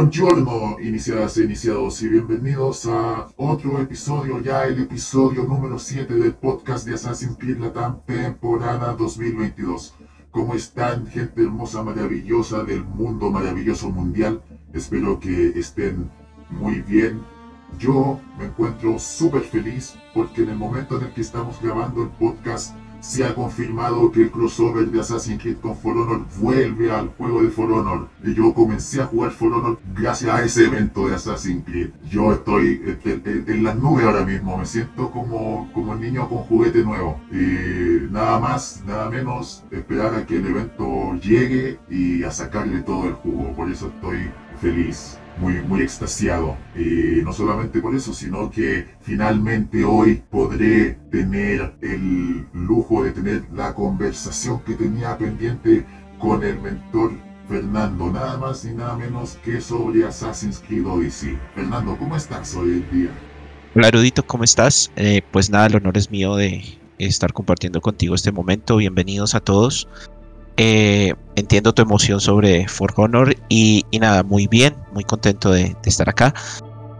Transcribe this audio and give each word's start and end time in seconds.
Buongiorno, 0.00 0.78
iniciadas 0.80 1.36
e 1.36 1.44
iniciados, 1.44 2.00
y 2.00 2.08
bienvenidos 2.08 2.86
a 2.86 3.28
otro 3.36 3.78
episodio, 3.82 4.40
ya 4.40 4.64
el 4.64 4.84
episodio 4.84 5.44
número 5.44 5.78
7 5.78 6.14
del 6.14 6.32
podcast 6.32 6.86
de 6.86 6.94
Assassin's 6.94 7.36
Creed 7.36 7.58
Latam 7.58 8.00
temporada 8.06 8.94
2022. 8.94 9.94
¿Cómo 10.30 10.54
están, 10.54 11.06
gente 11.06 11.42
hermosa, 11.42 11.82
maravillosa 11.82 12.64
del 12.64 12.82
mundo 12.82 13.30
maravilloso 13.30 13.90
mundial? 13.90 14.42
Espero 14.72 15.20
que 15.20 15.48
estén 15.48 16.10
muy 16.48 16.80
bien. 16.80 17.20
Yo 17.78 18.18
me 18.38 18.46
encuentro 18.46 18.98
súper 18.98 19.42
feliz 19.42 19.96
porque 20.14 20.44
en 20.44 20.48
el 20.48 20.56
momento 20.56 20.96
en 20.96 21.08
el 21.08 21.12
que 21.12 21.20
estamos 21.20 21.60
grabando 21.60 22.04
el 22.04 22.08
podcast 22.08 22.74
se 23.00 23.24
ha 23.24 23.34
confirmado 23.34 24.10
que 24.12 24.22
el 24.22 24.30
crossover 24.30 24.90
de 24.90 25.00
Assassin's 25.00 25.42
Creed 25.42 25.56
con 25.56 25.76
For 25.76 25.96
Honor 25.96 26.24
vuelve 26.38 26.90
al 26.92 27.08
juego 27.08 27.42
de 27.42 27.50
For 27.50 27.70
Honor. 27.70 28.08
Y 28.22 28.34
yo 28.34 28.52
comencé 28.54 29.00
a 29.00 29.06
jugar 29.06 29.30
For 29.30 29.52
Honor 29.52 29.78
gracias 29.94 30.34
a 30.34 30.44
ese 30.44 30.66
evento 30.66 31.08
de 31.08 31.14
Assassin's 31.14 31.64
Creed. 31.64 31.90
Yo 32.08 32.32
estoy 32.32 32.98
en, 33.04 33.64
las 33.64 33.76
nubes 33.76 34.04
ahora 34.04 34.24
mismo, 34.24 34.56
me 34.56 34.66
siento 34.66 35.10
como, 35.10 35.70
como 35.72 35.94
el 35.94 36.00
niño 36.00 36.28
con 36.28 36.38
juguete 36.38 36.82
nuevo. 36.82 37.20
Y 37.30 38.10
nada 38.10 38.38
más, 38.38 38.82
nada 38.86 39.10
menos, 39.10 39.64
esperar 39.70 40.14
a 40.14 40.26
que 40.26 40.36
el 40.36 40.46
evento 40.46 41.14
llegue 41.16 41.78
y 41.88 42.22
a 42.22 42.30
sacarle 42.30 42.80
todo 42.82 43.06
el 43.06 43.14
jugo. 43.14 43.54
Por 43.54 43.70
eso 43.70 43.88
estoy 43.88 44.30
feliz 44.60 45.19
muy, 45.38 45.54
muy 45.62 45.82
extasiado. 45.82 46.56
Y 46.76 47.22
no 47.22 47.32
solamente 47.32 47.80
por 47.80 47.94
eso, 47.94 48.12
sino 48.12 48.50
que 48.50 48.86
finalmente 49.00 49.84
hoy 49.84 50.22
podré 50.30 50.98
tener 51.10 51.74
el 51.80 52.46
lujo 52.52 53.04
de 53.04 53.12
tener 53.12 53.44
la 53.52 53.74
conversación 53.74 54.60
que 54.60 54.74
tenía 54.74 55.16
pendiente 55.16 55.84
con 56.18 56.42
el 56.42 56.60
mentor 56.60 57.12
Fernando, 57.48 58.12
nada 58.12 58.38
más 58.38 58.64
y 58.64 58.72
nada 58.72 58.96
menos 58.96 59.36
que 59.44 59.60
sobre 59.60 60.04
Assassin's 60.04 60.62
Creed 60.66 60.86
Odyssey. 60.86 61.36
Fernando, 61.54 61.96
¿cómo 61.98 62.14
estás 62.14 62.54
hoy 62.54 62.70
en 62.70 62.90
día? 62.92 63.10
Hola 63.74 63.88
Erudito, 63.88 64.24
¿cómo 64.24 64.44
estás? 64.44 64.90
Eh, 64.94 65.22
pues 65.32 65.50
nada, 65.50 65.66
el 65.66 65.76
honor 65.76 65.96
es 65.96 66.10
mío 66.10 66.36
de 66.36 66.62
estar 66.98 67.32
compartiendo 67.32 67.80
contigo 67.80 68.14
este 68.14 68.30
momento. 68.30 68.76
Bienvenidos 68.76 69.34
a 69.34 69.40
todos. 69.40 69.88
Eh, 70.62 71.14
entiendo 71.36 71.72
tu 71.72 71.80
emoción 71.80 72.20
sobre 72.20 72.68
For 72.68 72.92
Honor 72.96 73.34
y, 73.48 73.86
nada, 73.98 74.22
muy 74.22 74.46
bien, 74.46 74.76
muy 74.92 75.04
contento 75.04 75.50
de, 75.50 75.74
estar 75.86 76.06
acá. 76.10 76.34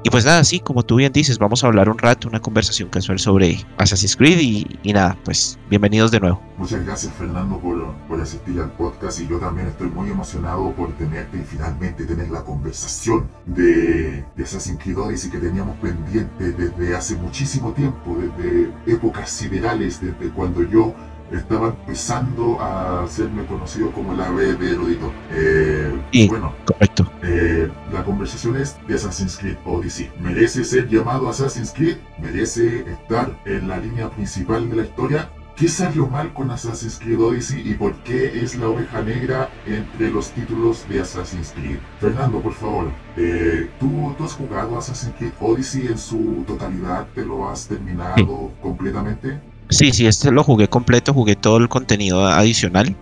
Y 0.03 0.09
pues 0.09 0.25
nada, 0.25 0.43
sí, 0.45 0.61
como 0.61 0.83
tú 0.83 0.97
bien 0.97 1.13
dices, 1.13 1.39
vamos 1.39 1.63
a 1.63 1.67
hablar 1.67 1.91
un 1.91 1.99
rato, 1.99 2.27
una 2.27 2.41
conversación 2.41 2.89
casual 2.89 3.19
sobre 3.19 3.59
Assassin's 3.77 4.17
Creed 4.17 4.39
y, 4.83 4.93
nada, 4.95 5.15
pues 5.27 5.59
bienvenidos 5.69 6.11
de 6.11 6.21
nuevo. 6.21 6.41
Muchas 6.57 6.87
gracias 6.87 7.13
Fernando 7.13 7.59
por, 7.59 7.95
por, 8.09 8.19
asistir 8.19 8.59
al 8.61 8.73
podcast 8.73 9.21
y 9.21 9.29
yo 9.29 9.39
también 9.39 9.69
estoy 9.69 9.91
muy 9.91 10.09
emocionado 10.09 10.73
por 10.73 10.97
tenerte 10.97 11.37
y 11.37 11.43
finalmente 11.43 12.07
tener 12.07 12.31
la 12.31 12.43
conversación 12.43 13.29
de, 13.45 14.25
de 14.37 14.43
Assassin's 14.43 14.83
Creed 14.83 14.97
Odyssey 14.97 15.31
que 15.31 15.39
teníamos 15.39 15.77
pendiente 15.81 16.53
desde 16.53 16.97
hace 16.97 17.15
muchísimo 17.17 17.73
tiempo, 17.73 18.17
desde 18.17 18.73
épocas 18.87 19.29
siderales, 19.29 20.01
desde 20.01 20.31
cuando 20.33 20.63
yo 20.63 20.95
estaba 21.31 21.69
empezando 21.69 22.61
a 22.61 23.05
hacerme 23.05 23.45
conocido 23.47 23.91
como 23.93 24.13
el 24.13 24.21
ave 24.21 24.55
de 24.55 24.71
erudito. 24.73 25.13
Eh, 25.31 25.93
y, 26.13 26.29
bueno, 26.29 26.55
correcto. 26.65 27.11
Eh, 27.23 27.71
la 27.93 28.05
conversación 28.05 28.57
es 28.57 28.77
de 28.87 28.95
Assassin's 28.95 29.37
Creed 29.37 29.57
Odyssey. 29.65 30.11
¿Merece 30.21 30.65
ser 30.65 30.89
llamado 30.89 31.29
Assassin's 31.29 31.73
Creed? 31.73 31.97
¿Merece 32.19 32.91
estar 32.91 33.39
en 33.45 33.69
la 33.69 33.79
línea 33.79 34.11
principal 34.11 34.69
de 34.69 34.77
la 34.77 34.83
historia? 34.83 35.31
¿Qué 35.61 35.69
salió 35.69 36.07
mal 36.07 36.33
con 36.33 36.51
Assassin's 36.51 36.99
Creed 36.99 37.21
Odyssey 37.21 37.61
y 37.69 37.75
por 37.75 37.95
qué 38.03 38.43
es 38.43 38.57
la 38.57 38.69
oveja 38.69 39.03
negra 39.03 39.51
entre 39.67 40.11
los 40.11 40.31
títulos 40.31 40.89
de 40.89 41.01
Assassin's 41.01 41.53
Creed? 41.53 41.77
Fernando, 42.01 42.41
por 42.41 42.55
favor, 42.55 42.91
eh, 43.19 43.69
¿tú, 43.79 44.15
¿tú, 44.17 44.25
has 44.25 44.33
jugado 44.33 44.79
Assassin's 44.79 45.15
Creed 45.19 45.33
Odyssey 45.39 45.89
en 45.89 45.99
su 45.99 46.45
totalidad? 46.47 47.09
¿Te 47.15 47.27
lo 47.27 47.47
has 47.47 47.69
terminado 47.69 48.51
completamente? 48.63 49.39
Sí, 49.71 49.93
sí, 49.93 50.07
este 50.07 50.33
lo 50.33 50.43
jugué 50.43 50.69
completo, 50.69 51.15
jugué 51.15 51.37
todo 51.37 51.59
el 51.59 51.69
contenido 51.69 52.27
adicional. 52.27 52.97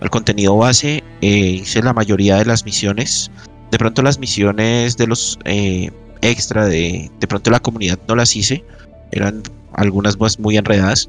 El 0.00 0.10
contenido 0.10 0.56
base, 0.56 1.02
eh, 1.22 1.28
hice 1.62 1.82
la 1.82 1.94
mayoría 1.94 2.36
de 2.36 2.44
las 2.44 2.64
misiones. 2.64 3.30
De 3.70 3.78
pronto 3.78 4.02
las 4.02 4.18
misiones 4.18 4.96
de 4.96 5.06
los 5.06 5.38
eh, 5.44 5.90
extra 6.20 6.66
de, 6.66 7.10
de 7.18 7.26
pronto 7.26 7.50
la 7.50 7.60
comunidad 7.60 7.98
no 8.06 8.16
las 8.16 8.36
hice. 8.36 8.64
Eran 9.12 9.42
algunas 9.72 10.18
más 10.18 10.38
muy 10.38 10.56
enredadas. 10.56 11.08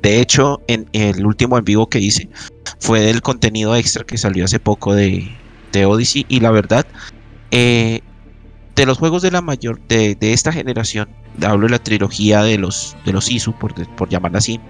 De 0.00 0.20
hecho, 0.20 0.60
en 0.68 0.86
el 0.92 1.26
último 1.26 1.58
en 1.58 1.64
vivo 1.64 1.88
que 1.88 1.98
hice 1.98 2.28
fue 2.78 3.00
del 3.00 3.22
contenido 3.22 3.74
extra 3.74 4.04
que 4.04 4.18
salió 4.18 4.44
hace 4.44 4.60
poco 4.60 4.94
de, 4.94 5.28
de 5.72 5.86
Odyssey. 5.86 6.24
Y 6.28 6.40
la 6.40 6.50
verdad, 6.50 6.86
eh, 7.50 8.00
de 8.76 8.86
los 8.86 8.98
juegos 8.98 9.22
de 9.22 9.30
la 9.32 9.40
mayor 9.40 9.80
de, 9.88 10.14
de 10.14 10.32
esta 10.32 10.52
generación, 10.52 11.08
hablo 11.42 11.66
de 11.66 11.72
la 11.72 11.78
trilogía 11.78 12.42
de 12.42 12.58
los, 12.58 12.96
de 13.04 13.12
los 13.12 13.30
Isu, 13.30 13.52
por, 13.54 13.74
por 13.96 14.08
llamarla 14.08 14.38
así, 14.38 14.60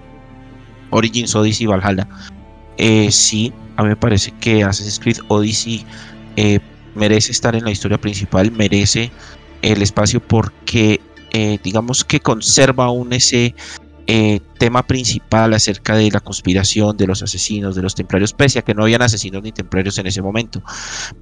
Origins, 0.91 1.35
Odyssey 1.35 1.65
y 1.65 1.67
Valhalla. 1.67 2.07
Eh, 2.77 3.11
sí, 3.11 3.53
a 3.77 3.83
mí 3.83 3.89
me 3.89 3.95
parece 3.95 4.31
que 4.39 4.63
Assassin's 4.63 4.99
Creed 4.99 5.17
Odyssey 5.27 5.85
eh, 6.35 6.59
merece 6.95 7.31
estar 7.31 7.55
en 7.55 7.63
la 7.63 7.71
historia 7.71 7.99
principal, 7.99 8.51
merece 8.51 9.11
el 9.61 9.81
espacio 9.81 10.19
porque 10.19 11.01
eh, 11.31 11.59
digamos 11.63 12.03
que 12.03 12.19
conserva 12.19 12.85
aún 12.85 13.13
ese 13.13 13.55
tema 14.59 14.85
principal 14.85 15.55
acerca 15.55 15.95
de 15.95 16.11
la 16.11 16.19
conspiración, 16.19 16.95
de 16.95 17.07
los 17.07 17.23
asesinos, 17.23 17.75
de 17.75 17.81
los 17.81 17.95
templarios, 17.95 18.33
pese 18.33 18.59
a 18.59 18.61
que 18.61 18.75
no 18.75 18.83
habían 18.83 19.01
asesinos 19.01 19.41
ni 19.41 19.51
templarios 19.51 19.97
en 19.97 20.05
ese 20.05 20.21
momento. 20.21 20.61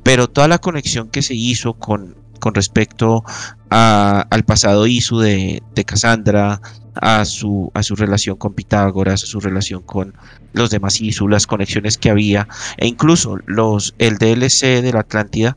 Pero 0.03 0.27
toda 0.27 0.49
la 0.49 0.57
conexión 0.57 1.07
que 1.07 1.21
se 1.21 1.33
hizo 1.33 1.75
con, 1.75 2.17
con 2.43 2.55
respecto 2.55 3.23
al 3.69 4.43
pasado 4.43 4.85
Isu 4.85 5.19
de, 5.19 5.63
de 5.73 5.85
Cassandra, 5.85 6.59
a 6.95 7.23
su, 7.23 7.71
a 7.73 7.83
su 7.83 7.95
relación 7.95 8.35
con 8.35 8.53
Pitágoras, 8.53 9.23
a 9.23 9.27
su 9.27 9.39
relación 9.39 9.81
con 9.81 10.13
los 10.51 10.69
demás 10.69 10.99
Isu, 10.99 11.29
las 11.29 11.47
conexiones 11.47 11.97
que 11.97 12.09
había, 12.09 12.49
e 12.75 12.85
incluso 12.85 13.37
los, 13.45 13.95
el 13.97 14.17
DLC 14.17 14.81
de 14.81 14.91
la 14.91 14.99
Atlántida 14.99 15.55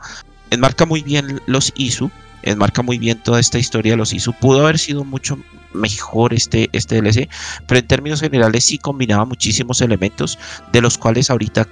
enmarca 0.53 0.87
muy 0.87 1.03
bien 1.03 1.43
los 1.47 1.73
Isu, 1.75 2.09
enmarca 2.45 2.83
muy 2.83 2.99
bien 2.99 3.21
toda 3.21 3.41
esta 3.41 3.59
historia 3.59 3.95
de 3.95 3.97
los 3.97 4.13
Isu. 4.13 4.33
Pudo 4.35 4.61
haber 4.61 4.79
sido 4.79 5.03
mucho 5.03 5.41
mejor 5.75 6.35
este, 6.35 6.69
este 6.71 7.03
DLC, 7.03 7.29
pero 7.67 7.81
en 7.81 7.89
términos 7.89 8.21
generales 8.21 8.65
sí 8.65 8.79
combinaba 8.79 9.25
muchísimos 9.25 9.81
elementos 9.81 10.39
de 10.73 10.83
los 10.83 10.99
cuales 10.99 11.31
ahorita 11.31 11.67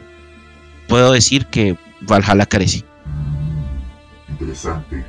puedo 0.88 1.12
decir 1.12 1.46
que 1.46 1.76
Valhalla 2.00 2.46
carece 2.46 2.84
interesante. 4.34 5.04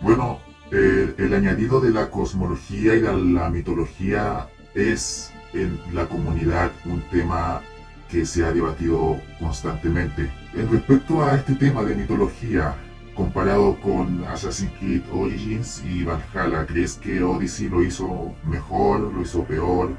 Bueno, 0.00 0.38
el 0.70 1.32
añadido 1.34 1.80
de 1.80 1.90
la 1.90 2.10
cosmología 2.10 2.94
y 2.94 3.00
la, 3.00 3.12
la 3.12 3.50
mitología 3.50 4.48
es 4.74 5.32
en 5.52 5.78
la 5.92 6.06
comunidad 6.06 6.70
un 6.84 7.00
tema 7.10 7.62
que 8.10 8.26
se 8.26 8.44
ha 8.44 8.52
debatido 8.52 9.18
constantemente. 9.40 10.30
En 10.54 10.70
respecto 10.70 11.24
a 11.24 11.36
este 11.36 11.54
tema 11.54 11.82
de 11.82 11.94
mitología, 11.94 12.74
comparado 13.14 13.80
con 13.80 14.24
Assassin's 14.24 14.72
Creed 14.78 15.02
Origins 15.12 15.82
y 15.84 16.04
Valhalla, 16.04 16.66
¿crees 16.66 16.94
que 16.94 17.22
Odyssey 17.22 17.68
lo 17.68 17.82
hizo 17.82 18.34
mejor, 18.44 19.00
lo 19.12 19.22
hizo 19.22 19.44
peor, 19.44 19.92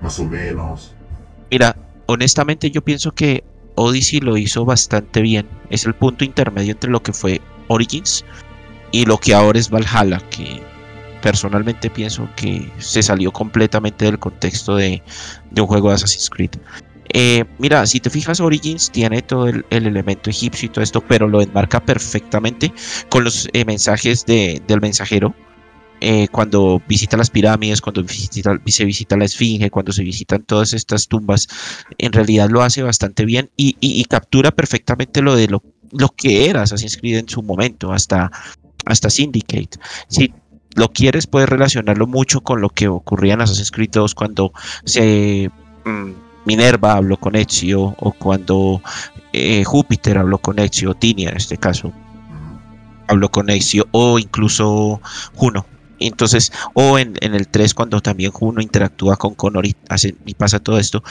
más 0.00 0.18
o 0.20 0.24
menos? 0.24 0.94
Mira, 1.50 1.76
honestamente 2.06 2.70
yo 2.70 2.82
pienso 2.82 3.12
que 3.12 3.44
Odyssey 3.74 4.20
lo 4.20 4.36
hizo 4.36 4.64
bastante 4.64 5.22
bien. 5.22 5.46
Es 5.70 5.86
el 5.86 5.94
punto 5.94 6.24
intermedio 6.24 6.72
entre 6.72 6.90
lo 6.90 7.02
que 7.02 7.12
fue 7.12 7.40
Origins 7.68 8.24
y 8.90 9.04
lo 9.04 9.18
que 9.18 9.34
ahora 9.34 9.58
es 9.58 9.70
Valhalla, 9.70 10.20
que 10.30 10.62
personalmente 11.22 11.90
pienso 11.90 12.28
que 12.36 12.70
se 12.78 13.02
salió 13.02 13.32
completamente 13.32 14.04
del 14.04 14.18
contexto 14.18 14.76
de, 14.76 15.02
un 15.56 15.66
juego 15.66 15.88
de 15.88 15.94
Assassin's 15.96 16.30
Creed. 16.30 16.50
Eh, 17.10 17.44
mira, 17.58 17.86
si 17.86 18.00
te 18.00 18.10
fijas, 18.10 18.40
Origins 18.40 18.90
tiene 18.90 19.22
todo 19.22 19.48
el, 19.48 19.64
elemento 19.70 20.28
egipcio 20.30 20.66
y 20.66 20.68
todo 20.68 20.82
esto, 20.82 21.00
pero 21.00 21.26
lo 21.26 21.40
enmarca 21.40 21.80
perfectamente 21.80 22.72
con 23.08 23.24
los 23.24 23.48
eh, 23.52 23.64
mensajes 23.64 24.26
de, 24.26 24.62
del 24.66 24.80
mensajero. 24.80 25.34
Eh, 26.00 26.28
cuando 26.30 26.80
visita 26.86 27.16
las 27.16 27.30
pirámides, 27.30 27.80
cuando 27.80 28.04
visita, 28.04 28.56
se 28.66 28.84
visita 28.84 29.16
la 29.16 29.24
esfinge, 29.24 29.68
cuando 29.68 29.90
se 29.90 30.04
visitan 30.04 30.44
todas 30.44 30.72
estas 30.72 31.08
tumbas, 31.08 31.48
en 31.96 32.12
realidad 32.12 32.50
lo 32.50 32.62
hace 32.62 32.82
bastante 32.84 33.24
bien 33.24 33.50
y, 33.56 33.76
y 33.80 34.04
captura 34.04 34.52
perfectamente 34.52 35.22
lo 35.22 35.34
de 35.34 35.48
lo 35.48 35.60
lo 35.92 36.08
que 36.10 36.48
era 36.48 36.62
Assassin's 36.62 36.96
Creed 36.96 37.18
en 37.18 37.28
su 37.28 37.42
momento, 37.42 37.92
hasta, 37.92 38.30
hasta 38.84 39.10
Syndicate. 39.10 39.78
Si 40.08 40.32
lo 40.74 40.88
quieres, 40.88 41.26
puedes 41.26 41.48
relacionarlo 41.48 42.06
mucho 42.06 42.40
con 42.40 42.60
lo 42.60 42.68
que 42.70 42.88
ocurría 42.88 43.34
en 43.34 43.40
Assassin's 43.40 43.70
Creed 43.70 43.90
2 43.90 44.14
cuando 44.14 44.52
se, 44.84 45.50
mm, 45.84 46.10
Minerva 46.44 46.94
habló 46.94 47.16
con 47.16 47.36
Ezio 47.36 47.94
o 47.98 48.12
cuando 48.12 48.80
eh, 49.32 49.64
Júpiter 49.64 50.18
habló 50.18 50.38
con 50.38 50.58
Ezio, 50.58 50.94
Tinia 50.94 51.30
en 51.30 51.36
este 51.36 51.56
caso, 51.56 51.92
habló 53.08 53.28
con 53.30 53.50
Ezio, 53.50 53.86
o 53.92 54.18
incluso 54.18 55.00
Juno. 55.34 55.66
Entonces, 56.00 56.52
o 56.74 56.96
en, 56.96 57.16
el 57.20 57.48
3, 57.48 57.74
cuando 57.74 58.00
también 58.00 58.30
Juno 58.30 58.62
interactúa 58.62 59.16
con 59.16 59.34
Connor 59.34 59.66
y 59.66 59.74
pasa 60.34 60.60
todo 60.60 60.78
esto, 60.78 61.02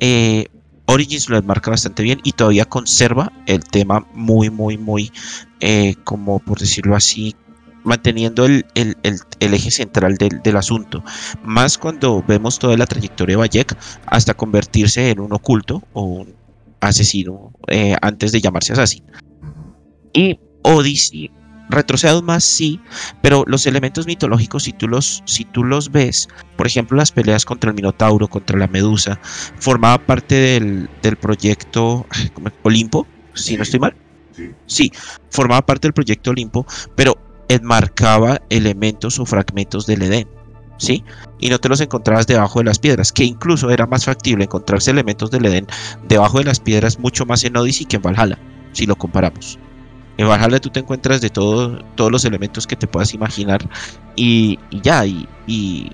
eh, 0.00 0.48
Origins 0.86 1.28
lo 1.28 1.42
marca 1.42 1.70
bastante 1.70 2.02
bien 2.02 2.20
y 2.24 2.32
todavía 2.32 2.64
conserva 2.64 3.32
el 3.46 3.64
tema 3.64 4.06
muy, 4.12 4.50
muy, 4.50 4.76
muy, 4.76 5.10
eh, 5.60 5.94
como 6.04 6.38
por 6.38 6.58
decirlo 6.58 6.94
así, 6.94 7.34
manteniendo 7.84 8.46
el, 8.46 8.66
eje 8.74 9.70
central 9.70 10.16
del, 10.16 10.56
asunto. 10.56 11.02
Más 11.42 11.78
cuando 11.78 12.22
vemos 12.26 12.58
toda 12.58 12.76
la 12.76 12.86
trayectoria 12.86 13.34
de 13.34 13.40
Bayek 13.40 13.76
hasta 14.06 14.34
convertirse 14.34 15.10
en 15.10 15.20
un 15.20 15.32
oculto 15.32 15.82
o 15.92 16.02
un 16.02 16.34
asesino 16.80 17.52
eh, 17.68 17.96
antes 18.02 18.32
de 18.32 18.40
llamarse 18.40 18.72
Assassin. 18.72 19.04
Y 20.12 20.38
Odyssey 20.62 21.30
retrocede 21.74 22.22
más, 22.22 22.44
sí, 22.44 22.80
pero 23.22 23.44
los 23.46 23.66
elementos 23.66 24.06
mitológicos, 24.06 24.64
si 24.64 24.72
tú 24.72 24.88
los, 24.88 25.22
si 25.26 25.44
tú 25.44 25.64
los 25.64 25.90
ves, 25.90 26.28
por 26.56 26.66
ejemplo, 26.66 26.96
las 26.96 27.12
peleas 27.12 27.44
contra 27.44 27.70
el 27.70 27.76
Minotauro, 27.76 28.28
contra 28.28 28.58
la 28.58 28.66
Medusa, 28.66 29.20
formaba 29.58 29.98
parte 29.98 30.34
del, 30.34 30.88
del 31.02 31.16
proyecto 31.16 32.06
Olimpo, 32.62 33.06
si 33.34 33.56
no 33.56 33.62
estoy 33.62 33.80
mal. 33.80 33.96
Sí. 34.66 34.90
formaba 35.30 35.64
parte 35.64 35.86
del 35.86 35.92
proyecto 35.92 36.30
Olimpo, 36.30 36.66
pero 36.96 37.16
enmarcaba 37.48 38.40
elementos 38.50 39.18
o 39.18 39.26
fragmentos 39.26 39.86
del 39.86 40.02
Edén. 40.02 40.28
¿Sí? 40.76 41.04
Y 41.38 41.50
no 41.50 41.60
te 41.60 41.68
los 41.68 41.80
encontrabas 41.80 42.26
debajo 42.26 42.58
de 42.58 42.64
las 42.64 42.80
piedras, 42.80 43.12
que 43.12 43.22
incluso 43.22 43.70
era 43.70 43.86
más 43.86 44.06
factible 44.06 44.44
encontrarse 44.44 44.90
elementos 44.90 45.30
del 45.30 45.46
Edén 45.46 45.68
debajo 46.08 46.38
de 46.38 46.44
las 46.44 46.58
piedras 46.58 46.98
mucho 46.98 47.24
más 47.26 47.44
en 47.44 47.56
Odyssey 47.56 47.86
que 47.86 47.96
en 47.96 48.02
Valhalla, 48.02 48.38
si 48.72 48.84
lo 48.84 48.96
comparamos. 48.96 49.56
En 50.16 50.28
Valhalla 50.28 50.60
tú 50.60 50.70
te 50.70 50.80
encuentras 50.80 51.20
de 51.20 51.30
todo, 51.30 51.78
todos 51.96 52.12
los 52.12 52.24
elementos 52.24 52.66
que 52.66 52.76
te 52.76 52.86
puedas 52.86 53.14
imaginar 53.14 53.68
y, 54.16 54.58
ya, 54.70 55.04
y, 55.06 55.28
y, 55.46 55.92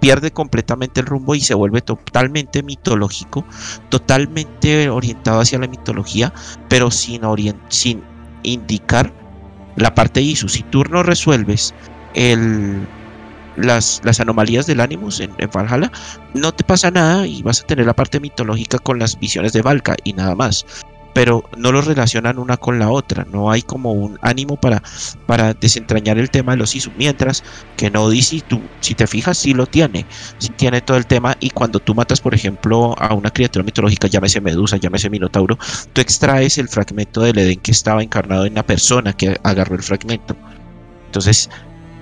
pierde 0.00 0.30
completamente 0.30 1.00
el 1.00 1.06
rumbo 1.06 1.34
y 1.34 1.40
se 1.40 1.54
vuelve 1.54 1.80
totalmente 1.80 2.62
mitológico, 2.62 3.46
totalmente 3.88 4.90
orientado 4.90 5.40
hacia 5.40 5.58
la 5.58 5.68
mitología, 5.68 6.34
pero 6.68 6.90
sin, 6.90 7.22
sin 7.68 8.02
indicar 8.42 9.12
la 9.76 9.94
parte 9.94 10.20
ISU. 10.20 10.48
Si 10.48 10.62
tú 10.64 10.84
no 10.84 11.02
resuelves 11.02 11.74
el, 12.14 12.86
las, 13.56 14.02
las, 14.04 14.20
anomalías 14.20 14.66
del 14.66 14.80
Animus 14.80 15.20
en, 15.20 15.32
en, 15.38 15.50
Valhalla, 15.50 15.90
no 16.34 16.52
te 16.52 16.62
pasa 16.62 16.90
nada 16.90 17.26
y 17.26 17.42
vas 17.42 17.62
a 17.62 17.66
tener 17.66 17.86
la 17.86 17.94
parte 17.94 18.20
mitológica 18.20 18.78
con 18.78 18.98
las 18.98 19.18
visiones 19.18 19.54
de 19.54 19.62
Valka 19.62 19.96
y 20.04 20.12
nada 20.12 20.34
más 20.34 20.66
pero 21.16 21.48
no 21.56 21.72
lo 21.72 21.80
relacionan 21.80 22.38
una 22.38 22.58
con 22.58 22.78
la 22.78 22.90
otra, 22.90 23.26
no 23.32 23.50
hay 23.50 23.62
como 23.62 23.92
un 23.92 24.18
ánimo 24.20 24.58
para, 24.58 24.82
para 25.24 25.54
desentrañar 25.54 26.18
el 26.18 26.28
tema 26.28 26.52
de 26.52 26.58
los 26.58 26.76
ISU, 26.76 26.92
mientras 26.98 27.42
que 27.78 27.90
no 27.90 28.10
dice, 28.10 28.42
tú, 28.46 28.60
si 28.80 28.94
te 28.94 29.06
fijas, 29.06 29.38
sí 29.38 29.54
lo 29.54 29.64
tiene, 29.64 30.04
sí 30.36 30.50
tiene 30.50 30.82
todo 30.82 30.98
el 30.98 31.06
tema 31.06 31.34
y 31.40 31.48
cuando 31.48 31.78
tú 31.78 31.94
matas, 31.94 32.20
por 32.20 32.34
ejemplo, 32.34 32.94
a 32.98 33.14
una 33.14 33.30
criatura 33.30 33.64
mitológica, 33.64 34.08
llámese 34.08 34.42
Medusa, 34.42 34.76
llámese 34.76 35.08
Minotauro, 35.08 35.58
tú 35.94 36.02
extraes 36.02 36.58
el 36.58 36.68
fragmento 36.68 37.22
del 37.22 37.38
Edén 37.38 37.60
que 37.60 37.70
estaba 37.70 38.02
encarnado 38.02 38.44
en 38.44 38.52
la 38.52 38.66
persona 38.66 39.14
que 39.14 39.40
agarró 39.42 39.74
el 39.76 39.82
fragmento. 39.82 40.36
Entonces, 41.06 41.48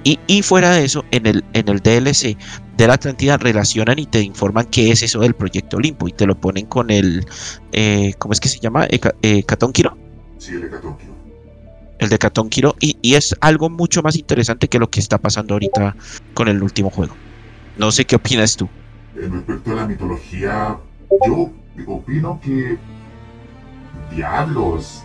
y, 0.05 0.43
fuera 0.43 0.71
de 0.71 0.85
eso, 0.85 1.05
en 1.11 1.27
el, 1.27 1.45
en 1.55 1.69
el 1.69 1.81
DLC 1.81 2.37
de 2.77 2.87
la 2.87 2.95
Atlántida 2.95 3.37
relacionan 3.37 3.99
y 3.99 4.07
te 4.07 4.21
informan 4.21 4.67
qué 4.67 4.91
es 4.91 5.03
eso 5.03 5.21
del 5.21 5.35
proyecto 5.35 5.79
Olimpo 5.79 6.09
y 6.09 6.13
te 6.13 6.27
lo 6.27 6.35
ponen 6.35 6.67
con 6.67 6.91
el, 6.91 7.27
eh, 7.73 8.15
¿cómo 8.19 8.33
es 8.33 8.41
que 8.41 8.49
se 8.49 8.59
llama? 8.59 8.87
Eh, 8.87 9.01
Sí, 10.39 10.53
el 10.53 10.61
de 10.61 10.79
El 11.99 12.09
de 12.11 12.19
Kiro 12.51 12.75
y, 12.81 12.99
y, 13.01 13.15
es 13.15 13.35
algo 13.41 13.71
mucho 13.71 14.03
más 14.03 14.17
interesante 14.17 14.69
que 14.69 14.79
lo 14.79 14.91
que 14.91 15.01
está 15.01 15.17
pasando 15.17 15.55
ahorita 15.55 15.97
con 16.35 16.49
el 16.49 16.63
último 16.63 16.91
juego. 16.91 17.15
No 17.79 17.91
sé 17.91 18.05
qué 18.05 18.17
opinas 18.17 18.57
tú. 18.57 18.69
En 19.17 19.33
respecto 19.33 19.73
a 19.73 19.75
la 19.75 19.87
mitología, 19.87 20.77
yo 21.27 21.51
opino 21.87 22.41
que 22.43 22.77
diablos, 24.15 25.05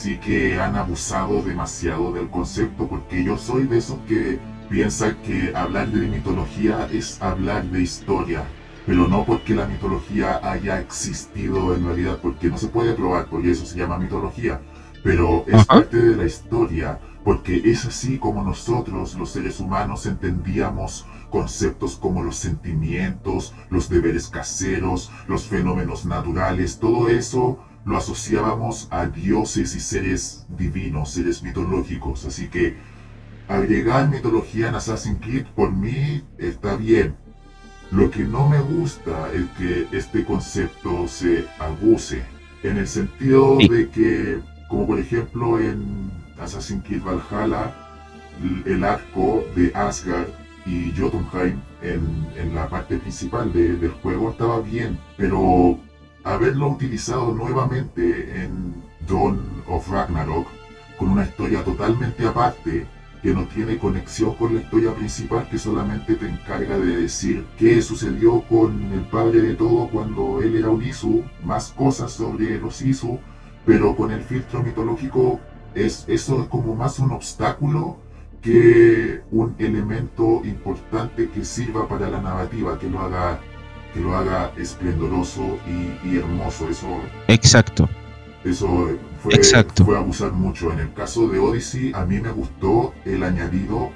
sí 0.00 0.16
que 0.16 0.58
han 0.58 0.76
abusado 0.76 1.42
demasiado 1.42 2.10
del 2.10 2.30
concepto, 2.30 2.88
porque 2.88 3.22
yo 3.22 3.36
soy 3.36 3.64
de 3.64 3.76
esos 3.76 3.98
que 4.08 4.38
piensa 4.70 5.14
que 5.20 5.52
hablar 5.54 5.88
de 5.88 6.06
mitología 6.06 6.88
es 6.90 7.20
hablar 7.20 7.64
de 7.64 7.82
historia, 7.82 8.44
pero 8.86 9.06
no 9.08 9.26
porque 9.26 9.54
la 9.54 9.66
mitología 9.66 10.40
haya 10.42 10.80
existido 10.80 11.74
en 11.74 11.84
realidad, 11.84 12.18
porque 12.22 12.48
no 12.48 12.56
se 12.56 12.68
puede 12.68 12.94
probar, 12.94 13.26
porque 13.26 13.50
eso 13.50 13.66
se 13.66 13.76
llama 13.76 13.98
mitología, 13.98 14.62
pero 15.04 15.44
es 15.46 15.66
parte 15.66 15.98
de 15.98 16.16
la 16.16 16.24
historia, 16.24 16.98
porque 17.22 17.60
es 17.62 17.84
así 17.84 18.16
como 18.16 18.42
nosotros, 18.42 19.14
los 19.16 19.28
seres 19.28 19.60
humanos, 19.60 20.06
entendíamos 20.06 21.04
conceptos 21.28 21.96
como 21.96 22.22
los 22.22 22.36
sentimientos, 22.36 23.54
los 23.68 23.90
deberes 23.90 24.28
caseros, 24.28 25.12
los 25.28 25.44
fenómenos 25.44 26.06
naturales, 26.06 26.78
todo 26.78 27.10
eso 27.10 27.58
lo 27.90 27.96
asociábamos 27.96 28.86
a 28.92 29.06
dioses 29.06 29.74
y 29.74 29.80
seres 29.80 30.46
divinos, 30.48 31.10
seres 31.10 31.42
mitológicos. 31.42 32.24
Así 32.24 32.46
que 32.46 32.76
agregar 33.48 34.08
mitología 34.08 34.68
en 34.68 34.76
Assassin's 34.76 35.18
Creed 35.20 35.46
por 35.56 35.72
mí 35.72 36.22
está 36.38 36.76
bien. 36.76 37.16
Lo 37.90 38.08
que 38.08 38.22
no 38.22 38.48
me 38.48 38.60
gusta 38.60 39.32
es 39.34 39.44
que 39.58 39.88
este 39.96 40.24
concepto 40.24 41.08
se 41.08 41.48
abuse, 41.58 42.22
en 42.62 42.76
el 42.76 42.86
sentido 42.86 43.58
de 43.58 43.88
que, 43.88 44.38
como 44.68 44.86
por 44.86 45.00
ejemplo 45.00 45.58
en 45.58 46.12
Assassin's 46.40 46.84
Creed 46.84 47.02
Valhalla, 47.02 47.74
el 48.66 48.84
arco 48.84 49.44
de 49.56 49.72
Asgard 49.74 50.28
y 50.64 50.92
Jotunheim 50.96 51.60
en, 51.82 52.28
en 52.36 52.54
la 52.54 52.68
parte 52.68 52.98
principal 52.98 53.52
del 53.52 53.90
juego 54.00 54.30
estaba 54.30 54.60
bien, 54.60 54.96
pero 55.16 55.76
haberlo 56.24 56.68
utilizado 56.68 57.32
nuevamente 57.32 58.42
en 58.42 58.74
Dawn 59.08 59.40
of 59.68 59.88
Ragnarok 59.90 60.46
con 60.98 61.10
una 61.10 61.24
historia 61.24 61.64
totalmente 61.64 62.26
aparte 62.26 62.86
que 63.22 63.34
no 63.34 63.46
tiene 63.46 63.78
conexión 63.78 64.34
con 64.34 64.54
la 64.54 64.62
historia 64.62 64.94
principal, 64.94 65.48
que 65.48 65.58
solamente 65.58 66.14
te 66.14 66.26
encarga 66.26 66.78
de 66.78 67.02
decir 67.02 67.44
qué 67.58 67.82
sucedió 67.82 68.42
con 68.48 68.92
el 68.92 69.02
padre 69.02 69.42
de 69.42 69.54
todo 69.54 69.88
cuando 69.88 70.40
él 70.42 70.56
era 70.56 70.70
un 70.70 70.82
Isu, 70.82 71.22
más 71.44 71.72
cosas 71.72 72.12
sobre 72.12 72.58
los 72.58 72.80
Isu, 72.80 73.18
pero 73.66 73.94
con 73.94 74.10
el 74.10 74.22
filtro 74.22 74.62
mitológico 74.62 75.38
es, 75.74 76.04
eso 76.08 76.42
es 76.42 76.48
como 76.48 76.74
más 76.74 76.98
un 76.98 77.12
obstáculo 77.12 77.98
que 78.40 79.20
un 79.30 79.54
elemento 79.58 80.40
importante 80.44 81.28
que 81.28 81.44
sirva 81.44 81.86
para 81.86 82.08
la 82.08 82.22
narrativa, 82.22 82.78
que 82.78 82.88
lo 82.88 83.00
haga 83.00 83.40
que 83.92 84.00
lo 84.00 84.16
haga 84.16 84.52
esplendoroso 84.56 85.58
y, 86.04 86.16
hermoso. 86.16 86.68
Eso, 86.68 86.86
Exacto. 87.28 87.88
Eso 88.44 88.88
fue, 89.22 89.34
Exacto. 89.34 89.84
fue 89.84 89.96
abusar 89.96 90.32
mucho. 90.32 90.72
En 90.72 90.80
el 90.80 90.92
caso 90.92 91.28
de 91.28 91.38
Odyssey, 91.38 91.92
a 91.94 92.04
mí 92.04 92.20
me 92.20 92.30
gustó 92.30 92.94
el 93.04 93.22
añadido 93.22 93.90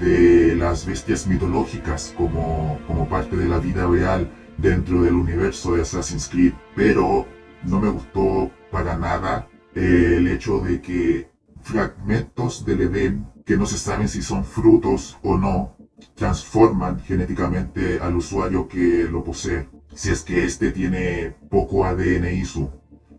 de 0.00 0.56
las 0.56 0.86
bestias 0.86 1.26
mitológicas 1.26 2.14
como, 2.16 2.78
como 2.86 3.08
parte 3.08 3.36
de 3.36 3.46
la 3.46 3.58
vida 3.58 3.86
real 3.86 4.30
dentro 4.56 5.02
del 5.02 5.14
universo 5.14 5.74
de 5.74 5.82
Assassin's 5.82 6.28
Creed, 6.28 6.52
pero 6.74 7.26
no 7.64 7.80
me 7.80 7.90
gustó 7.90 8.50
para 8.70 8.96
nada 8.96 9.48
el 9.74 10.28
hecho 10.28 10.60
de 10.60 10.80
que 10.80 11.30
fragmentos 11.62 12.64
del 12.64 12.82
Edén 12.82 13.26
que 13.44 13.56
no 13.56 13.66
se 13.66 13.78
saben 13.78 14.08
si 14.08 14.22
son 14.22 14.44
frutos 14.44 15.18
o 15.22 15.36
no, 15.36 15.76
transforman 16.14 17.00
genéticamente 17.00 17.98
al 18.00 18.16
usuario 18.16 18.68
que 18.68 19.08
lo 19.10 19.22
posee. 19.24 19.68
Si 19.94 20.10
es 20.10 20.22
que 20.22 20.44
éste 20.44 20.70
tiene 20.70 21.34
poco 21.50 21.84
ADN 21.84 22.26
ISU. 22.32 22.70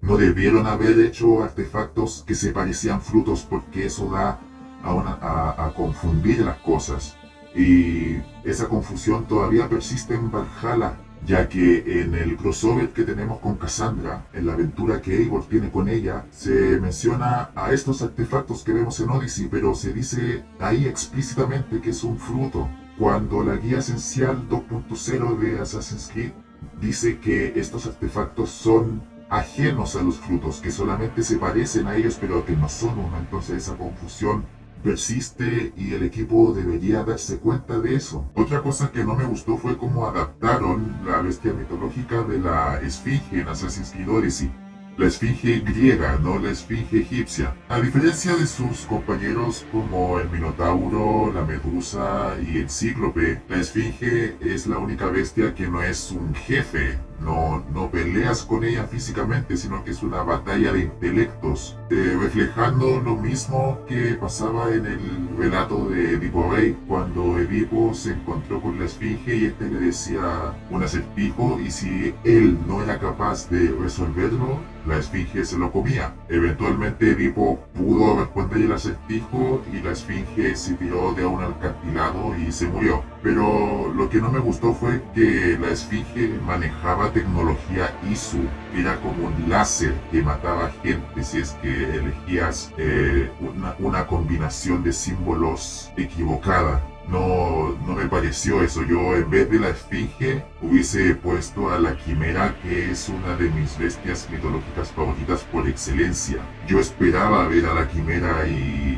No 0.01 0.17
debieron 0.17 0.65
haber 0.67 0.99
hecho 0.99 1.43
artefactos 1.43 2.23
que 2.27 2.35
se 2.35 2.51
parecían 2.51 3.01
frutos 3.01 3.45
porque 3.49 3.85
eso 3.85 4.09
da 4.09 4.39
a, 4.83 5.65
a, 5.65 5.73
confundir 5.73 6.39
las 6.39 6.57
cosas. 6.57 7.15
Y 7.55 8.17
esa 8.43 8.67
confusión 8.67 9.25
todavía 9.27 9.69
persiste 9.69 10.15
en 10.15 10.29
Valhalla, 10.29 10.97
ya 11.25 11.47
que 11.47 12.01
en 12.01 12.15
el 12.15 12.35
crossover 12.35 12.89
que 12.89 13.03
tenemos 13.03 13.39
con 13.39 13.55
Cassandra, 13.55 14.25
en 14.33 14.45
la 14.45 14.53
aventura 14.53 15.01
que 15.01 15.17
Eivor 15.17 15.45
tiene 15.47 15.69
con 15.69 15.87
ella, 15.87 16.25
se 16.31 16.79
menciona 16.79 17.51
a 17.55 17.71
estos 17.71 18.01
artefactos 18.01 18.63
que 18.63 18.73
vemos 18.73 18.99
en 18.99 19.09
Odyssey, 19.09 19.47
pero 19.49 19.73
se 19.75 19.93
dice 19.93 20.43
ahí 20.59 20.85
explícitamente 20.85 21.79
que 21.79 21.91
es 21.91 22.03
un 22.03 22.17
fruto, 22.17 22.67
cuando 22.97 23.43
la 23.43 23.55
guía 23.55 23.79
esencial 23.79 24.47
2.0 24.49 25.37
de 25.39 25.59
Assassin's 25.59 26.09
Creed 26.13 26.31
dice 26.79 27.19
que 27.19 27.53
estos 27.59 27.85
artefactos 27.85 28.49
son 28.49 29.01
ajenos 29.29 29.95
a 29.95 30.03
los 30.03 30.17
frutos, 30.17 30.59
que 30.61 30.71
solamente 30.71 31.23
se 31.23 31.37
parecen 31.37 31.87
a 31.87 31.95
ellos, 31.95 32.17
pero 32.19 32.45
que 32.45 32.55
no 32.55 32.69
son 32.69 32.99
uno. 32.99 33.17
Entonces 33.17 33.63
esa 33.63 33.75
confusión 33.75 34.45
persiste 34.83 35.73
y 35.77 35.93
el 35.93 36.03
equipo 36.03 36.53
debería 36.53 37.03
darse 37.03 37.37
cuenta 37.39 37.79
de 37.79 37.95
eso. 37.95 38.29
Otra 38.35 38.61
cosa 38.61 38.91
que 38.91 39.03
no 39.03 39.15
me 39.15 39.23
gustó 39.23 39.57
fue 39.57 39.77
cómo 39.77 40.05
adaptaron 40.05 40.97
la 41.05 41.21
bestia 41.21 41.53
mitológica 41.53 42.21
de 42.23 42.39
la 42.39 42.79
Esfinge 42.81 43.39
en 43.39 43.47
Assassin's 43.47 43.91
Creed 43.91 44.09
Odyssey. 44.09 44.51
la 44.97 45.07
esfinge 45.07 45.59
griega, 45.61 46.19
no 46.21 46.37
la 46.37 46.51
esfinge 46.51 46.99
egipcia. 46.99 47.55
A 47.67 47.79
diferencia 47.79 48.35
de 48.35 48.45
sus 48.45 48.85
compañeros 48.85 49.65
como 49.71 50.19
el 50.19 50.29
Minotauro, 50.29 51.31
la 51.33 51.43
Medusa 51.43 52.35
y 52.47 52.59
el 52.59 52.69
Cíclope, 52.69 53.41
la 53.49 53.57
esfinge 53.57 54.37
es 54.39 54.67
la 54.67 54.77
única 54.77 55.07
bestia 55.07 55.55
que 55.55 55.67
no 55.67 55.81
es 55.81 56.11
un 56.11 56.35
jefe, 56.35 56.99
no, 57.23 57.63
no 57.73 57.89
peleas 57.89 58.43
con 58.43 58.63
ella 58.63 58.85
físicamente, 58.85 59.57
sino 59.57 59.83
que 59.83 59.91
es 59.91 60.03
una 60.03 60.23
batalla 60.23 60.73
de 60.73 60.81
intelectos, 60.81 61.77
eh, 61.89 62.17
reflejando 62.19 62.99
lo 62.99 63.15
mismo 63.15 63.79
que 63.87 64.15
pasaba 64.15 64.69
en 64.73 64.85
el 64.85 65.37
relato 65.37 65.89
de 65.89 66.13
Edipo 66.13 66.51
Rey, 66.51 66.77
cuando 66.87 67.39
Edipo 67.39 67.93
se 67.93 68.11
encontró 68.11 68.61
con 68.61 68.79
la 68.79 68.85
esfinge 68.85 69.35
y 69.35 69.45
este 69.45 69.69
le 69.69 69.79
decía 69.79 70.53
un 70.69 70.83
acertijo 70.83 71.59
y 71.59 71.71
si 71.71 72.13
él 72.23 72.57
no 72.67 72.83
era 72.83 72.99
capaz 72.99 73.49
de 73.49 73.73
resolverlo, 73.79 74.59
la 74.85 74.97
esfinge 74.97 75.45
se 75.45 75.57
lo 75.57 75.71
comía. 75.71 76.13
Eventualmente 76.27 77.11
Edipo 77.11 77.59
pudo 77.73 78.19
responder 78.19 78.61
el 78.63 78.71
acertijo 78.73 79.61
y 79.71 79.81
la 79.81 79.91
esfinge 79.91 80.55
se 80.55 80.73
tiró 80.73 81.13
de 81.13 81.25
un 81.25 81.41
alcantilado 81.41 82.35
y 82.37 82.51
se 82.51 82.67
murió. 82.67 83.01
Pero 83.21 83.93
lo 83.95 84.09
que 84.09 84.19
no 84.19 84.29
me 84.29 84.39
gustó 84.39 84.73
fue 84.73 85.01
que 85.15 85.57
la 85.59 85.69
esfinge 85.69 86.37
manejaba 86.45 87.12
tecnología 87.13 87.93
que 88.01 88.79
era 88.79 88.99
como 89.01 89.27
un 89.27 89.49
láser 89.49 89.93
que 90.11 90.21
mataba 90.21 90.71
gente 90.83 91.23
si 91.23 91.39
es 91.39 91.51
que 91.61 91.97
elegías 91.97 92.71
eh, 92.77 93.29
una, 93.39 93.75
una 93.79 94.07
combinación 94.07 94.83
de 94.83 94.91
símbolos 94.93 95.91
equivocada 95.97 96.81
no, 97.07 97.75
no 97.85 97.95
me 97.95 98.05
pareció 98.05 98.63
eso. 98.63 98.83
Yo 98.83 99.15
en 99.15 99.29
vez 99.29 99.49
de 99.49 99.59
la 99.59 99.69
esfinge 99.69 100.43
hubiese 100.61 101.15
puesto 101.15 101.69
a 101.69 101.79
la 101.79 101.97
quimera, 101.97 102.55
que 102.61 102.91
es 102.91 103.09
una 103.09 103.35
de 103.35 103.49
mis 103.49 103.77
bestias 103.77 104.27
mitológicas 104.31 104.91
favoritas 104.91 105.41
por 105.51 105.67
excelencia. 105.67 106.37
Yo 106.67 106.79
esperaba 106.79 107.47
ver 107.47 107.65
a 107.65 107.73
la 107.73 107.87
quimera 107.87 108.47
y 108.47 108.97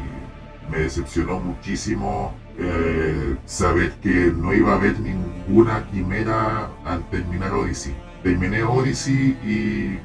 me 0.71 0.79
decepcionó 0.79 1.39
muchísimo 1.39 2.33
eh, 2.57 3.35
saber 3.45 3.91
que 4.01 4.31
no 4.35 4.53
iba 4.53 4.73
a 4.73 4.75
haber 4.75 4.99
ninguna 4.99 5.85
quimera 5.91 6.69
al 6.85 7.09
terminar 7.09 7.53
Odyssey. 7.53 8.04
Terminé 8.25 8.63
Odyssey 8.63 9.37
y 9.45 9.99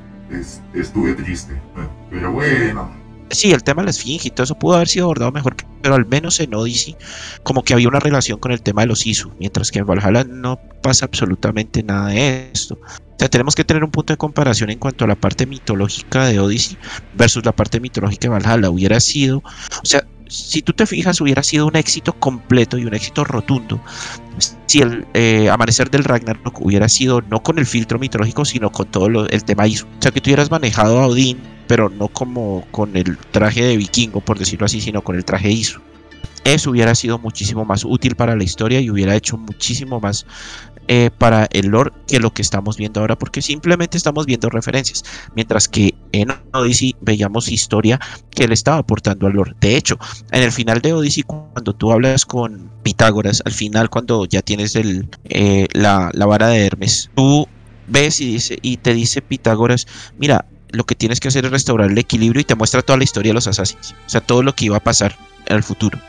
estuve 0.78 1.14
triste. 1.14 1.58
Pero 2.10 2.30
bueno, 2.30 2.94
sí, 3.30 3.50
el 3.50 3.62
tema 3.62 3.80
de 3.80 3.86
la 3.86 3.90
esfinge 3.92 4.28
y 4.28 4.30
todo 4.30 4.44
eso 4.44 4.58
pudo 4.58 4.74
haber 4.74 4.88
sido 4.88 5.06
abordado 5.06 5.32
mejor, 5.32 5.56
pero 5.80 5.94
al 5.94 6.04
menos 6.04 6.38
en 6.38 6.54
Odyssey 6.54 6.96
como 7.44 7.62
que 7.62 7.72
había 7.72 7.88
una 7.88 7.98
relación 7.98 8.38
con 8.38 8.52
el 8.52 8.60
tema 8.60 8.82
de 8.82 8.88
los 8.88 9.06
ISU, 9.06 9.32
mientras 9.38 9.70
que 9.70 9.78
en 9.78 9.86
Valhalla 9.86 10.24
no 10.24 10.60
pasa 10.82 11.06
absolutamente 11.06 11.82
nada 11.82 12.08
de 12.08 12.50
esto. 12.52 12.78
Sea, 13.20 13.28
tenemos 13.28 13.54
que 13.54 13.64
tener 13.64 13.84
un 13.84 13.90
punto 13.90 14.14
de 14.14 14.16
comparación 14.16 14.70
en 14.70 14.78
cuanto 14.78 15.04
a 15.04 15.08
la 15.08 15.14
parte 15.14 15.44
mitológica 15.44 16.24
de 16.24 16.40
Odyssey 16.40 16.78
versus 17.12 17.44
la 17.44 17.52
parte 17.52 17.78
mitológica 17.78 18.22
de 18.22 18.28
Valhalla. 18.30 18.70
Hubiera 18.70 18.98
sido, 18.98 19.42
o 19.82 19.84
sea, 19.84 20.06
si 20.26 20.62
tú 20.62 20.72
te 20.72 20.86
fijas, 20.86 21.20
hubiera 21.20 21.42
sido 21.42 21.66
un 21.66 21.76
éxito 21.76 22.14
completo 22.14 22.78
y 22.78 22.86
un 22.86 22.94
éxito 22.94 23.24
rotundo 23.24 23.78
si 24.64 24.80
el 24.80 25.06
eh, 25.12 25.50
Amanecer 25.50 25.90
del 25.90 26.04
Ragnarok 26.04 26.62
hubiera 26.62 26.88
sido 26.88 27.20
no 27.20 27.42
con 27.42 27.58
el 27.58 27.66
filtro 27.66 27.98
mitológico, 27.98 28.46
sino 28.46 28.72
con 28.72 28.86
todo 28.86 29.28
el 29.28 29.44
tema 29.44 29.66
ISO. 29.66 29.84
O 29.98 30.02
sea, 30.02 30.12
que 30.12 30.22
tú 30.22 30.30
hubieras 30.30 30.50
manejado 30.50 30.98
a 30.98 31.06
Odín 31.06 31.38
pero 31.66 31.90
no 31.90 32.08
como 32.08 32.66
con 32.70 32.96
el 32.96 33.18
traje 33.18 33.62
de 33.62 33.76
vikingo, 33.76 34.22
por 34.22 34.38
decirlo 34.38 34.64
así, 34.64 34.80
sino 34.80 35.02
con 35.02 35.14
el 35.14 35.26
traje 35.26 35.50
ISO. 35.50 35.82
Eso 36.44 36.70
hubiera 36.70 36.94
sido 36.94 37.18
muchísimo 37.18 37.64
más 37.66 37.84
útil 37.84 38.16
para 38.16 38.34
la 38.34 38.44
historia 38.44 38.80
y 38.80 38.90
hubiera 38.90 39.14
hecho 39.14 39.36
muchísimo 39.36 40.00
más 40.00 40.26
eh, 40.92 41.08
para 41.16 41.46
el 41.52 41.68
lore 41.68 41.92
que 42.08 42.18
lo 42.18 42.34
que 42.34 42.42
estamos 42.42 42.76
viendo 42.76 42.98
ahora, 42.98 43.16
porque 43.16 43.42
simplemente 43.42 43.96
estamos 43.96 44.26
viendo 44.26 44.50
referencias, 44.50 45.04
mientras 45.36 45.68
que 45.68 45.94
en 46.10 46.32
Odyssey 46.52 46.96
veíamos 47.00 47.48
historia 47.48 48.00
que 48.30 48.48
le 48.48 48.54
estaba 48.54 48.78
aportando 48.78 49.28
al 49.28 49.34
lore. 49.34 49.54
De 49.60 49.76
hecho, 49.76 50.00
en 50.32 50.42
el 50.42 50.50
final 50.50 50.80
de 50.80 50.92
Odyssey, 50.92 51.22
cuando 51.22 51.74
tú 51.74 51.92
hablas 51.92 52.26
con 52.26 52.72
Pitágoras, 52.82 53.40
al 53.44 53.52
final 53.52 53.88
cuando 53.88 54.24
ya 54.24 54.42
tienes 54.42 54.74
el, 54.74 55.08
eh, 55.28 55.68
la, 55.74 56.10
vara 56.26 56.48
de 56.48 56.66
Hermes, 56.66 57.08
tú 57.14 57.46
ves 57.86 58.20
y, 58.20 58.32
dice, 58.32 58.58
y 58.60 58.78
te 58.78 58.92
dice 58.92 59.22
Pitágoras, 59.22 59.86
mira, 60.18 60.44
lo 60.70 60.82
que 60.86 60.96
tienes 60.96 61.20
que 61.20 61.28
hacer 61.28 61.44
es 61.44 61.52
restaurar 61.52 61.92
el 61.92 61.98
equilibrio 61.98 62.40
y 62.40 62.44
te 62.44 62.56
muestra 62.56 62.82
toda 62.82 62.96
la 62.96 63.04
historia 63.04 63.30
de 63.30 63.34
los 63.34 63.46
Assassins. 63.46 63.94
O 64.06 64.08
sea, 64.08 64.22
todo 64.22 64.42
lo 64.42 64.56
que 64.56 64.64
iba 64.64 64.78
a 64.78 64.82
pasar 64.82 65.16
en 65.46 65.54
el 65.54 65.62
futuro. 65.62 66.00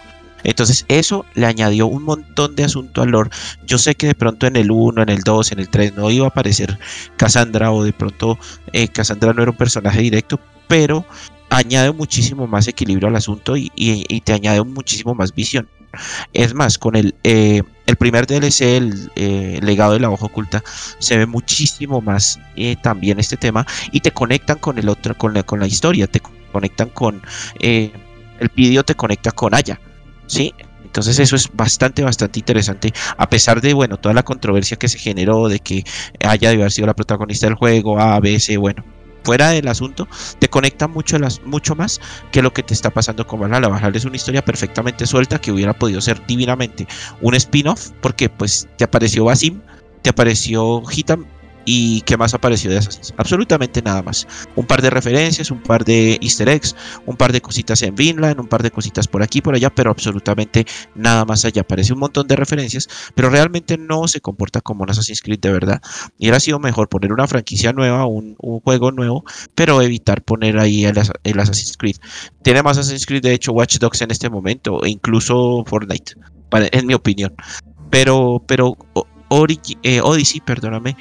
Entonces 0.43 0.85
eso 0.87 1.25
le 1.33 1.45
añadió 1.45 1.87
un 1.87 2.03
montón 2.03 2.55
de 2.55 2.63
asunto 2.63 3.01
al 3.01 3.09
lore. 3.09 3.29
Yo 3.65 3.77
sé 3.77 3.95
que 3.95 4.07
de 4.07 4.15
pronto 4.15 4.47
en 4.47 4.55
el 4.55 4.71
1, 4.71 5.01
en 5.01 5.09
el 5.09 5.21
2, 5.21 5.51
en 5.51 5.59
el 5.59 5.69
3 5.69 5.95
no 5.95 6.09
iba 6.09 6.25
a 6.25 6.29
aparecer 6.29 6.79
Cassandra 7.17 7.71
o 7.71 7.83
de 7.83 7.93
pronto 7.93 8.37
eh, 8.73 8.87
Cassandra 8.87 9.33
no 9.33 9.41
era 9.41 9.51
un 9.51 9.57
personaje 9.57 10.01
directo, 10.01 10.39
pero 10.67 11.05
añade 11.51 11.91
muchísimo 11.91 12.47
más 12.47 12.67
equilibrio 12.67 13.09
al 13.09 13.15
asunto 13.15 13.55
y, 13.57 13.69
te 14.23 14.33
añade 14.33 14.63
muchísimo 14.63 15.13
más 15.13 15.35
visión. 15.35 15.67
Es 16.31 16.53
más, 16.53 16.77
con 16.77 16.95
el, 16.95 17.13
eh, 17.23 17.61
el 17.85 17.95
primer 17.97 18.25
DLC, 18.25 18.61
el 18.61 19.11
eh, 19.17 19.59
legado 19.61 19.93
de 19.93 19.99
la 19.99 20.09
hoja 20.09 20.27
oculta, 20.27 20.63
se 20.99 21.17
ve 21.17 21.25
muchísimo 21.25 21.99
más 21.99 22.39
eh, 22.55 22.77
también 22.81 23.19
este 23.19 23.35
tema 23.35 23.67
y 23.91 23.99
te 23.99 24.11
conectan 24.11 24.59
con 24.59 24.79
el 24.79 24.87
otro, 24.87 25.17
con 25.17 25.33
la, 25.33 25.43
con 25.43 25.59
la 25.59 25.67
historia, 25.67 26.07
te 26.07 26.21
conectan 26.53 26.89
con 26.89 27.21
el 27.59 27.91
vídeo, 28.55 28.83
te 28.83 28.95
conecta 28.95 29.31
con 29.31 29.53
Aya, 29.53 29.79
¿sí? 30.31 30.53
Entonces 30.83 31.19
eso 31.19 31.35
es 31.35 31.49
bastante, 31.53 32.03
bastante 32.03 32.39
interesante. 32.39 32.93
A 33.17 33.29
pesar 33.29 33.61
de, 33.61 33.73
bueno, 33.73 33.97
toda 33.97 34.13
la 34.15 34.23
controversia 34.23 34.77
que 34.77 34.87
se 34.87 34.97
generó 34.97 35.47
de 35.47 35.59
que 35.59 35.83
Aya 36.25 36.49
debe 36.49 36.63
haber 36.63 36.71
sido 36.71 36.87
la 36.87 36.95
protagonista 36.95 37.47
del 37.47 37.55
juego, 37.55 37.99
A, 37.99 38.19
B, 38.19 38.39
C, 38.39 38.57
bueno, 38.57 38.83
fuera 39.23 39.49
del 39.49 39.67
asunto, 39.67 40.07
te 40.39 40.49
conecta 40.49 40.87
mucho, 40.87 41.17
mucho 41.45 41.75
más 41.75 42.01
que 42.31 42.41
lo 42.41 42.51
que 42.51 42.63
te 42.63 42.73
está 42.73 42.89
pasando 42.89 43.25
con 43.27 43.39
Valhalla. 43.39 43.67
Valhalla 43.67 43.97
es 43.97 44.05
una 44.05 44.15
historia 44.15 44.43
perfectamente 44.43 45.05
suelta 45.05 45.39
que 45.39 45.51
hubiera 45.51 45.73
podido 45.73 46.01
ser 46.01 46.25
divinamente 46.25 46.87
un 47.21 47.35
spin-off, 47.35 47.91
porque 48.01 48.29
pues 48.29 48.67
te 48.77 48.83
apareció 48.83 49.25
Basim, 49.25 49.61
te 50.01 50.09
apareció 50.09 50.81
Hitam 50.91 51.25
¿Y 51.65 52.01
qué 52.01 52.17
más 52.17 52.33
apareció 52.33 52.71
de 52.71 52.77
Assassin's? 52.77 53.13
Absolutamente 53.17 53.81
nada 53.81 54.01
más. 54.01 54.27
Un 54.55 54.65
par 54.65 54.81
de 54.81 54.89
referencias, 54.89 55.51
un 55.51 55.61
par 55.61 55.85
de 55.85 56.17
easter 56.21 56.49
eggs, 56.49 56.75
un 57.05 57.15
par 57.15 57.31
de 57.31 57.41
cositas 57.41 57.81
en 57.83 57.95
Vinland, 57.95 58.39
un 58.39 58.47
par 58.47 58.63
de 58.63 58.71
cositas 58.71 59.07
por 59.07 59.21
aquí, 59.21 59.41
por 59.41 59.55
allá, 59.55 59.69
pero 59.69 59.91
absolutamente 59.91 60.65
nada 60.95 61.25
más 61.25 61.45
allá. 61.45 61.61
Aparece 61.61 61.93
un 61.93 61.99
montón 61.99 62.27
de 62.27 62.35
referencias, 62.35 62.87
pero 63.15 63.29
realmente 63.29 63.77
no 63.77 64.07
se 64.07 64.21
comporta 64.21 64.61
como 64.61 64.83
un 64.83 64.89
Assassin's 64.89 65.21
Creed 65.21 65.39
de 65.39 65.51
verdad. 65.51 65.81
Y 66.17 66.25
hubiera 66.25 66.39
sido 66.39 66.59
mejor 66.59 66.89
poner 66.89 67.13
una 67.13 67.27
franquicia 67.27 67.73
nueva, 67.73 68.05
un, 68.05 68.35
juego 68.63 68.91
nuevo, 68.91 69.23
pero 69.55 69.81
evitar 69.81 70.23
poner 70.23 70.57
ahí 70.57 70.85
el, 70.85 70.97
Assassin's 70.97 71.77
Creed. 71.77 71.97
Tiene 72.41 72.63
más 72.63 72.77
Assassin's 72.77 73.05
Creed, 73.05 73.21
de 73.21 73.33
hecho, 73.33 73.51
Watch 73.51 73.77
Dogs 73.77 74.01
en 74.01 74.11
este 74.11 74.29
momento, 74.29 74.83
e 74.83 74.89
incluso 74.89 75.63
Fortnite, 75.65 76.13
en 76.51 76.87
mi 76.87 76.93
opinión. 76.93 77.35
Pero, 77.89 78.43
pero 78.47 78.77
eh, 79.83 80.01
Odyssey, 80.01 80.41
perdóname, 80.41 80.95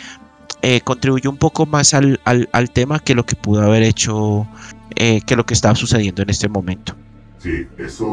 eh, 0.62 0.80
contribuyó 0.82 1.30
un 1.30 1.38
poco 1.38 1.66
más 1.66 1.94
al, 1.94 2.20
al, 2.24 2.70
tema 2.70 2.98
que 2.98 3.14
lo 3.14 3.24
que 3.24 3.36
pudo 3.36 3.62
haber 3.62 3.82
hecho, 3.82 4.46
eh, 4.96 5.20
que 5.22 5.36
lo 5.36 5.46
que 5.46 5.54
estaba 5.54 5.74
sucediendo 5.74 6.22
en 6.22 6.30
este 6.30 6.48
momento. 6.48 6.94
Sí, 7.38 7.66
eso 7.78 8.06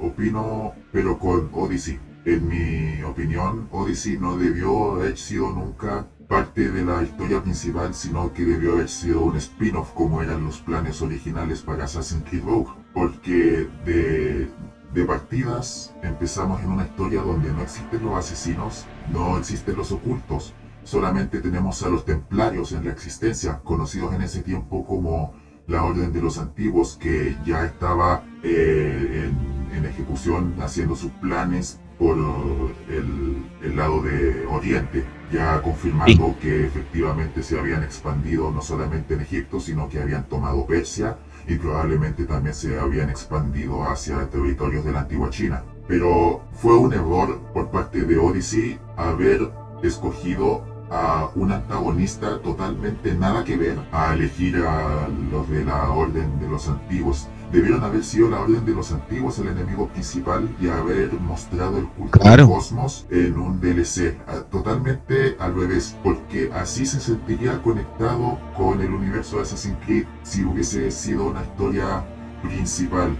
opino, 0.00 0.74
pero 0.92 1.18
con 1.18 1.48
Odyssey. 1.52 1.98
En 2.26 2.48
mi 2.48 3.02
opinión, 3.02 3.68
Odyssey 3.70 4.18
no 4.18 4.36
debió 4.36 4.92
haber 4.92 5.16
sido 5.16 5.50
nunca 5.52 6.06
parte 6.28 6.70
de 6.70 6.84
la 6.84 7.02
historia 7.02 7.40
principal, 7.42 7.94
sino 7.94 8.32
que 8.32 8.44
debió 8.44 8.72
haber 8.72 8.88
sido 8.88 9.22
un 9.22 9.36
spin-off 9.36 9.92
como 9.92 10.22
eran 10.22 10.44
los 10.44 10.58
planes 10.58 11.00
originales 11.00 11.62
para 11.62 11.84
Assassin's 11.84 12.24
Creed 12.28 12.42
Rogue, 12.44 12.70
porque 12.92 13.68
de, 13.84 14.48
de 14.92 15.04
partidas 15.04 15.94
empezamos 16.02 16.60
en 16.62 16.70
una 16.72 16.84
historia 16.84 17.22
donde 17.22 17.52
no 17.52 17.62
existen 17.62 18.04
los 18.04 18.16
asesinos, 18.16 18.84
no 19.12 19.38
existen 19.38 19.76
los 19.76 19.92
ocultos, 19.92 20.52
solamente 20.86 21.40
tenemos 21.40 21.82
a 21.82 21.88
los 21.88 22.04
templarios 22.04 22.72
en 22.72 22.84
la 22.84 22.92
existencia, 22.92 23.58
conocidos 23.58 24.14
en 24.14 24.22
ese 24.22 24.42
tiempo 24.42 24.86
como 24.86 25.34
la 25.66 25.82
Orden 25.82 26.12
de 26.12 26.22
los 26.22 26.38
Antiguos, 26.38 26.96
que 26.96 27.36
ya 27.44 27.64
estaba 27.64 28.22
eh, 28.42 29.30
en, 29.74 29.84
ejecución 29.84 30.54
haciendo 30.60 30.96
sus 30.96 31.10
planes 31.12 31.80
por 31.98 32.16
el, 32.88 33.76
lado 33.76 34.02
de 34.02 34.46
Oriente, 34.46 35.04
ya 35.32 35.60
confirmando 35.62 36.34
que 36.40 36.66
efectivamente 36.66 37.42
se 37.42 37.58
habían 37.58 37.82
expandido 37.82 38.50
no 38.50 38.62
solamente 38.62 39.14
en 39.14 39.20
Egipto, 39.20 39.60
sino 39.60 39.88
que 39.88 40.00
habían 40.00 40.24
tomado 40.28 40.66
Persia 40.66 41.18
y 41.46 41.56
probablemente 41.56 42.24
también 42.24 42.54
se 42.54 42.78
habían 42.78 43.10
expandido 43.10 43.84
hacia 43.88 44.28
territorios 44.28 44.84
de 44.84 44.92
la 44.92 45.00
antigua 45.00 45.30
China. 45.30 45.62
Pero 45.86 46.42
fue 46.52 46.76
un 46.76 46.92
error 46.92 47.40
por 47.52 47.70
parte 47.70 48.02
de 48.02 48.18
Odyssey 48.18 48.78
haber 48.96 49.50
escogido 49.82 50.75
a 50.90 51.30
un 51.34 51.52
antagonista 51.52 52.38
totalmente 52.40 53.14
nada 53.14 53.44
que 53.44 53.56
ver 53.56 53.78
a 53.92 54.14
elegir 54.14 54.56
a 54.64 55.08
los 55.30 55.48
de 55.48 55.64
la 55.64 55.90
Orden 55.90 56.38
de 56.40 56.48
los 56.48 56.68
Antiguos. 56.68 57.28
Debieron 57.52 57.84
haber 57.84 58.04
sido 58.04 58.28
la 58.28 58.40
Orden 58.40 58.64
de 58.64 58.74
los 58.74 58.92
Antiguos 58.92 59.38
el 59.38 59.48
enemigo 59.48 59.88
principal 59.88 60.48
y 60.60 60.68
haber 60.68 61.12
mostrado 61.20 61.78
el 61.78 61.86
culto 61.88 62.18
del 62.18 62.46
cosmos 62.46 63.06
en 63.10 63.38
un 63.38 63.60
DLC. 63.60 64.16
Totalmente 64.50 65.36
al 65.38 65.54
revés, 65.54 65.96
porque 66.02 66.50
así 66.52 66.86
se 66.86 67.00
sentiría 67.00 67.62
conectado 67.62 68.38
con 68.56 68.80
el 68.80 68.92
universo 68.92 69.36
de 69.36 69.42
Assassin's 69.42 69.78
Creed 69.84 70.06
si 70.22 70.44
hubiese 70.44 70.90
sido 70.90 71.26
una 71.26 71.42
historia 71.42 72.04
principal. 72.42 73.16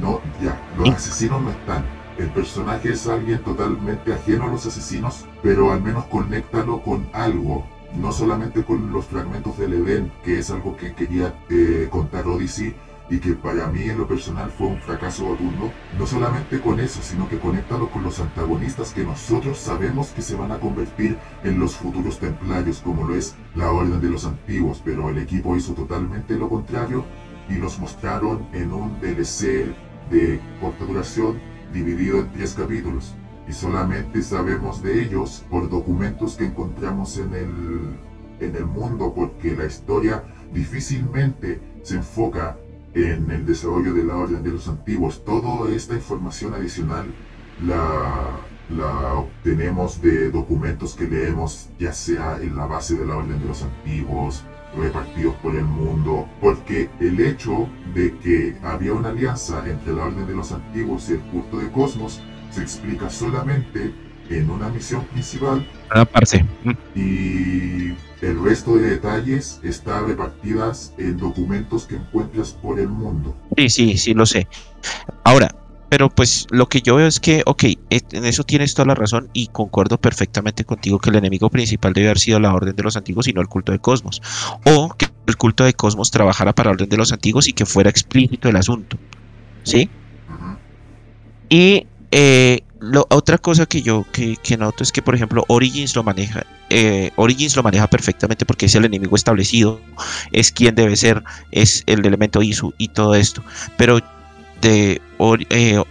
No, 0.00 0.20
ya, 0.42 0.60
los 0.76 0.90
asesinos 0.90 1.42
no 1.42 1.50
están 1.50 1.84
el 2.20 2.28
personaje 2.28 2.92
es 2.92 3.06
alguien 3.06 3.38
totalmente 3.42 4.12
ajeno 4.12 4.44
a 4.44 4.48
los 4.48 4.66
asesinos, 4.66 5.24
pero 5.42 5.72
al 5.72 5.82
menos 5.82 6.04
conéctalo 6.04 6.82
con 6.82 7.08
algo, 7.14 7.66
no 7.96 8.12
solamente 8.12 8.62
con 8.62 8.92
los 8.92 9.06
fragmentos 9.06 9.56
del 9.56 9.72
Edén, 9.72 10.12
que 10.22 10.38
es 10.38 10.50
algo 10.50 10.76
que 10.76 10.92
quería 10.92 11.34
eh, 11.48 11.88
contar 11.90 12.26
Odyssey 12.26 12.74
y 13.08 13.18
que 13.18 13.32
para 13.32 13.66
mí 13.68 13.84
en 13.84 13.98
lo 13.98 14.06
personal 14.06 14.50
fue 14.50 14.66
un 14.66 14.80
fracaso 14.82 15.28
rotundo, 15.28 15.72
no 15.98 16.06
solamente 16.06 16.60
con 16.60 16.78
eso, 16.78 17.00
sino 17.02 17.26
que 17.26 17.38
conéctalo 17.38 17.88
con 17.88 18.02
los 18.02 18.20
antagonistas 18.20 18.92
que 18.92 19.02
nosotros 19.02 19.58
sabemos 19.58 20.08
que 20.08 20.20
se 20.20 20.36
van 20.36 20.52
a 20.52 20.60
convertir 20.60 21.16
en 21.42 21.58
los 21.58 21.74
futuros 21.74 22.18
templarios, 22.18 22.80
como 22.80 23.08
lo 23.08 23.16
es 23.16 23.34
la 23.54 23.72
Orden 23.72 24.00
de 24.00 24.10
los 24.10 24.26
Antiguos, 24.26 24.82
pero 24.84 25.08
el 25.08 25.18
equipo 25.18 25.56
hizo 25.56 25.72
totalmente 25.72 26.36
lo 26.36 26.50
contrario 26.50 27.04
y 27.48 27.54
los 27.54 27.78
mostraron 27.80 28.46
en 28.52 28.72
un 28.72 29.00
DLC 29.00 29.74
de 30.10 30.38
corta 30.60 30.84
duración 30.84 31.49
dividido 31.72 32.20
en 32.20 32.32
10 32.32 32.54
capítulos, 32.54 33.14
y 33.48 33.52
solamente 33.52 34.22
sabemos 34.22 34.82
de 34.82 35.02
ellos 35.02 35.44
por 35.50 35.68
documentos 35.68 36.36
que 36.36 36.46
encontramos 36.46 37.18
en 37.18 37.34
el, 37.34 37.96
en 38.40 38.56
el 38.56 38.66
mundo, 38.66 39.12
porque 39.14 39.56
la 39.56 39.66
historia 39.66 40.22
difícilmente 40.52 41.60
se 41.82 41.96
enfoca 41.96 42.56
en 42.94 43.30
el 43.30 43.46
desarrollo 43.46 43.94
de 43.94 44.04
la 44.04 44.16
Orden 44.16 44.42
de 44.42 44.50
los 44.50 44.68
Antiguos. 44.68 45.24
Toda 45.24 45.70
esta 45.70 45.94
información 45.94 46.54
adicional 46.54 47.06
la, 47.64 48.40
la 48.70 49.14
obtenemos 49.14 50.00
de 50.00 50.30
documentos 50.30 50.94
que 50.94 51.08
leemos, 51.08 51.70
ya 51.78 51.92
sea 51.92 52.38
en 52.40 52.56
la 52.56 52.66
base 52.66 52.96
de 52.96 53.06
la 53.06 53.16
Orden 53.16 53.40
de 53.40 53.46
los 53.46 53.62
Antiguos, 53.62 54.44
repartidos 54.76 55.34
por 55.36 55.54
el 55.56 55.64
mundo, 55.64 56.28
porque 56.40 56.90
el 57.00 57.20
hecho 57.20 57.68
de 57.94 58.16
que 58.18 58.56
había 58.62 58.92
una 58.92 59.10
alianza 59.10 59.62
entre 59.68 59.94
la 59.94 60.04
Orden 60.04 60.26
de 60.26 60.34
los 60.34 60.52
Antiguos 60.52 61.08
y 61.08 61.14
el 61.14 61.20
culto 61.20 61.58
de 61.58 61.70
Cosmos 61.70 62.20
se 62.50 62.62
explica 62.62 63.10
solamente 63.10 63.92
en 64.28 64.50
una 64.50 64.68
misión 64.68 65.04
principal. 65.06 65.66
Aparte. 65.90 66.44
Y 66.94 67.94
el 68.22 68.42
resto 68.44 68.76
de 68.76 68.90
detalles 68.90 69.60
está 69.62 70.00
repartidas 70.02 70.94
en 70.98 71.16
documentos 71.16 71.86
que 71.86 71.96
encuentras 71.96 72.52
por 72.52 72.78
el 72.78 72.88
mundo. 72.88 73.34
Sí, 73.56 73.68
sí, 73.68 73.98
sí, 73.98 74.14
lo 74.14 74.26
sé. 74.26 74.46
Ahora, 75.24 75.48
pero 75.90 76.08
pues 76.08 76.46
lo 76.50 76.68
que 76.68 76.82
yo 76.82 76.94
veo 76.94 77.08
es 77.08 77.18
que, 77.18 77.42
ok, 77.44 77.64
en 77.90 78.24
eso 78.24 78.44
tienes 78.44 78.74
toda 78.74 78.86
la 78.86 78.94
razón 78.94 79.28
y 79.32 79.48
concuerdo 79.48 79.98
perfectamente 79.98 80.64
contigo 80.64 81.00
que 81.00 81.10
el 81.10 81.16
enemigo 81.16 81.50
principal 81.50 81.92
debe 81.92 82.06
haber 82.06 82.20
sido 82.20 82.38
la 82.38 82.54
Orden 82.54 82.76
de 82.76 82.82
los 82.84 82.96
Antiguos 82.96 83.26
y 83.26 83.32
no 83.32 83.40
el 83.40 83.48
culto 83.48 83.72
de 83.72 83.80
Cosmos. 83.80 84.22
O 84.64 84.94
que 84.96 85.08
el 85.26 85.36
culto 85.36 85.64
de 85.64 85.74
Cosmos 85.74 86.12
trabajara 86.12 86.54
para 86.54 86.70
la 86.70 86.74
Orden 86.74 86.88
de 86.88 86.96
los 86.96 87.12
Antiguos 87.12 87.48
y 87.48 87.52
que 87.52 87.66
fuera 87.66 87.90
explícito 87.90 88.48
el 88.48 88.54
asunto. 88.54 88.98
¿Sí? 89.64 89.90
Y 91.48 91.88
eh, 92.12 92.62
otra 93.08 93.38
cosa 93.38 93.66
que 93.66 93.82
yo 93.82 94.06
que, 94.12 94.56
noto 94.56 94.84
es 94.84 94.92
que, 94.92 95.02
por 95.02 95.16
ejemplo, 95.16 95.44
Origins 95.48 95.96
lo 95.96 96.04
maneja. 96.04 96.46
Eh, 96.70 97.10
Origins 97.16 97.56
lo 97.56 97.64
maneja 97.64 97.88
perfectamente 97.88 98.46
porque 98.46 98.66
es 98.66 98.76
el 98.76 98.84
enemigo 98.84 99.16
establecido, 99.16 99.80
es 100.30 100.52
quien 100.52 100.76
debe 100.76 100.94
ser, 100.94 101.24
es 101.50 101.82
el 101.86 102.06
elemento 102.06 102.42
ISU 102.42 102.74
y 102.78 102.88
todo 102.88 103.16
esto. 103.16 103.42
Pero 103.76 103.98
de 104.60 105.00
eh, 105.50 105.82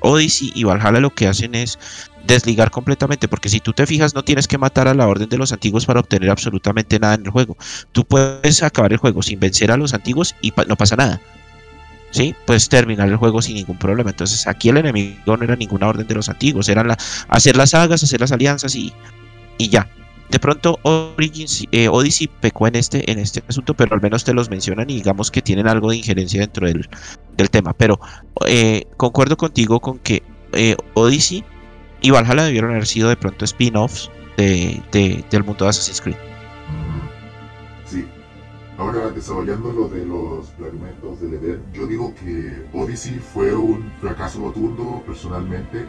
Odyssey 0.00 0.52
y 0.54 0.64
Valhalla 0.64 1.00
lo 1.00 1.14
que 1.14 1.26
hacen 1.26 1.54
es 1.54 1.78
desligar 2.26 2.70
completamente, 2.70 3.28
porque 3.28 3.48
si 3.48 3.60
tú 3.60 3.72
te 3.72 3.86
fijas 3.86 4.14
no 4.14 4.24
tienes 4.24 4.48
que 4.48 4.58
matar 4.58 4.88
a 4.88 4.94
la 4.94 5.06
orden 5.06 5.28
de 5.28 5.38
los 5.38 5.52
antiguos 5.52 5.86
para 5.86 6.00
obtener 6.00 6.30
absolutamente 6.30 6.98
nada 6.98 7.14
en 7.14 7.24
el 7.24 7.30
juego. 7.30 7.56
Tú 7.92 8.04
puedes 8.04 8.62
acabar 8.62 8.92
el 8.92 8.98
juego 8.98 9.22
sin 9.22 9.38
vencer 9.38 9.70
a 9.70 9.76
los 9.76 9.94
antiguos 9.94 10.34
y 10.40 10.52
no 10.66 10.76
pasa 10.76 10.96
nada. 10.96 11.20
¿Sí? 12.10 12.34
Puedes 12.46 12.68
terminar 12.68 13.08
el 13.08 13.16
juego 13.16 13.42
sin 13.42 13.56
ningún 13.56 13.78
problema. 13.78 14.10
Entonces 14.10 14.46
aquí 14.46 14.70
el 14.70 14.78
enemigo 14.78 15.36
no 15.36 15.44
era 15.44 15.56
ninguna 15.56 15.88
orden 15.88 16.06
de 16.06 16.14
los 16.14 16.28
antiguos, 16.28 16.68
eran 16.68 16.88
la, 16.88 16.96
hacer 17.28 17.56
las 17.56 17.70
sagas, 17.70 18.02
hacer 18.02 18.20
las 18.20 18.32
alianzas 18.32 18.74
y, 18.74 18.92
y 19.58 19.68
ya. 19.68 19.88
De 20.30 20.40
pronto 20.40 20.78
Origins, 20.82 21.64
eh, 21.70 21.88
Odyssey 21.88 22.28
pecó 22.28 22.66
en 22.66 22.74
este, 22.76 23.10
en 23.10 23.18
este 23.18 23.42
asunto, 23.48 23.74
pero 23.74 23.94
al 23.94 24.02
menos 24.02 24.24
te 24.24 24.34
los 24.34 24.50
mencionan 24.50 24.90
y 24.90 24.96
digamos 24.96 25.30
que 25.30 25.40
tienen 25.40 25.68
algo 25.68 25.90
de 25.90 25.98
injerencia 25.98 26.40
dentro 26.40 26.66
del, 26.66 26.88
tema. 27.50 27.72
Pero 27.74 28.00
eh, 28.46 28.86
concuerdo 28.96 29.36
contigo 29.36 29.78
con 29.78 29.98
que 29.98 30.22
eh, 30.52 30.76
Odyssey 30.94 31.44
y 32.00 32.10
Valhalla 32.10 32.44
debieron 32.44 32.70
haber 32.70 32.86
sido 32.86 33.08
de 33.08 33.16
pronto 33.16 33.44
spin-offs 33.44 34.10
de, 34.36 34.82
del 35.30 35.44
mundo 35.44 35.64
de 35.64 35.70
Assassin's 35.70 36.00
Creed. 36.00 36.16
Sí. 37.86 38.04
Ahora, 38.78 39.08
desarrollando 39.10 39.72
lo 39.72 39.88
de 39.88 40.04
los 40.04 40.48
fragmentos 40.58 41.20
del 41.20 41.34
Eden, 41.34 41.62
yo 41.72 41.86
digo 41.86 42.14
que 42.16 42.66
Odyssey 42.74 43.20
fue 43.32 43.54
un 43.54 43.90
fracaso 44.00 44.40
rotundo 44.40 45.02
personalmente 45.06 45.86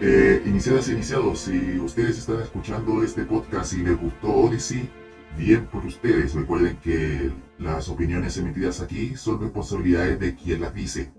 eh, 0.00 0.42
iniciadas 0.46 0.88
iniciados, 0.88 1.40
si 1.40 1.78
ustedes 1.78 2.18
están 2.18 2.40
escuchando 2.40 3.02
este 3.02 3.24
podcast 3.24 3.72
y 3.72 3.78
les 3.78 3.98
gustó 3.98 4.28
Odyssey, 4.28 4.88
bien 5.36 5.66
por 5.66 5.84
ustedes. 5.84 6.34
Recuerden 6.34 6.76
que 6.76 7.32
las 7.58 7.88
opiniones 7.88 8.36
emitidas 8.36 8.80
aquí 8.80 9.16
son 9.16 9.40
responsabilidades 9.40 10.20
de 10.20 10.34
quien 10.34 10.60
las 10.60 10.74
dice. 10.74 11.12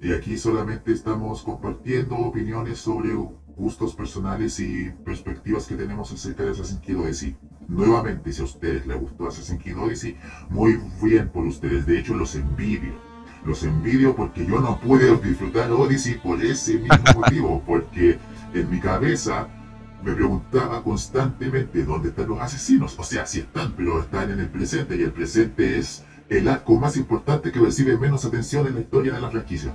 Y 0.00 0.12
aquí 0.12 0.36
solamente 0.36 0.92
estamos 0.92 1.42
compartiendo 1.42 2.16
opiniones 2.16 2.78
sobre 2.78 3.10
gustos 3.56 3.94
personales 3.94 4.58
y 4.60 4.90
perspectivas 5.04 5.66
que 5.66 5.74
tenemos 5.74 6.12
acerca 6.12 6.44
de 6.44 6.50
Assassin's 6.50 6.80
Creed 6.80 6.98
Odyssey. 6.98 7.36
Nuevamente, 7.68 8.32
si 8.32 8.40
a 8.40 8.44
ustedes 8.44 8.86
les 8.86 8.98
gustó 8.98 9.28
Assassin's 9.28 9.62
Creed 9.62 9.78
Odyssey, 9.78 10.16
muy 10.50 10.78
bien 11.02 11.28
por 11.28 11.44
ustedes. 11.44 11.86
De 11.86 11.98
hecho, 11.98 12.14
los 12.14 12.34
envidio 12.34 13.07
los 13.48 13.62
envidio 13.62 14.14
porque 14.14 14.46
yo 14.46 14.60
no 14.60 14.78
pude 14.78 15.16
disfrutar 15.16 15.70
Odyssey 15.72 16.18
por 16.18 16.44
ese 16.44 16.74
mismo 16.74 16.96
motivo, 17.16 17.62
porque 17.66 18.18
en 18.52 18.70
mi 18.70 18.78
cabeza 18.78 19.48
me 20.04 20.12
preguntaba 20.12 20.82
constantemente 20.82 21.84
dónde 21.84 22.10
están 22.10 22.28
los 22.28 22.40
asesinos. 22.40 22.96
O 22.98 23.02
sea, 23.02 23.26
sí 23.26 23.40
están, 23.40 23.72
pero 23.72 24.00
están 24.00 24.30
en 24.30 24.40
el 24.40 24.48
presente 24.48 24.96
y 24.96 25.02
el 25.02 25.12
presente 25.12 25.78
es 25.78 26.04
el 26.28 26.46
arco 26.46 26.76
más 26.76 26.96
importante 26.98 27.50
que 27.50 27.58
recibe 27.58 27.96
menos 27.96 28.24
atención 28.26 28.66
en 28.66 28.74
la 28.74 28.80
historia 28.80 29.14
de 29.14 29.20
la 29.20 29.30
franquicia. 29.30 29.74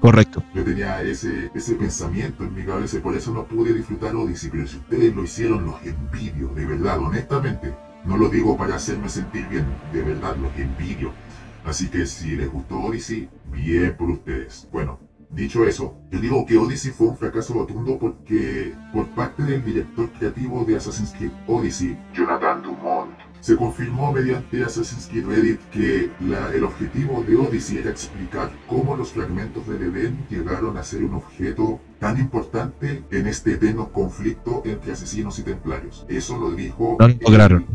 Correcto. 0.00 0.42
Yo 0.54 0.64
tenía 0.64 1.02
ese, 1.02 1.50
ese 1.54 1.74
pensamiento 1.74 2.44
en 2.44 2.54
mi 2.54 2.64
cabeza 2.64 2.96
y 2.96 3.00
por 3.00 3.14
eso 3.14 3.32
no 3.32 3.44
pude 3.44 3.74
disfrutar 3.74 4.14
Odyssey, 4.14 4.50
pero 4.50 4.66
si 4.66 4.76
ustedes 4.76 5.14
lo 5.14 5.24
hicieron, 5.24 5.66
los 5.66 5.82
envidio, 5.82 6.48
de 6.48 6.66
verdad, 6.66 6.98
honestamente. 6.98 7.74
No 8.04 8.18
lo 8.18 8.28
digo 8.28 8.56
para 8.56 8.76
hacerme 8.76 9.08
sentir 9.08 9.46
bien, 9.48 9.64
de 9.92 10.02
verdad, 10.02 10.36
los 10.36 10.54
envidio. 10.58 11.12
Así 11.64 11.88
que 11.88 12.06
si 12.06 12.36
les 12.36 12.50
gustó 12.50 12.78
Odyssey, 12.78 13.28
bien 13.50 13.96
por 13.96 14.10
ustedes. 14.10 14.68
Bueno, 14.70 15.00
dicho 15.30 15.64
eso, 15.64 15.96
yo 16.10 16.20
digo 16.20 16.44
que 16.46 16.58
Odyssey 16.58 16.92
fue 16.92 17.08
un 17.08 17.16
fracaso 17.16 17.54
rotundo 17.54 17.98
porque 17.98 18.74
por 18.92 19.08
parte 19.08 19.42
del 19.42 19.64
director 19.64 20.10
creativo 20.12 20.64
de 20.64 20.76
Assassin's 20.76 21.12
Creed 21.12 21.32
Odyssey, 21.46 21.98
Jonathan 22.12 22.62
Dumont, 22.62 23.10
se 23.40 23.56
confirmó 23.56 24.10
mediante 24.12 24.62
Assassin's 24.62 25.06
Creed 25.06 25.26
Reddit 25.26 25.60
que 25.70 26.10
el 26.54 26.64
objetivo 26.64 27.22
de 27.26 27.36
Odyssey 27.36 27.78
era 27.78 27.90
explicar 27.90 28.50
cómo 28.66 28.96
los 28.96 29.12
fragmentos 29.12 29.66
del 29.66 29.82
Edén 29.82 30.24
llegaron 30.30 30.78
a 30.78 30.82
ser 30.82 31.04
un 31.04 31.14
objeto 31.14 31.78
tan 31.98 32.18
importante 32.18 33.02
en 33.10 33.26
este 33.26 33.52
eterno 33.52 33.90
conflicto 33.90 34.62
entre 34.64 34.92
asesinos 34.92 35.38
y 35.38 35.42
templarios. 35.42 36.06
Eso 36.08 36.38
lo 36.38 36.52
dijo... 36.52 36.96
No 36.98 37.08
lograron. 37.08 37.66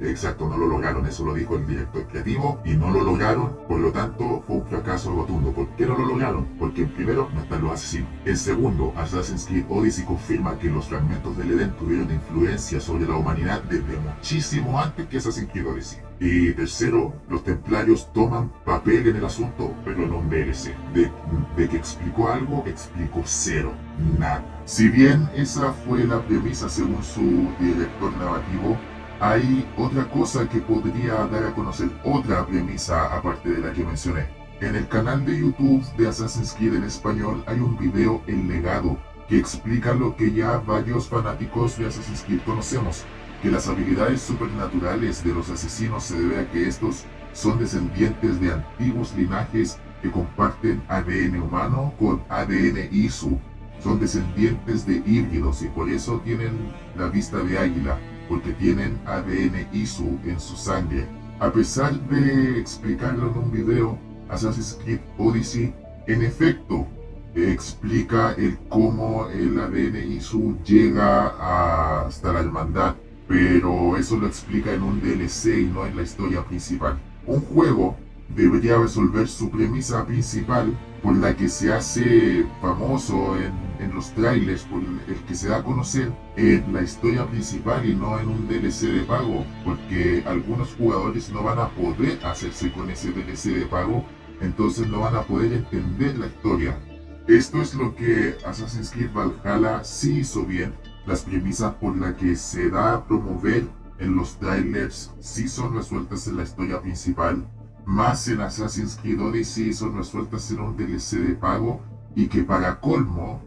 Exacto, 0.00 0.48
no 0.48 0.58
lo 0.58 0.66
lograron, 0.66 1.06
eso 1.06 1.24
lo 1.24 1.34
dijo 1.34 1.56
el 1.56 1.66
director 1.66 2.06
creativo 2.06 2.60
y 2.64 2.74
no 2.74 2.90
lo 2.90 3.02
lograron, 3.02 3.56
por 3.66 3.80
lo 3.80 3.92
tanto 3.92 4.42
fue 4.46 4.56
un 4.56 4.66
fracaso 4.66 5.14
rotundo. 5.14 5.52
¿Por 5.52 5.68
qué 5.76 5.86
no 5.86 5.96
lo 5.96 6.06
lograron? 6.06 6.46
Porque 6.58 6.82
en 6.82 6.90
primero 6.90 7.28
no 7.34 7.42
están 7.42 7.62
los 7.62 7.72
asesinos. 7.72 8.10
En 8.24 8.36
segundo, 8.36 8.92
Assassin's 8.96 9.46
Creed 9.46 9.64
Odyssey 9.68 10.04
confirma 10.04 10.58
que 10.58 10.68
los 10.68 10.86
fragmentos 10.86 11.36
del 11.36 11.52
Edén 11.52 11.76
tuvieron 11.76 12.12
influencia 12.12 12.80
sobre 12.80 13.06
la 13.06 13.16
humanidad 13.16 13.62
desde 13.62 13.98
muchísimo 13.98 14.78
antes 14.78 15.06
que 15.06 15.18
Assassin's 15.18 15.50
Creed 15.50 15.66
Odyssey. 15.66 15.98
Y 16.18 16.52
tercero, 16.52 17.14
los 17.28 17.44
templarios 17.44 18.10
toman 18.12 18.50
papel 18.64 19.06
en 19.06 19.16
el 19.16 19.24
asunto, 19.24 19.74
pero 19.84 20.18
un 20.18 20.30
DLC. 20.30 20.74
De, 20.94 21.10
de 21.56 21.68
que 21.68 21.76
explicó 21.76 22.30
algo, 22.30 22.64
explicó 22.66 23.22
cero, 23.24 23.72
nada. 24.18 24.44
Si 24.64 24.88
bien 24.88 25.28
esa 25.34 25.72
fue 25.72 26.04
la 26.04 26.20
premisa 26.22 26.68
según 26.68 27.02
su 27.02 27.48
director 27.60 28.16
narrativo, 28.16 28.78
hay 29.20 29.66
otra 29.76 30.08
cosa 30.10 30.48
que 30.48 30.58
podría 30.58 31.26
dar 31.26 31.44
a 31.44 31.54
conocer 31.54 31.88
otra 32.04 32.46
premisa 32.46 33.16
aparte 33.16 33.50
de 33.50 33.60
la 33.60 33.72
que 33.72 33.84
mencioné. 33.84 34.26
En 34.60 34.74
el 34.74 34.88
canal 34.88 35.24
de 35.24 35.38
YouTube 35.38 35.84
de 35.96 36.08
Assassin's 36.08 36.54
Creed 36.54 36.74
en 36.74 36.84
español 36.84 37.42
hay 37.46 37.60
un 37.60 37.76
video 37.76 38.22
El 38.26 38.48
legado 38.48 38.98
que 39.28 39.38
explica 39.38 39.92
lo 39.92 40.16
que 40.16 40.32
ya 40.32 40.58
varios 40.58 41.08
fanáticos 41.08 41.76
de 41.78 41.86
Assassin's 41.86 42.22
Creed 42.22 42.40
conocemos, 42.44 43.04
que 43.42 43.50
las 43.50 43.68
habilidades 43.68 44.22
supernaturales 44.22 45.24
de 45.24 45.34
los 45.34 45.50
asesinos 45.50 46.04
se 46.04 46.18
debe 46.18 46.40
a 46.40 46.50
que 46.50 46.68
estos 46.68 47.04
son 47.32 47.58
descendientes 47.58 48.40
de 48.40 48.52
antiguos 48.52 49.14
linajes 49.14 49.78
que 50.00 50.10
comparten 50.10 50.82
ADN 50.88 51.42
humano 51.42 51.92
con 51.98 52.22
ADN 52.28 52.88
ISU. 52.92 53.38
Son 53.82 54.00
descendientes 54.00 54.86
de 54.86 55.02
híbridos 55.04 55.62
y 55.62 55.68
por 55.68 55.90
eso 55.90 56.20
tienen 56.24 56.72
la 56.96 57.08
vista 57.08 57.38
de 57.38 57.58
águila, 57.58 57.98
porque 58.28 58.52
tienen 58.52 58.98
ADN 59.06 59.68
ISU 59.72 60.18
en 60.24 60.38
su 60.40 60.56
sangre. 60.56 61.06
A 61.40 61.52
pesar 61.52 61.98
de 62.08 62.58
explicarlo 62.58 63.30
en 63.30 63.38
un 63.38 63.50
video, 63.50 63.98
Assassin's 64.28 64.78
Creed 64.82 65.00
Odyssey 65.18 65.74
en 66.06 66.22
efecto 66.22 66.86
explica 67.34 68.32
el 68.32 68.56
cómo 68.68 69.28
el 69.28 69.58
ADN 69.60 70.12
ISU 70.12 70.56
llega 70.64 72.06
hasta 72.06 72.32
la 72.32 72.40
hermandad, 72.40 72.94
pero 73.28 73.96
eso 73.96 74.16
lo 74.16 74.26
explica 74.26 74.72
en 74.72 74.82
un 74.82 75.00
DLC 75.00 75.58
y 75.58 75.64
no 75.64 75.86
en 75.86 75.96
la 75.96 76.02
historia 76.02 76.42
principal. 76.44 76.98
Un 77.26 77.40
juego 77.40 77.96
debería 78.34 78.78
resolver 78.78 79.28
su 79.28 79.50
premisa 79.50 80.04
principal 80.06 80.76
por 81.02 81.16
la 81.16 81.36
que 81.36 81.48
se 81.48 81.72
hace 81.72 82.46
famoso 82.60 83.36
en, 83.36 83.52
los 83.94 84.12
trailers, 84.12 84.62
por 84.62 84.80
el 84.82 85.16
que 85.26 85.34
se 85.34 85.48
da 85.48 85.58
a 85.58 85.62
conocer 85.64 86.12
en 86.36 86.72
la 86.72 86.82
historia 86.82 87.26
principal 87.26 87.88
y 87.88 87.94
no 87.94 88.18
en 88.18 88.28
un 88.28 88.48
DLC 88.48 88.92
de 88.92 89.02
pago, 89.02 89.44
porque 89.64 90.22
algunos 90.26 90.74
jugadores 90.74 91.30
no 91.30 91.42
van 91.42 91.58
a 91.58 91.68
poder 91.70 92.24
hacerse 92.24 92.72
con 92.72 92.90
ese 92.90 93.12
DLC 93.12 93.58
de 93.58 93.66
pago, 93.66 94.04
entonces 94.40 94.86
no 94.88 95.00
van 95.00 95.16
a 95.16 95.22
poder 95.22 95.52
entender 95.52 96.18
la 96.18 96.26
historia. 96.26 96.78
Esto 97.26 97.60
es 97.60 97.74
lo 97.74 97.94
que 97.94 98.36
Assassin's 98.46 98.90
Creed 98.90 99.10
Valhalla 99.12 99.82
sí 99.82 100.18
hizo 100.20 100.44
bien, 100.44 100.74
las 101.06 101.22
premisas 101.22 101.74
por 101.74 101.96
las 101.96 102.14
que 102.14 102.36
se 102.36 102.70
da 102.70 102.94
a 102.94 103.04
promover 103.06 103.64
en 103.98 104.14
los 104.14 104.38
trailers 104.38 105.12
sí 105.20 105.48
son 105.48 105.74
resueltas 105.74 106.26
en 106.28 106.36
la 106.36 106.42
historia 106.42 106.80
principal 106.82 107.46
más 107.86 108.26
en 108.26 108.40
Assassin's 108.40 108.98
Creed 109.00 109.20
Odyssey 109.20 109.72
son 109.72 109.96
resueltas 109.96 110.50
en 110.50 110.58
un 110.58 110.76
DLC 110.76 111.18
de 111.18 111.34
pago 111.36 111.80
y 112.16 112.26
que 112.26 112.42
para 112.42 112.80
colmo 112.80 113.40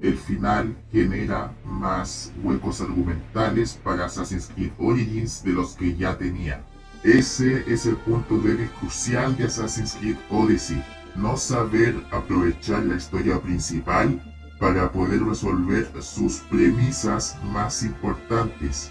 el 0.00 0.16
final 0.16 0.76
genera 0.92 1.52
más 1.64 2.32
huecos 2.42 2.80
argumentales 2.80 3.78
para 3.82 4.06
Assassin's 4.06 4.50
Creed 4.54 4.72
Origins 4.78 5.42
de 5.42 5.52
los 5.52 5.74
que 5.74 5.96
ya 5.96 6.16
tenía. 6.16 6.64
Ese 7.02 7.64
es 7.72 7.86
el 7.86 7.96
punto 7.96 8.38
débil 8.38 8.70
crucial 8.80 9.36
de 9.36 9.44
Assassin's 9.44 9.94
Creed 9.94 10.16
Odyssey, 10.30 10.82
no 11.16 11.36
saber 11.36 11.94
aprovechar 12.10 12.84
la 12.84 12.96
historia 12.96 13.40
principal 13.40 14.20
para 14.58 14.90
poder 14.90 15.22
resolver 15.22 15.90
sus 16.00 16.38
premisas 16.50 17.36
más 17.44 17.82
importantes. 17.82 18.90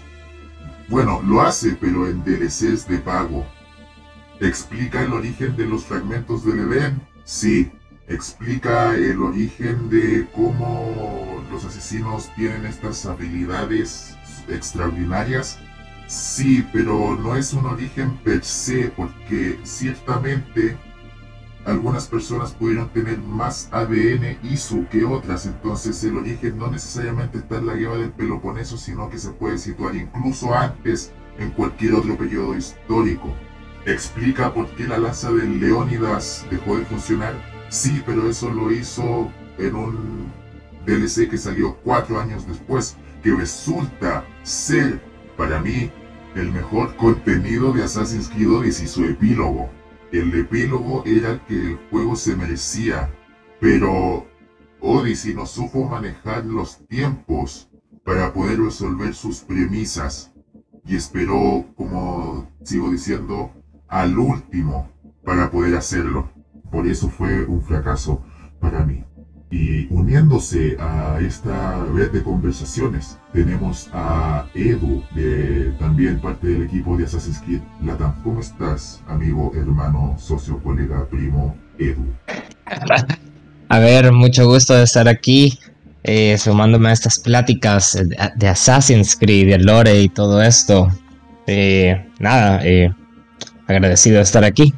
Bueno, 0.88 1.22
lo 1.22 1.42
hace 1.42 1.76
pero 1.78 2.08
en 2.08 2.24
DLCs 2.24 2.88
de 2.88 2.98
pago, 2.98 3.46
¿Explica 4.40 5.02
el 5.02 5.12
origen 5.12 5.56
de 5.56 5.66
los 5.66 5.84
fragmentos 5.84 6.44
del 6.44 6.60
Edén? 6.60 7.00
Sí. 7.24 7.72
¿Explica 8.08 8.94
el 8.94 9.20
origen 9.20 9.90
de 9.90 10.26
cómo 10.34 11.44
los 11.52 11.66
asesinos 11.66 12.30
tienen 12.34 12.64
estas 12.64 13.04
habilidades 13.04 14.16
extraordinarias? 14.48 15.58
Sí, 16.06 16.66
pero 16.72 17.16
no 17.16 17.36
es 17.36 17.52
un 17.52 17.66
origen 17.66 18.16
per 18.24 18.42
se, 18.42 18.88
porque 18.96 19.60
ciertamente 19.62 20.78
algunas 21.66 22.06
personas 22.06 22.52
pudieron 22.52 22.88
tener 22.88 23.18
más 23.18 23.68
ADN 23.72 24.38
ISO 24.42 24.88
que 24.90 25.04
otras, 25.04 25.44
entonces 25.44 26.02
el 26.02 26.16
origen 26.16 26.58
no 26.58 26.70
necesariamente 26.70 27.36
está 27.36 27.58
en 27.58 27.66
la 27.66 27.74
guerra 27.74 27.98
del 27.98 28.12
Peloponeso, 28.12 28.78
sino 28.78 29.10
que 29.10 29.18
se 29.18 29.32
puede 29.32 29.58
situar 29.58 29.94
incluso 29.94 30.54
antes 30.54 31.12
en 31.38 31.50
cualquier 31.50 31.92
otro 31.92 32.16
periodo 32.16 32.56
histórico. 32.56 33.34
¿Explica 33.84 34.54
por 34.54 34.66
qué 34.76 34.88
la 34.88 34.96
lanza 34.96 35.30
de 35.30 35.46
Leónidas 35.46 36.46
dejó 36.50 36.78
de 36.78 36.86
funcionar? 36.86 37.57
Sí, 37.68 38.02
pero 38.06 38.28
eso 38.28 38.50
lo 38.50 38.72
hizo 38.72 39.30
en 39.58 39.74
un 39.74 40.32
DLC 40.86 41.28
que 41.28 41.36
salió 41.36 41.76
cuatro 41.84 42.18
años 42.18 42.46
después, 42.46 42.96
que 43.22 43.34
resulta 43.34 44.24
ser, 44.42 45.00
para 45.36 45.60
mí, 45.60 45.90
el 46.34 46.50
mejor 46.50 46.96
contenido 46.96 47.72
de 47.72 47.84
Assassin's 47.84 48.28
Creed 48.28 48.50
Odyssey, 48.50 48.86
su 48.86 49.04
epílogo. 49.04 49.68
El 50.12 50.34
epílogo 50.34 51.02
era 51.04 51.32
el 51.32 51.40
que 51.42 51.54
el 51.54 51.78
juego 51.90 52.16
se 52.16 52.34
merecía, 52.36 53.12
pero 53.60 54.26
Odyssey 54.80 55.34
no 55.34 55.44
supo 55.44 55.84
manejar 55.84 56.46
los 56.46 56.86
tiempos 56.86 57.68
para 58.04 58.32
poder 58.32 58.60
resolver 58.60 59.14
sus 59.14 59.40
premisas 59.40 60.32
y 60.86 60.96
esperó, 60.96 61.66
como 61.76 62.50
sigo 62.62 62.90
diciendo, 62.90 63.52
al 63.88 64.18
último 64.18 64.90
para 65.22 65.50
poder 65.50 65.76
hacerlo. 65.76 66.30
Por 66.70 66.86
eso 66.86 67.08
fue 67.08 67.44
un 67.44 67.62
fracaso 67.62 68.22
para 68.60 68.84
mí. 68.84 69.04
Y 69.50 69.86
uniéndose 69.90 70.76
a 70.78 71.18
esta 71.20 71.82
red 71.94 72.10
de 72.10 72.22
conversaciones, 72.22 73.18
tenemos 73.32 73.88
a 73.94 74.46
Edu, 74.54 75.02
también 75.78 76.20
parte 76.20 76.48
del 76.48 76.64
equipo 76.64 76.96
de 76.98 77.04
Assassin's 77.04 77.40
Creed 77.40 77.62
Latam. 77.82 78.22
¿Cómo 78.22 78.40
estás, 78.40 79.02
amigo, 79.08 79.52
hermano, 79.54 80.16
socio, 80.18 80.58
colega, 80.62 81.06
primo, 81.08 81.56
Edu? 81.78 82.04
A 83.70 83.78
ver, 83.80 84.12
mucho 84.12 84.46
gusto 84.46 84.74
de 84.74 84.84
estar 84.84 85.08
aquí, 85.08 85.58
eh, 86.02 86.38
sumándome 86.38 86.88
a 86.88 86.92
estas 86.92 87.18
pláticas 87.18 87.98
de, 88.36 88.48
Assassin's 88.48 89.14
Creed, 89.14 89.50
de 89.50 89.58
Lore 89.58 90.00
y 90.00 90.08
todo 90.08 90.40
esto. 90.40 90.88
Eh, 91.46 92.06
nada, 92.18 92.60
eh, 92.64 92.90
agradecido 93.66 94.16
de 94.16 94.22
estar 94.22 94.42
aquí. 94.42 94.72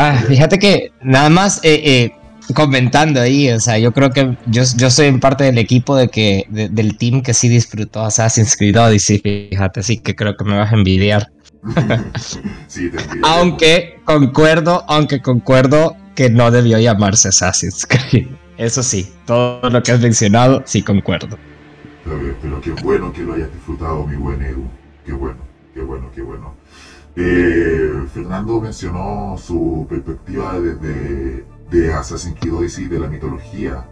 Ah, 0.00 0.14
fíjate 0.28 0.60
que 0.60 0.92
nada 1.02 1.28
más 1.28 1.58
eh, 1.64 1.82
eh, 1.84 2.12
comentando 2.54 3.20
ahí, 3.20 3.50
o 3.50 3.58
sea, 3.58 3.78
yo 3.78 3.92
creo 3.92 4.10
que 4.10 4.36
yo, 4.46 4.62
yo 4.76 4.90
soy 4.90 5.10
parte 5.18 5.42
del 5.42 5.58
equipo 5.58 5.96
de 5.96 6.06
que, 6.06 6.46
del 6.48 6.96
team 6.96 7.20
que 7.20 7.34
sí 7.34 7.48
disfrutó 7.48 8.04
Assassin's 8.04 8.56
Creed 8.56 8.78
Odyssey, 8.78 9.18
fíjate, 9.18 9.82
sí 9.82 9.98
que 9.98 10.14
creo 10.14 10.36
que 10.36 10.44
me 10.44 10.56
vas 10.56 10.72
a 10.72 10.76
envidiar. 10.76 11.32
sí, 12.68 12.90
te 12.90 12.98
aunque 13.24 13.98
concuerdo, 14.04 14.84
aunque 14.86 15.20
concuerdo 15.20 15.96
que 16.14 16.30
no 16.30 16.52
debió 16.52 16.78
llamarse 16.78 17.30
Assassin's 17.30 17.84
Creed. 17.84 18.28
Eso 18.56 18.84
sí, 18.84 19.08
todo 19.26 19.68
lo 19.68 19.82
que 19.82 19.90
has 19.90 20.00
mencionado, 20.00 20.62
sí 20.64 20.82
concuerdo. 20.82 21.36
Pero, 22.04 22.36
pero 22.40 22.60
qué 22.60 22.70
bueno 22.70 23.12
que 23.12 23.22
lo 23.22 23.34
hayas 23.34 23.52
disfrutado, 23.52 24.06
mi 24.06 24.14
buen 24.14 24.40
Edu. 24.42 24.64
Qué 25.04 25.12
bueno, 25.12 25.38
qué 25.74 25.80
bueno, 25.80 26.08
qué 26.14 26.22
bueno. 26.22 26.54
Eh, 27.20 27.90
Fernando 28.14 28.60
mencionó 28.60 29.36
su 29.36 29.86
perspectiva 29.88 30.58
desde 30.60 31.44
de 31.68 31.92
Assassin's 31.92 32.36
Creed 32.38 32.54
Odyssey 32.54 32.84
de 32.84 33.00
la 33.00 33.08
mitología. 33.08 33.84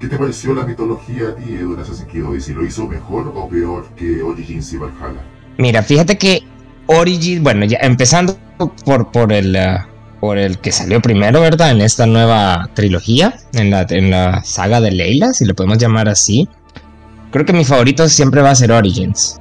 ¿Qué 0.00 0.08
te 0.08 0.18
pareció 0.18 0.54
la 0.54 0.64
mitología 0.64 1.28
a 1.28 1.34
ti, 1.36 1.52
de 1.52 1.80
Assassin's 1.80 2.10
Creed 2.10 2.26
Odyssey? 2.26 2.54
¿Lo 2.54 2.66
hizo 2.66 2.88
mejor 2.88 3.32
o 3.34 3.48
peor 3.48 3.86
que 3.96 4.20
Origins 4.22 4.72
y 4.72 4.78
Valhalla? 4.78 5.22
Mira, 5.56 5.84
fíjate 5.84 6.18
que 6.18 6.42
Origins, 6.86 7.42
bueno, 7.42 7.64
ya 7.64 7.78
empezando 7.80 8.36
por, 8.84 9.10
por 9.12 9.32
el... 9.32 9.56
Uh, 9.56 9.94
por 10.20 10.38
el 10.38 10.58
que 10.58 10.72
salió 10.72 11.02
primero, 11.02 11.42
¿verdad? 11.42 11.72
En 11.72 11.82
esta 11.82 12.06
nueva 12.06 12.70
trilogía, 12.72 13.34
en 13.52 13.68
la, 13.70 13.84
en 13.90 14.10
la 14.10 14.42
saga 14.42 14.80
de 14.80 14.90
Leila, 14.90 15.34
si 15.34 15.44
lo 15.44 15.54
podemos 15.54 15.76
llamar 15.76 16.08
así. 16.08 16.48
Creo 17.30 17.44
que 17.44 17.52
mi 17.52 17.62
favorito 17.62 18.08
siempre 18.08 18.40
va 18.40 18.52
a 18.52 18.54
ser 18.54 18.72
Origins. 18.72 19.38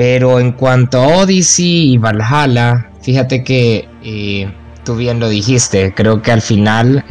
Pero 0.00 0.40
en 0.40 0.52
cuanto 0.52 0.98
a 0.98 1.08
Odyssey 1.08 1.92
y 1.92 1.98
Valhalla, 1.98 2.88
fíjate 3.02 3.44
que 3.44 3.86
eh, 4.02 4.50
tú 4.82 4.96
bien 4.96 5.20
lo 5.20 5.28
dijiste, 5.28 5.92
creo 5.92 6.22
que 6.22 6.32
al 6.32 6.40
final, 6.40 7.04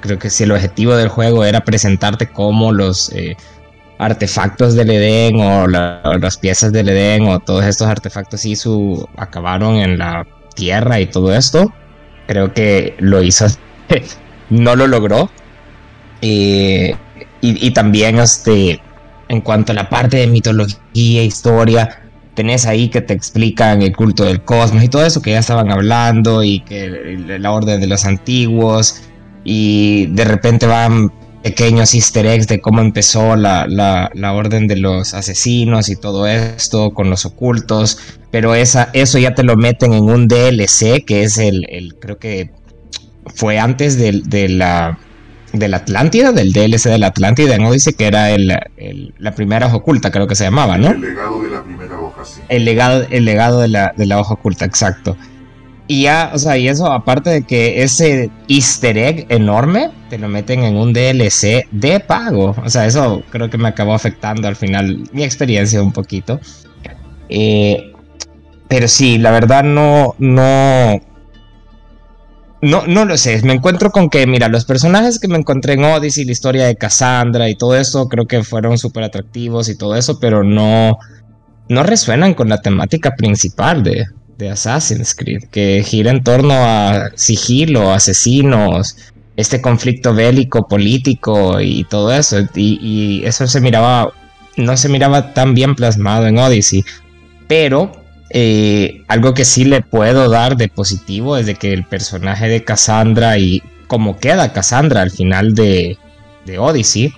creo 0.00 0.18
que 0.18 0.28
si 0.28 0.42
el 0.42 0.50
objetivo 0.50 0.96
del 0.96 1.06
juego 1.06 1.44
era 1.44 1.60
presentarte 1.60 2.26
como 2.26 2.72
los 2.72 3.12
eh, 3.12 3.36
artefactos 4.00 4.74
del 4.74 4.90
Edén 4.90 5.38
o, 5.38 5.68
las 5.68 6.36
piezas 6.36 6.72
del 6.72 6.88
Edén 6.88 7.28
o 7.28 7.38
todos 7.38 7.64
estos 7.64 7.86
artefactos 7.86 8.44
y 8.44 8.56
su, 8.56 9.08
acabaron 9.16 9.76
en 9.76 9.98
la 9.98 10.26
tierra 10.56 10.98
y 10.98 11.06
todo 11.06 11.32
esto, 11.32 11.72
creo 12.26 12.52
que 12.52 12.96
lo 12.98 13.22
hizo, 13.22 13.46
no 14.50 14.74
lo 14.74 14.88
logró. 14.88 15.30
y, 16.20 16.90
y, 17.40 17.70
también 17.70 18.18
este, 18.18 18.80
en 19.28 19.40
cuanto 19.42 19.70
a 19.70 19.76
la 19.76 19.88
parte 19.88 20.16
de 20.16 20.26
mitología, 20.26 21.22
historia, 21.22 22.01
tenés 22.34 22.66
ahí 22.66 22.88
que 22.88 23.00
te 23.00 23.14
explican 23.14 23.82
el 23.82 23.94
culto 23.94 24.24
del 24.24 24.42
cosmos 24.42 24.82
y 24.82 24.88
todo 24.88 25.04
eso 25.04 25.22
que 25.22 25.32
ya 25.32 25.38
estaban 25.38 25.70
hablando 25.70 26.42
y 26.42 26.60
que 26.60 26.88
la 27.38 27.52
orden 27.52 27.80
de 27.80 27.86
los 27.86 28.04
antiguos 28.04 29.02
y 29.44 30.06
de 30.06 30.24
repente 30.24 30.66
van 30.66 31.12
pequeños 31.42 31.94
easter 31.94 32.24
eggs 32.26 32.46
de 32.46 32.60
cómo 32.60 32.80
empezó 32.80 33.36
la, 33.36 33.66
la, 33.66 34.32
orden 34.32 34.68
de 34.68 34.76
los 34.76 35.12
asesinos 35.12 35.88
y 35.88 35.96
todo 35.96 36.26
esto 36.28 36.92
con 36.92 37.10
los 37.10 37.26
ocultos, 37.26 37.98
pero 38.30 38.54
esa, 38.54 38.90
eso 38.92 39.18
ya 39.18 39.34
te 39.34 39.42
lo 39.42 39.56
meten 39.56 39.92
en 39.92 40.04
un 40.04 40.28
DLC 40.28 41.04
que 41.04 41.24
es 41.24 41.38
el, 41.38 41.66
el 41.68 41.96
creo 41.96 42.18
que 42.18 42.52
fue 43.34 43.58
antes 43.58 43.98
de, 43.98 44.22
de 44.24 44.48
la 44.48 44.98
de 45.52 45.68
la 45.68 45.78
Atlántida, 45.78 46.32
del 46.32 46.52
DLC 46.52 46.84
de 46.84 46.98
la 46.98 47.08
Atlántida 47.08 47.54
en 47.54 47.64
Odyssey, 47.64 47.92
que 47.92 48.06
era 48.06 48.30
el, 48.30 48.48
la 49.18 49.34
primera 49.34 49.74
oculta, 49.74 50.10
creo 50.10 50.26
que 50.26 50.34
se 50.34 50.44
llamaba, 50.44 50.78
¿no? 50.78 50.90
El 50.90 51.00
legado 51.00 51.42
de 51.42 51.50
la 51.50 51.62
primera. 51.62 51.81
El 52.48 52.64
legado, 52.64 53.06
el 53.10 53.24
legado 53.24 53.60
de, 53.60 53.68
la, 53.68 53.94
de 53.96 54.06
la 54.06 54.20
hoja 54.20 54.34
oculta, 54.34 54.64
exacto. 54.64 55.16
Y 55.88 56.02
ya, 56.04 56.30
o 56.32 56.38
sea, 56.38 56.56
y 56.56 56.68
eso 56.68 56.90
aparte 56.90 57.30
de 57.30 57.42
que 57.42 57.82
ese 57.82 58.30
easter 58.48 58.96
egg 58.96 59.26
enorme 59.28 59.90
te 60.08 60.18
lo 60.18 60.28
meten 60.28 60.62
en 60.62 60.76
un 60.76 60.92
DLC 60.92 61.66
de 61.70 62.00
pago. 62.00 62.54
O 62.64 62.70
sea, 62.70 62.86
eso 62.86 63.22
creo 63.30 63.50
que 63.50 63.58
me 63.58 63.68
acabó 63.68 63.92
afectando 63.92 64.48
al 64.48 64.56
final 64.56 65.04
mi 65.12 65.24
experiencia 65.24 65.82
un 65.82 65.92
poquito. 65.92 66.40
Eh, 67.28 67.92
pero 68.68 68.88
sí, 68.88 69.18
la 69.18 69.32
verdad 69.32 69.64
no, 69.64 70.14
no, 70.18 70.98
no, 72.62 72.86
no 72.86 73.04
lo 73.04 73.18
sé. 73.18 73.42
Me 73.42 73.52
encuentro 73.52 73.90
con 73.90 74.08
que, 74.08 74.26
mira, 74.26 74.48
los 74.48 74.64
personajes 74.64 75.18
que 75.18 75.28
me 75.28 75.36
encontré 75.36 75.74
en 75.74 75.84
Odyssey, 75.84 76.24
la 76.24 76.32
historia 76.32 76.66
de 76.66 76.76
Cassandra 76.76 77.50
y 77.50 77.54
todo 77.54 77.76
eso, 77.76 78.08
creo 78.08 78.26
que 78.26 78.44
fueron 78.44 78.78
súper 78.78 79.02
atractivos 79.02 79.68
y 79.68 79.76
todo 79.76 79.96
eso, 79.96 80.18
pero 80.20 80.44
no, 80.44 80.96
no 81.68 81.82
resuenan 81.82 82.34
con 82.34 82.48
la 82.48 82.60
temática 82.60 83.14
principal 83.16 83.82
de, 83.82 84.06
de 84.38 84.50
Assassin's 84.50 85.14
Creed, 85.14 85.44
que 85.50 85.82
gira 85.86 86.10
en 86.10 86.22
torno 86.22 86.54
a 86.54 87.10
sigilo, 87.14 87.92
asesinos, 87.92 88.96
este 89.36 89.60
conflicto 89.60 90.14
bélico, 90.14 90.68
político 90.68 91.60
y 91.60 91.84
todo 91.84 92.12
eso. 92.12 92.38
Y, 92.54 93.22
eso 93.24 93.46
se 93.46 93.60
miraba, 93.60 94.12
no 94.56 94.76
se 94.76 94.88
miraba 94.88 95.32
tan 95.32 95.54
bien 95.54 95.74
plasmado 95.74 96.26
en 96.26 96.38
Odyssey. 96.38 96.84
Pero 97.46 97.92
eh, 98.30 99.02
algo 99.08 99.34
que 99.34 99.44
sí 99.44 99.64
le 99.64 99.82
puedo 99.82 100.28
dar 100.28 100.56
de 100.56 100.68
positivo 100.68 101.36
es 101.36 101.46
de 101.46 101.54
que 101.54 101.72
el 101.72 101.84
personaje 101.84 102.48
de 102.48 102.64
Cassandra 102.64 103.38
y 103.38 103.62
como 103.86 104.18
queda 104.18 104.52
Cassandra 104.52 105.02
al 105.02 105.10
final 105.10 105.54
de, 105.54 105.98
de 106.46 106.58
Odyssey, 106.58 107.12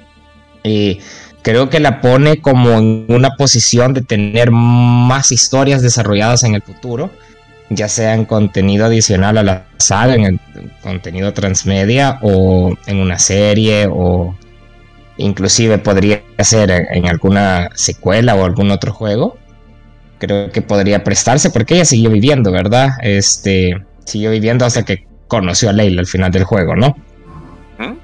eh, 0.64 0.98
creo 1.44 1.68
que 1.68 1.78
la 1.78 2.00
pone 2.00 2.40
como 2.40 2.70
en 2.70 3.04
una 3.09 3.37
posición 3.37 3.92
de 3.92 4.00
tener 4.00 4.50
más 4.50 5.30
historias 5.30 5.83
desarrolladas 5.83 6.42
en 6.42 6.54
el 6.54 6.62
futuro, 6.62 7.11
ya 7.68 7.88
sea 7.88 8.14
en 8.14 8.24
contenido 8.24 8.87
adicional 8.87 9.37
a 9.37 9.42
la 9.42 9.66
saga, 9.76 10.14
en 10.14 10.24
el 10.24 10.40
contenido 10.83 11.35
transmedia 11.35 12.18
o 12.22 12.74
en 12.87 12.98
una 12.98 13.18
serie 13.18 13.87
o 13.92 14.35
inclusive 15.18 15.76
podría 15.76 16.22
ser 16.38 16.70
en, 16.70 17.07
alguna 17.07 17.68
secuela 17.74 18.35
o 18.37 18.44
algún 18.44 18.70
otro 18.70 18.92
juego. 18.94 19.37
Creo 20.18 20.50
que 20.50 20.62
podría 20.62 21.04
prestarse 21.04 21.50
porque 21.50 21.74
ella 21.74 21.85
siguió 21.85 22.09
viviendo, 22.09 22.52
¿verdad? 22.52 22.92
Este, 23.02 23.85
siguió 24.07 24.30
viviendo 24.30 24.64
hasta 24.64 24.83
que 24.83 25.07
conoció 25.28 25.68
a 25.68 25.74
Leila 25.74 26.00
al 26.00 26.07
final 26.07 26.33
del 26.33 26.44
juego, 26.44 26.74
¿no? 26.74 26.96
¿Mm? 27.78 27.98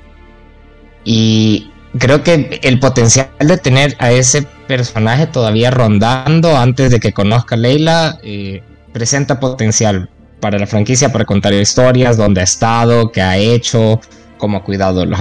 Y 1.05 1.70
creo 1.99 2.23
que 2.23 2.61
el 2.63 2.79
potencial 2.79 3.31
de 3.39 3.59
tener 3.59 3.97
a 3.99 4.13
ese 4.13 4.43
personaje 4.43 5.27
todavía 5.27 5.71
rondando 5.71 6.57
antes 6.57 6.91
de 6.91 7.01
que 7.01 7.13
conozca 7.13 7.57
a 7.57 7.59
Leila 7.59 8.19
eh, 8.23 8.63
presenta 8.93 9.41
potencial 9.41 10.09
para 10.41 10.59
la 10.59 10.67
franquicia 10.67 11.13
para 11.13 11.25
contar 11.25 11.53
historias, 11.53 12.17
dónde 12.17 12.41
ha 12.41 12.45
estado, 12.45 13.13
qué 13.13 13.21
ha 13.21 13.37
hecho, 13.37 14.01
cómo 14.39 14.59
ha 14.59 14.65
cuidado 14.65 15.05
los, 15.05 15.21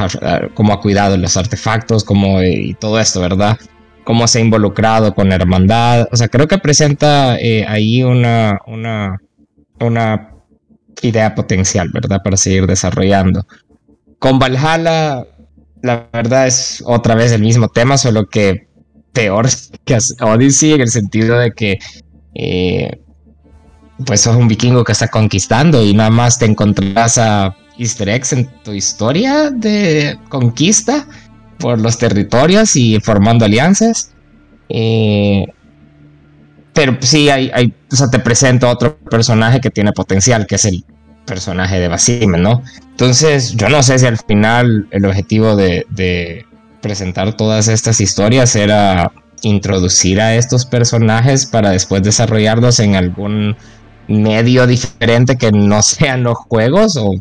cómo 0.54 0.74
ha 0.74 0.82
cuidado 0.82 1.18
los 1.18 1.36
artefactos, 1.38 2.04
cómo, 2.04 2.42
y 2.42 2.74
todo 2.76 3.00
esto, 3.00 3.20
¿verdad? 3.20 3.58
Cómo 4.06 4.28
se 4.28 4.40
ha 4.40 4.42
involucrado 4.42 5.14
con 5.14 5.30
la 5.30 5.36
hermandad. 5.36 6.08
O 6.12 6.16
sea, 6.16 6.30
creo 6.30 6.48
que 6.48 6.58
presenta 6.58 7.38
eh, 7.40 7.66
ahí 7.68 8.02
una, 8.02 8.60
una, 8.66 9.18
una 9.80 10.32
idea 11.02 11.36
potencial, 11.36 11.90
¿verdad? 11.94 12.22
Para 12.24 12.38
seguir 12.38 12.66
desarrollando. 12.66 13.46
Con 14.18 14.40
Valhalla 14.40 15.26
la 15.82 16.10
verdad 16.12 16.48
es 16.48 16.84
otra 16.86 17.16
vez 17.16 17.32
el 17.32 17.42
mismo 17.42 17.70
tema, 17.70 17.98
solo 17.98 18.28
que 18.28 18.68
peor 19.14 19.48
que 19.86 19.98
Odyssey 20.22 20.74
en 20.74 20.82
el 20.82 20.90
sentido 20.90 21.38
de 21.40 21.52
que 21.52 21.80
eh, 22.36 23.02
pues 24.06 24.22
sos 24.22 24.36
un 24.36 24.48
vikingo 24.48 24.84
que 24.84 24.94
está 24.94 25.08
conquistando 25.08 25.84
y 25.84 25.94
nada 25.94 26.10
más 26.10 26.40
te 26.40 26.46
encontrás 26.46 27.18
a 27.18 27.56
easter 27.78 28.10
eggs 28.10 28.34
en 28.34 28.48
tu 28.64 28.74
historia 28.74 29.50
de 29.50 30.18
conquista 30.30 31.08
por 31.58 31.80
los 31.80 31.98
territorios 31.98 32.76
y 32.76 33.00
formando 33.02 33.46
alianzas. 33.46 34.14
Eh, 34.70 35.46
pero 36.74 36.98
sí, 37.02 37.30
hay, 37.30 37.52
hay, 37.54 37.74
o 37.92 37.96
sea, 37.96 38.10
te 38.10 38.20
presento 38.20 38.70
otro 38.70 38.98
personaje 38.98 39.60
que 39.60 39.70
tiene 39.70 39.92
potencial, 39.92 40.46
que 40.48 40.56
es 40.56 40.66
el 40.66 40.86
personaje 41.30 41.80
de 41.80 41.88
Basime, 41.88 42.38
¿no? 42.40 42.64
Entonces, 42.92 43.56
yo 43.56 43.70
no 43.70 43.82
sé 43.84 44.00
si 44.00 44.06
al 44.06 44.18
final 44.18 44.88
el 44.92 45.06
objetivo 45.06 45.56
de, 45.56 46.46
presentar 46.82 47.36
todas 47.36 47.68
estas 47.68 48.00
historias 48.02 48.56
era 48.56 49.12
introducir 49.42 50.22
a 50.22 50.36
estos 50.36 50.66
personajes 50.66 51.46
para 51.46 51.72
después 51.72 52.04
desarrollarlos 52.04 52.80
en 52.80 52.96
algún 52.96 53.58
medio 54.08 54.66
diferente 54.66 55.38
que 55.38 55.52
no 55.52 55.82
sean 55.84 56.24
los 56.24 56.38
juegos 56.38 56.98
o 56.98 57.12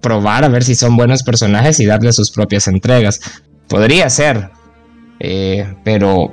probar 0.00 0.44
a 0.44 0.48
ver 0.48 0.62
si 0.62 0.76
son 0.76 0.96
buenos 0.96 1.24
personajes 1.24 1.80
y 1.80 1.86
darles 1.86 2.16
sus 2.16 2.30
propias 2.30 2.68
entregas. 2.68 3.20
Podría 3.68 4.08
ser, 4.08 4.50
eh, 5.20 5.74
pero 5.84 6.30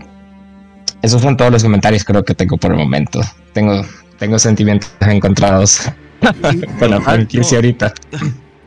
esos 1.01 1.21
son 1.21 1.35
todos 1.35 1.51
los 1.51 1.63
comentarios 1.63 2.03
creo 2.03 2.23
que 2.23 2.33
tengo 2.33 2.57
por 2.57 2.71
el 2.71 2.77
momento. 2.77 3.19
Tengo, 3.53 3.83
tengo 4.19 4.39
sentimientos 4.39 4.89
encontrados. 5.01 5.91
con 6.79 6.91
la 6.91 6.97
ahorita. 6.97 7.93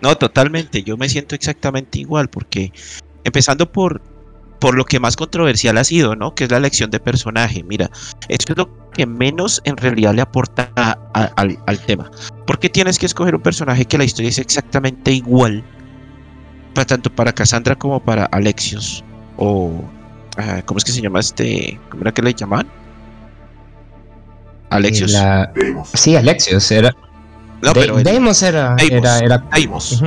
No, 0.00 0.16
totalmente. 0.16 0.82
Yo 0.82 0.96
me 0.96 1.08
siento 1.08 1.34
exactamente 1.34 1.98
igual 1.98 2.28
porque 2.28 2.72
empezando 3.24 3.70
por 3.70 4.00
por 4.58 4.76
lo 4.76 4.84
que 4.84 5.00
más 5.00 5.16
controversial 5.16 5.78
ha 5.78 5.84
sido, 5.84 6.16
¿no? 6.16 6.34
Que 6.34 6.44
es 6.44 6.50
la 6.50 6.56
elección 6.56 6.90
de 6.90 7.00
personaje. 7.00 7.62
Mira, 7.62 7.90
esto 8.28 8.52
es 8.52 8.58
lo 8.58 8.90
que 8.90 9.06
menos 9.06 9.60
en 9.64 9.76
realidad 9.76 10.14
le 10.14 10.22
aporta 10.22 10.70
al, 11.14 11.78
tema. 11.86 12.10
Porque 12.46 12.68
tienes 12.68 12.98
que 12.98 13.06
escoger 13.06 13.34
un 13.34 13.42
personaje 13.42 13.84
que 13.84 13.98
la 13.98 14.04
historia 14.04 14.28
es 14.30 14.38
exactamente 14.38 15.12
igual, 15.12 15.62
para, 16.74 16.86
tanto 16.86 17.10
para 17.10 17.32
Cassandra 17.32 17.76
como 17.76 18.00
para 18.00 18.24
Alexios. 18.26 19.04
O, 19.36 19.84
ah, 20.36 20.62
¿cómo 20.64 20.78
es 20.78 20.84
que 20.84 20.92
se 20.92 21.00
llama 21.00 21.20
este? 21.20 21.78
¿Cómo 21.90 22.02
era 22.02 22.12
que 22.12 22.22
le 22.22 22.34
llamaban? 22.34 22.68
Alexios. 24.70 25.16
Sí, 25.94 26.16
Alexios 26.16 26.70
era. 26.70 26.94
No, 27.62 27.72
pero 27.72 27.96
Deimos 27.96 28.42
era, 28.42 28.76
era, 28.78 29.38
Deimos. 29.52 30.02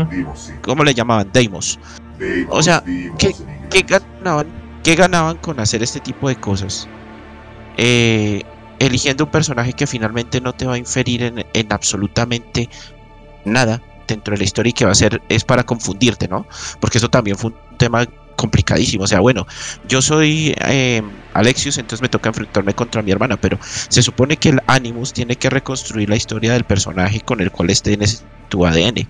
¿Cómo 0.62 0.84
le 0.84 0.94
llamaban? 0.94 1.30
Deimos. 1.34 1.80
O 2.50 2.62
sea, 2.62 2.84
¿qué, 3.18 3.82
ganaban, 3.82 4.48
¿qué 4.84 4.96
ganaban 4.96 5.38
con 5.38 5.60
hacer 5.60 5.84
este 5.84 6.00
tipo 6.00 6.30
de 6.30 6.36
cosas? 6.36 6.88
Eh, 7.78 8.44
eligiendo 8.80 9.26
un 9.26 9.32
personaje 9.32 9.74
que 9.74 9.88
finalmente 9.88 10.40
no 10.40 10.54
te 10.54 10.66
va 10.66 10.76
a 10.76 10.78
inferir 10.78 11.24
en, 11.24 11.46
en, 11.54 11.74
absolutamente 11.74 12.70
nada 13.44 13.82
dentro 14.08 14.34
de 14.34 14.40
la 14.40 14.44
historia 14.44 14.70
y 14.70 14.74
que 14.74 14.86
va 14.86 14.92
a 14.92 14.96
ser 14.96 15.22
es 15.30 15.44
para 15.44 15.64
confundirte, 15.64 16.28
¿no? 16.28 16.46
Porque 16.80 17.00
eso 17.00 17.10
también 17.10 17.38
fue 17.38 17.52
un 17.52 17.78
tema 17.78 18.06
complicadísimo. 18.42 19.04
O 19.04 19.08
sea, 19.08 19.20
bueno, 19.20 19.46
yo 19.88 20.02
soy 20.02 20.56
eh, 20.66 21.04
Alexius, 21.36 21.78
entonces 21.78 22.02
me 22.02 22.10
toca 22.10 22.30
enfrentarme 22.30 22.74
contra 22.74 23.04
mi 23.04 23.12
hermana, 23.12 23.38
pero 23.38 23.60
se 23.62 24.02
supone 24.02 24.36
que 24.36 24.50
el 24.50 24.60
Animus 24.66 25.14
tiene 25.14 25.36
que 25.36 25.52
reconstruir 25.52 26.10
la 26.10 26.16
historia 26.16 26.54
del 26.54 26.64
personaje 26.64 27.22
con 27.22 27.40
el 27.40 27.52
cual 27.52 27.70
esté 27.70 27.94
en 27.94 28.02
tu 28.50 28.66
ADN. 28.66 29.08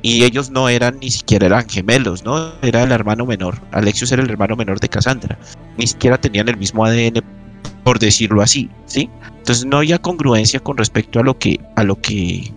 Y 0.00 0.24
ellos 0.24 0.50
no 0.50 0.68
eran 0.70 0.98
ni 1.00 1.10
siquiera 1.10 1.46
eran 1.46 1.68
gemelos, 1.68 2.24
¿no? 2.24 2.54
Era 2.62 2.84
el 2.84 2.92
hermano 2.92 3.26
menor. 3.26 3.60
Alexius 3.72 4.12
era 4.12 4.22
el 4.22 4.30
hermano 4.30 4.56
menor 4.56 4.80
de 4.80 4.88
Cassandra. 4.88 5.38
Ni 5.76 5.86
siquiera 5.86 6.16
tenían 6.16 6.48
el 6.48 6.56
mismo 6.56 6.86
ADN, 6.86 7.20
por 7.84 7.98
decirlo 7.98 8.40
así, 8.40 8.70
¿sí? 8.86 9.10
Entonces 9.36 9.66
no 9.66 9.78
había 9.78 9.98
congruencia 9.98 10.60
con 10.60 10.78
respecto 10.78 11.20
a 11.20 11.22
lo 11.22 11.38
que, 11.38 11.60
a 11.76 11.84
lo 11.84 12.00
que 12.00 12.50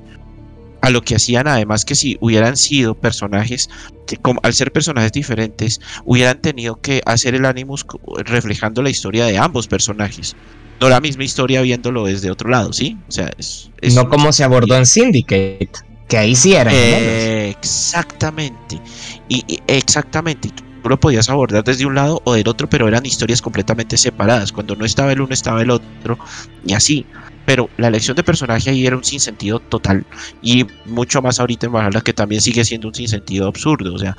a 0.81 0.89
lo 0.89 1.01
que 1.01 1.15
hacían, 1.15 1.47
además 1.47 1.85
que 1.85 1.95
si 1.95 2.17
hubieran 2.19 2.57
sido 2.57 2.95
personajes 2.95 3.69
que 4.07 4.17
como, 4.17 4.39
al 4.43 4.53
ser 4.53 4.71
personajes 4.71 5.11
diferentes, 5.11 5.79
hubieran 6.05 6.41
tenido 6.41 6.81
que 6.81 7.01
hacer 7.05 7.35
el 7.35 7.45
Animus 7.45 7.85
reflejando 8.25 8.81
la 8.81 8.89
historia 8.89 9.25
de 9.25 9.37
ambos 9.37 9.67
personajes. 9.67 10.35
No 10.79 10.89
la 10.89 10.99
misma 10.99 11.23
historia 11.23 11.61
viéndolo 11.61 12.05
desde 12.05 12.31
otro 12.31 12.49
lado, 12.49 12.73
¿sí? 12.73 12.97
O 13.07 13.11
sea, 13.11 13.31
es, 13.37 13.69
no 13.93 14.09
como 14.09 14.33
se 14.33 14.43
abordó 14.43 14.75
en 14.75 14.87
Syndicate, 14.87 15.69
que 16.07 16.17
ahí 16.17 16.35
sí 16.35 16.53
era. 16.55 16.71
exactamente. 17.49 18.81
Y, 19.29 19.59
exactamente. 19.67 20.49
Tú 20.81 20.89
lo 20.89 20.99
podías 20.99 21.29
abordar 21.29 21.63
desde 21.63 21.85
un 21.85 21.93
lado 21.93 22.23
o 22.25 22.33
del 22.33 22.47
otro, 22.47 22.67
pero 22.67 22.87
eran 22.87 23.05
historias 23.05 23.43
completamente 23.43 23.95
separadas. 23.97 24.51
Cuando 24.51 24.75
no 24.75 24.83
estaba 24.83 25.11
el 25.11 25.21
uno, 25.21 25.31
estaba 25.31 25.61
el 25.61 25.69
otro. 25.69 26.17
Y 26.65 26.73
así 26.73 27.05
pero 27.51 27.69
la 27.75 27.89
elección 27.89 28.15
de 28.15 28.23
personaje 28.23 28.69
ahí 28.69 28.87
era 28.87 28.95
un 28.95 29.03
sinsentido 29.03 29.59
total 29.59 30.05
y 30.41 30.65
mucho 30.85 31.21
más 31.21 31.37
ahorita 31.37 31.65
en 31.65 31.73
Valhalla 31.73 31.99
que 31.99 32.13
también 32.13 32.39
sigue 32.39 32.63
siendo 32.63 32.87
un 32.87 32.95
sinsentido 32.95 33.45
absurdo, 33.45 33.93
o 33.93 33.99
sea, 33.99 34.15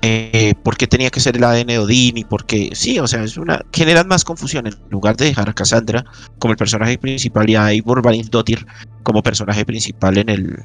eh, 0.00 0.54
¿por 0.62 0.76
qué 0.76 0.86
tenía 0.86 1.10
que 1.10 1.18
ser 1.18 1.36
el 1.36 1.42
ADN 1.42 1.66
de 1.66 1.78
Odín 1.80 2.16
y 2.16 2.22
por 2.22 2.46
qué? 2.46 2.70
Sí, 2.74 3.00
o 3.00 3.08
sea, 3.08 3.24
es 3.24 3.36
una 3.36 3.60
generan 3.72 4.06
más 4.06 4.22
confusión 4.22 4.68
en 4.68 4.74
lugar 4.88 5.16
de 5.16 5.24
dejar 5.24 5.48
a 5.48 5.52
Cassandra 5.52 6.04
como 6.38 6.52
el 6.52 6.56
personaje 6.56 6.96
principal 6.96 7.50
y 7.50 7.56
a 7.56 7.72
Eivor 7.72 8.02
Dottir 8.30 8.64
como 9.02 9.24
personaje 9.24 9.64
principal 9.64 10.16
en 10.18 10.28
el 10.28 10.62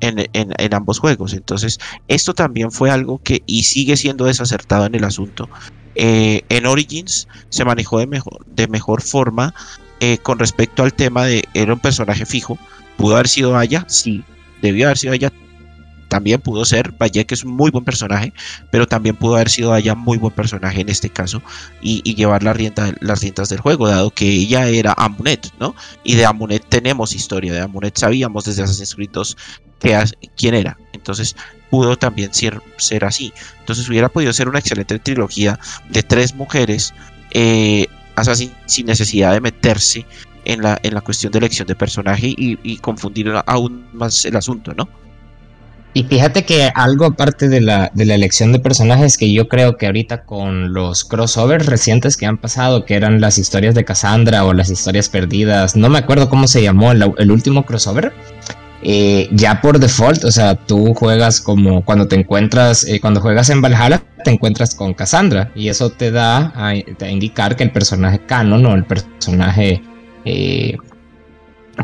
en, 0.00 0.74
ambos 0.74 0.98
juegos. 0.98 1.32
Entonces, 1.32 1.78
esto 2.08 2.34
también 2.34 2.72
fue 2.72 2.90
algo 2.90 3.22
que, 3.22 3.44
y 3.46 3.62
sigue 3.62 3.96
siendo 3.96 4.24
desacertado 4.24 4.86
en 4.86 4.96
el 4.96 5.04
asunto. 5.04 5.48
Eh, 5.94 6.42
en 6.48 6.66
Origins 6.66 7.28
se 7.50 7.64
manejó 7.64 8.00
de 8.00 8.08
mejor, 8.08 8.44
de 8.46 8.66
mejor 8.66 9.00
forma 9.00 9.54
eh, 10.04 10.18
con 10.18 10.38
respecto 10.38 10.82
al 10.82 10.92
tema 10.92 11.24
de 11.24 11.44
era 11.54 11.72
un 11.72 11.80
personaje 11.80 12.26
fijo. 12.26 12.58
¿Pudo 12.98 13.14
haber 13.14 13.28
sido 13.28 13.56
Aya? 13.56 13.86
Sí. 13.88 14.22
¿Debió 14.60 14.86
haber 14.86 14.98
sido 14.98 15.14
Aya? 15.14 15.32
También 16.08 16.40
pudo 16.40 16.64
ser. 16.66 16.92
Valle, 16.92 17.24
que 17.24 17.34
es 17.34 17.42
un 17.42 17.52
muy 17.52 17.70
buen 17.70 17.84
personaje, 17.84 18.34
pero 18.70 18.86
también 18.86 19.16
pudo 19.16 19.36
haber 19.36 19.48
sido 19.48 19.72
Aya 19.72 19.94
muy 19.94 20.18
buen 20.18 20.34
personaje 20.34 20.82
en 20.82 20.90
este 20.90 21.08
caso 21.08 21.42
y, 21.80 22.02
llevar 22.14 22.42
la 22.42 22.52
rienda, 22.52 22.92
las 23.00 23.22
riendas 23.22 23.48
del 23.48 23.60
juego, 23.60 23.88
dado 23.88 24.10
que 24.10 24.28
ella 24.28 24.68
era 24.68 24.92
Amunet, 24.96 25.52
¿no? 25.58 25.74
Y 26.04 26.16
de 26.16 26.26
Amunet 26.26 26.64
tenemos 26.68 27.14
historia. 27.14 27.54
De 27.54 27.60
Amunet 27.60 27.96
sabíamos 27.96 28.44
desde 28.44 28.62
Assassin's 28.62 28.94
Creed 28.94 29.10
2 29.10 29.36
quién 30.36 30.54
era. 30.54 30.76
Entonces 30.92 31.34
pudo 31.70 31.96
también 31.96 32.32
ser, 32.32 32.60
ser 32.76 33.04
así. 33.04 33.32
Entonces 33.60 33.88
hubiera 33.88 34.08
podido 34.08 34.32
ser 34.32 34.48
una 34.48 34.58
excelente 34.58 34.98
trilogía 34.98 35.58
de 35.88 36.02
tres 36.02 36.34
mujeres, 36.34 36.94
eh, 37.32 37.86
sin 38.66 38.86
necesidad 38.86 39.32
de 39.32 39.40
meterse 39.40 40.06
en 40.44 40.62
la, 40.62 40.78
en 40.82 40.94
la 40.94 41.00
cuestión 41.00 41.32
de 41.32 41.38
elección 41.38 41.66
de 41.66 41.74
personaje 41.74 42.34
y, 42.36 42.76
confundir 42.78 43.32
aún 43.46 43.86
más 43.92 44.24
el 44.24 44.36
asunto, 44.36 44.74
¿no? 44.74 44.88
Y 45.94 46.02
fíjate 46.04 46.44
que 46.44 46.70
algo 46.74 47.06
aparte 47.06 47.48
de 47.48 47.60
la, 47.60 47.90
de 47.94 48.04
la 48.04 48.16
elección 48.16 48.52
de 48.52 48.58
personajes 48.58 49.16
que 49.16 49.32
yo 49.32 49.48
creo 49.48 49.76
que 49.76 49.86
ahorita 49.86 50.24
con 50.24 50.74
los 50.74 51.04
crossovers 51.04 51.66
recientes 51.66 52.16
que 52.16 52.26
han 52.26 52.36
pasado, 52.36 52.84
que 52.84 52.94
eran 52.94 53.20
las 53.20 53.38
historias 53.38 53.74
de 53.74 53.84
Cassandra 53.84 54.44
o 54.44 54.52
las 54.52 54.70
historias 54.70 55.08
perdidas, 55.08 55.76
no 55.76 55.88
me 55.88 55.98
acuerdo 55.98 56.28
cómo 56.28 56.48
se 56.48 56.62
llamó 56.62 56.92
el 56.92 57.30
último 57.30 57.64
crossover, 57.64 58.12
eh, 58.86 59.30
ya 59.32 59.62
por 59.62 59.78
default, 59.78 60.24
o 60.24 60.30
sea, 60.30 60.56
tú 60.56 60.92
juegas 60.92 61.40
como 61.40 61.82
cuando 61.86 62.06
te 62.06 62.16
encuentras, 62.16 62.84
eh, 62.86 63.00
cuando 63.00 63.22
juegas 63.22 63.48
en 63.48 63.62
Valhalla, 63.62 64.02
te 64.22 64.30
encuentras 64.30 64.74
con 64.74 64.92
Cassandra. 64.92 65.50
Y 65.54 65.68
eso 65.68 65.88
te 65.88 66.10
da 66.10 66.52
a, 66.54 66.74
indicar 67.08 67.56
que 67.56 67.64
el 67.64 67.72
personaje 67.72 68.20
canon 68.26 68.66
o 68.66 68.74
el 68.74 68.84
personaje, 68.84 69.82
eh, 70.26 70.76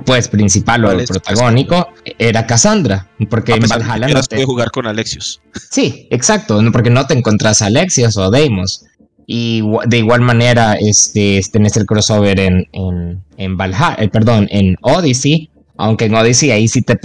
pues, 0.05 0.29
principal 0.29 0.85
o 0.85 0.91
el 0.93 1.05
protagónico 1.07 1.89
era 2.19 2.47
Cassandra, 2.47 3.09
porque 3.29 3.53
en 3.53 3.69
Valhalla 3.69 4.09
no 4.09 4.23
te... 4.23 4.45
jugar 4.45 4.71
con 4.71 4.87
Alexios. 4.87 5.41
Sí, 5.71 6.07
exacto, 6.11 6.61
porque 6.73 6.91
no 6.91 7.07
te 7.07 7.15
encontrás 7.15 7.63
a 7.63 7.67
Alexios 7.67 8.17
o 8.17 8.31
Deimos. 8.31 8.85
Y 9.27 9.63
de 9.87 9.99
igual 9.99 10.23
manera, 10.23 10.75
este, 10.75 11.41
tenés 11.53 11.77
el 11.77 11.87
crossover 11.87 12.41
en, 12.41 12.67
en, 12.73 13.23
en 13.37 13.57
Valhalla, 13.57 13.97
perdón, 14.11 14.49
en 14.51 14.77
Odyssey, 14.81 15.51
aunque 15.81 16.07
en 16.07 16.15
Odyssey 16.15 16.51
ahí 16.51 16.69
sí, 16.69 16.83
te, 16.83 16.99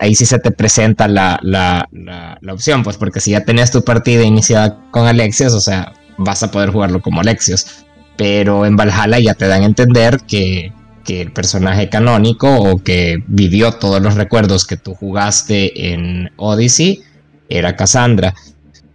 ahí 0.00 0.14
sí 0.14 0.26
se 0.26 0.38
te 0.38 0.50
presenta 0.50 1.06
la, 1.06 1.38
la, 1.42 1.88
la, 1.92 2.52
opción, 2.52 2.82
pues 2.82 2.96
porque 2.96 3.20
si 3.20 3.30
ya 3.32 3.44
tenías 3.44 3.70
tu 3.70 3.84
partida 3.84 4.24
iniciada 4.24 4.80
con 4.90 5.06
Alexios, 5.06 5.54
o 5.54 5.60
sea, 5.60 5.92
vas 6.18 6.42
a 6.42 6.50
poder 6.50 6.70
jugarlo 6.70 7.00
como 7.00 7.20
Alexios. 7.20 7.84
Pero 8.16 8.66
en 8.66 8.76
Valhalla 8.76 9.18
ya 9.20 9.34
te 9.34 9.46
dan 9.46 9.62
a 9.62 9.66
entender 9.66 10.18
que, 10.26 10.72
que 11.06 11.22
el 11.22 11.32
personaje 11.32 11.88
canónico 11.88 12.52
o 12.54 12.82
que 12.82 13.22
vivió 13.26 13.72
todos 13.72 14.02
los 14.02 14.14
recuerdos 14.14 14.66
que 14.66 14.76
tú 14.76 14.94
jugaste 14.94 15.92
en 15.92 16.30
Odyssey 16.36 17.02
era 17.48 17.76
Cassandra. 17.76 18.34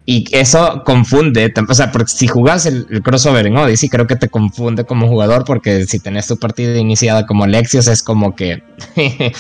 Y 0.06 0.26
eso 0.32 0.84
confunde, 0.84 1.54
o 1.68 1.74
sea, 1.74 1.92
porque 1.92 2.12
si 2.12 2.28
jugás 2.28 2.66
el, 2.66 2.86
crossover 3.02 3.48
en 3.48 3.56
Odyssey, 3.56 3.88
creo 3.88 4.08
que 4.08 4.16
te 4.16 4.30
confunde 4.30 4.84
como 4.84 5.08
jugador, 5.08 5.46
porque 5.46 5.86
si 5.86 6.00
tenés 6.00 6.28
tu 6.28 6.38
partida 6.38 6.78
iniciada 6.78 7.26
como 7.26 7.48
Lexios, 7.48 7.88
es 7.88 8.04
como 8.04 8.36
que, 8.36 8.62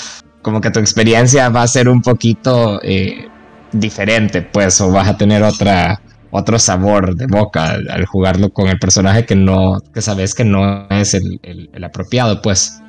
como 0.42 0.62
que 0.62 0.72
tu 0.72 0.80
experiencia 0.80 1.50
va 1.50 1.64
a 1.64 1.68
ser 1.68 1.90
un 1.90 2.02
poquito 2.02 2.80
eh, 2.84 3.28
diferente, 3.74 4.44
pues, 4.44 4.80
o 4.82 4.92
vas 4.92 5.08
a 5.08 5.18
tener 5.18 5.44
otra, 5.44 6.00
otro 6.32 6.58
sabor 6.60 7.15
de 7.15 7.28
boca 7.28 7.72
al, 7.72 8.06
jugarlo 8.06 8.52
con 8.52 8.67
el 8.67 8.80
personaje 8.80 9.26
que 9.26 9.36
no, 9.36 9.80
que 9.94 10.02
sabes 10.02 10.34
que 10.34 10.46
no 10.46 10.88
es 10.89 11.13
el, 11.13 11.39
el 11.44 11.84
apropiado, 11.84 12.41
pues. 12.41 12.82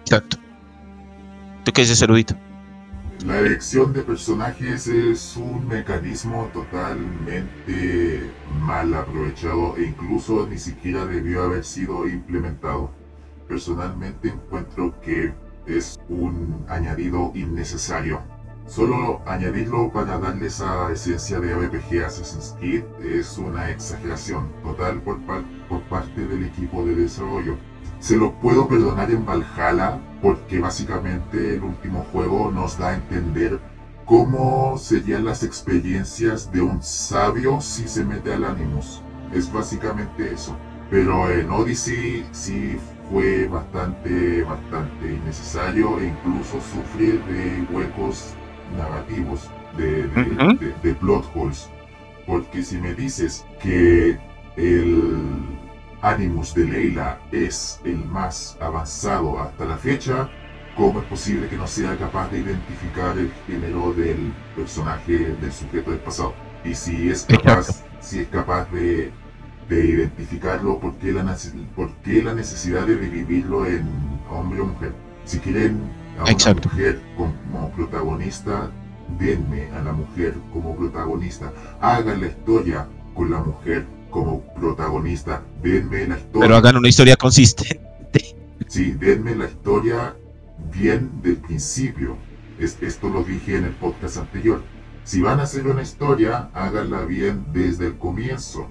Exacto. 0.00 0.36
¿Tú 1.64 1.72
qué 1.72 1.82
dices, 1.82 2.02
erudito? 2.02 2.34
La 3.26 3.38
elección 3.38 3.92
de 3.92 4.02
personajes 4.02 4.88
es 4.88 5.36
un 5.36 5.68
mecanismo 5.68 6.50
totalmente 6.52 8.28
mal 8.58 8.92
aprovechado 8.94 9.76
e 9.76 9.84
incluso 9.84 10.48
ni 10.50 10.58
siquiera 10.58 11.06
debió 11.06 11.44
haber 11.44 11.64
sido 11.64 12.08
implementado. 12.08 12.90
Personalmente 13.46 14.28
encuentro 14.28 15.00
que 15.02 15.32
es 15.66 16.00
un 16.08 16.64
añadido 16.68 17.30
innecesario. 17.36 18.20
Solo 18.74 19.20
añadirlo 19.26 19.92
para 19.92 20.18
darle 20.18 20.46
esa 20.46 20.90
esencia 20.90 21.38
de 21.40 21.54
RPG 21.54 22.06
Assassin's 22.06 22.56
Creed 22.58 22.84
es 23.04 23.36
una 23.36 23.68
exageración 23.68 24.50
total 24.62 25.02
por, 25.02 25.18
por 25.68 25.82
parte 25.90 26.26
del 26.26 26.46
equipo 26.46 26.82
de 26.82 26.94
desarrollo. 26.94 27.58
Se 28.00 28.16
lo 28.16 28.32
puedo 28.32 28.66
perdonar 28.66 29.10
en 29.10 29.26
Valhalla 29.26 30.00
porque 30.22 30.58
básicamente 30.58 31.56
el 31.56 31.64
último 31.64 32.06
juego 32.12 32.50
nos 32.50 32.78
da 32.78 32.88
a 32.88 32.94
entender 32.94 33.60
cómo 34.06 34.78
serían 34.78 35.26
las 35.26 35.42
experiencias 35.42 36.50
de 36.50 36.62
un 36.62 36.82
sabio 36.82 37.60
si 37.60 37.86
se 37.86 38.06
mete 38.06 38.32
al 38.32 38.46
Animus. 38.46 39.02
Es 39.34 39.52
básicamente 39.52 40.32
eso. 40.32 40.56
Pero 40.88 41.30
en 41.30 41.50
Odyssey 41.50 42.26
sí 42.32 42.78
fue 43.10 43.48
bastante, 43.48 44.42
bastante 44.44 45.12
innecesario 45.12 46.00
e 46.00 46.06
incluso 46.06 46.58
sufrir 46.72 47.22
de 47.26 47.66
huecos 47.70 48.34
narrativos, 48.72 49.50
de, 49.76 50.06
de, 50.08 50.74
de 50.82 50.94
plot 50.94 51.24
holes. 51.34 51.70
Porque 52.26 52.62
si 52.62 52.78
me 52.78 52.94
dices 52.94 53.44
que 53.60 54.18
el 54.56 55.12
Animus 56.02 56.54
de 56.54 56.66
Leila 56.66 57.20
es 57.30 57.80
el 57.84 58.04
más 58.04 58.56
avanzado 58.60 59.40
hasta 59.40 59.64
la 59.64 59.76
fecha, 59.76 60.28
¿cómo 60.76 61.00
es 61.00 61.06
posible 61.06 61.48
que 61.48 61.56
no 61.56 61.66
sea 61.66 61.96
capaz 61.96 62.30
de 62.30 62.40
identificar 62.40 63.16
el 63.18 63.30
género 63.46 63.92
del 63.92 64.32
personaje, 64.56 65.36
del 65.40 65.52
sujeto 65.52 65.90
del 65.90 66.00
pasado? 66.00 66.34
Y 66.64 66.74
si 66.74 67.08
es 67.08 67.24
capaz, 67.24 67.84
si 68.00 68.20
es 68.20 68.28
capaz 68.28 68.70
de, 68.70 69.12
identificarlo, 69.68 70.78
¿por 70.78 70.94
qué, 70.96 71.12
la, 71.12 71.22
la 71.22 72.34
necesidad 72.34 72.86
de 72.86 72.96
dividirlo 72.96 73.64
en 73.64 73.88
hombre 74.30 74.60
o 74.60 74.66
mujer? 74.66 74.92
Si 75.24 75.38
quieren 75.38 75.80
a 76.18 76.24
una 76.24 76.60
mujer 76.62 77.00
como 77.16 77.70
protagonista, 77.72 78.70
denme 79.18 79.70
a 79.70 79.82
la 79.82 79.92
mujer 79.92 80.34
como 80.52 80.76
protagonista. 80.76 81.52
Hagan 81.80 82.20
la 82.20 82.26
historia 82.26 82.88
con 83.14 83.30
la 83.30 83.40
mujer 83.40 83.86
como 84.10 84.42
protagonista. 84.54 85.42
Denme 85.62 86.06
la 86.06 86.16
historia. 86.16 86.40
Pero 86.40 86.56
hagan 86.56 86.76
una 86.76 86.88
historia 86.88 87.16
consistente. 87.16 88.36
Sí, 88.68 88.92
denme 88.92 89.34
la 89.34 89.46
historia 89.46 90.16
bien 90.72 91.10
del 91.22 91.36
principio. 91.36 92.16
esto 92.58 93.08
lo 93.08 93.24
dije 93.24 93.56
en 93.56 93.64
el 93.64 93.72
podcast 93.72 94.18
anterior. 94.18 94.62
Si 95.04 95.20
van 95.20 95.40
a 95.40 95.44
hacer 95.44 95.66
una 95.66 95.82
historia, 95.82 96.50
háganla 96.54 97.04
bien 97.04 97.44
desde 97.52 97.88
el 97.88 97.98
comienzo. 97.98 98.68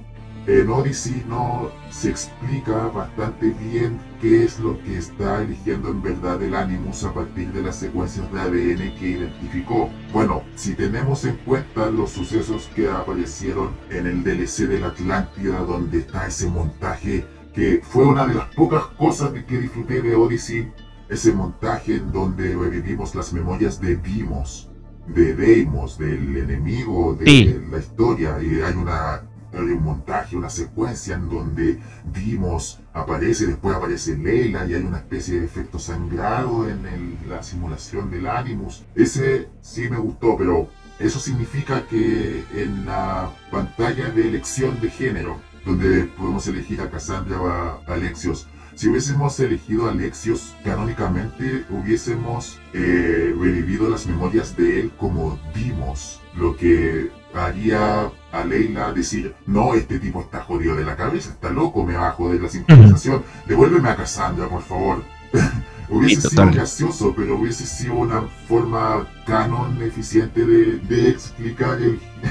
En 0.47 0.69
Odyssey 0.69 1.23
no 1.29 1.69
se 1.91 2.09
explica 2.09 2.87
bastante 2.87 3.51
bien 3.51 3.99
qué 4.19 4.43
es 4.43 4.59
lo 4.59 4.81
que 4.81 4.97
está 4.97 5.43
eligiendo 5.43 5.89
en 5.89 6.01
verdad 6.01 6.41
el 6.41 6.55
Animus 6.55 7.03
a 7.03 7.13
partir 7.13 7.53
de 7.53 7.61
las 7.61 7.75
secuencias 7.75 8.31
de 8.33 8.39
ADN 8.39 8.95
que 8.97 9.09
identificó. 9.09 9.91
Bueno, 10.11 10.41
si 10.55 10.73
tenemos 10.73 11.25
en 11.25 11.35
cuenta 11.37 11.91
los 11.91 12.09
sucesos 12.09 12.67
que 12.75 12.89
aparecieron 12.89 13.69
en 13.91 14.07
el 14.07 14.23
DLC 14.23 14.67
de 14.67 14.79
la 14.79 14.87
Atlántida, 14.87 15.59
donde 15.59 15.99
está 15.99 16.25
ese 16.25 16.49
montaje 16.49 17.23
que 17.53 17.81
fue 17.83 18.07
una 18.07 18.25
de 18.25 18.33
las 18.33 18.47
pocas 18.55 18.85
cosas 18.97 19.31
que 19.47 19.59
disfruté 19.59 20.01
de 20.01 20.15
Odyssey, 20.15 20.71
ese 21.07 21.33
montaje 21.33 21.97
en 21.97 22.11
donde 22.11 22.55
revivimos 22.55 23.13
las 23.13 23.31
memorias 23.31 23.79
de 23.79 23.95
Dimos, 23.97 24.71
de 25.07 25.35
Deimos, 25.35 25.99
del 25.99 26.35
enemigo 26.35 27.13
de 27.13 27.61
la 27.69 27.77
historia, 27.77 28.41
y 28.41 28.61
hay 28.61 28.73
una 28.73 29.27
hay 29.53 29.59
un 29.59 29.83
montaje, 29.83 30.35
una 30.35 30.49
secuencia 30.49 31.15
en 31.15 31.29
donde 31.29 31.79
Dimos 32.13 32.79
aparece, 32.93 33.47
después 33.47 33.75
aparece 33.75 34.17
Leila 34.17 34.65
y 34.65 34.73
hay 34.73 34.83
una 34.83 34.97
especie 34.97 35.39
de 35.39 35.45
efecto 35.45 35.79
sangrado 35.79 36.69
en 36.69 37.17
la 37.27 37.43
simulación 37.43 38.09
del 38.09 38.27
Animus. 38.27 38.83
Ese 38.95 39.49
sí 39.61 39.89
me 39.89 39.97
gustó, 39.97 40.37
pero 40.37 40.69
eso 40.99 41.19
significa 41.19 41.87
que 41.87 42.43
en 42.53 42.85
la 42.85 43.31
pantalla 43.51 44.09
de 44.09 44.27
elección 44.27 44.79
de 44.81 44.89
género, 44.89 45.37
donde 45.65 46.03
podemos 46.03 46.47
elegir 46.47 46.81
a 46.81 46.89
Cassandra 46.89 47.41
o 47.41 47.47
a 47.47 47.81
Alexios, 47.87 48.47
si 48.75 48.87
hubiésemos 48.87 49.39
elegido 49.39 49.87
a 49.87 49.91
Alexios 49.91 50.55
canónicamente, 50.63 51.65
hubiésemos 51.69 52.59
eh, 52.73 53.35
revivido 53.37 53.89
las 53.89 54.07
memorias 54.07 54.55
de 54.55 54.81
él 54.81 54.91
como 54.97 55.39
Dimos, 55.53 56.21
lo 56.35 56.55
que 56.55 57.11
haría 57.33 58.11
a 58.31 58.43
Leila 58.43 58.91
decir, 58.93 59.35
no, 59.45 59.73
este 59.73 59.99
tipo 59.99 60.21
está 60.21 60.41
jodido 60.41 60.75
de 60.75 60.85
la 60.85 60.95
cabeza, 60.95 61.31
está 61.31 61.49
loco, 61.49 61.85
me 61.85 61.95
va 61.95 62.09
a 62.09 62.11
joder 62.11 62.41
la 62.41 62.49
sincronización, 62.49 63.23
devuélveme 63.47 63.89
a 63.89 63.95
Cassandra, 63.95 64.47
por 64.47 64.61
favor. 64.61 65.03
hubiese 65.91 66.29
sido 66.29 66.49
gracioso, 66.51 67.13
pero 67.15 67.37
hubiese 67.37 67.65
sido 67.65 67.95
una 67.95 68.21
forma 68.47 69.07
canon 69.25 69.81
eficiente 69.81 70.45
de, 70.45 70.77
de 70.79 71.09
explicar 71.09 71.77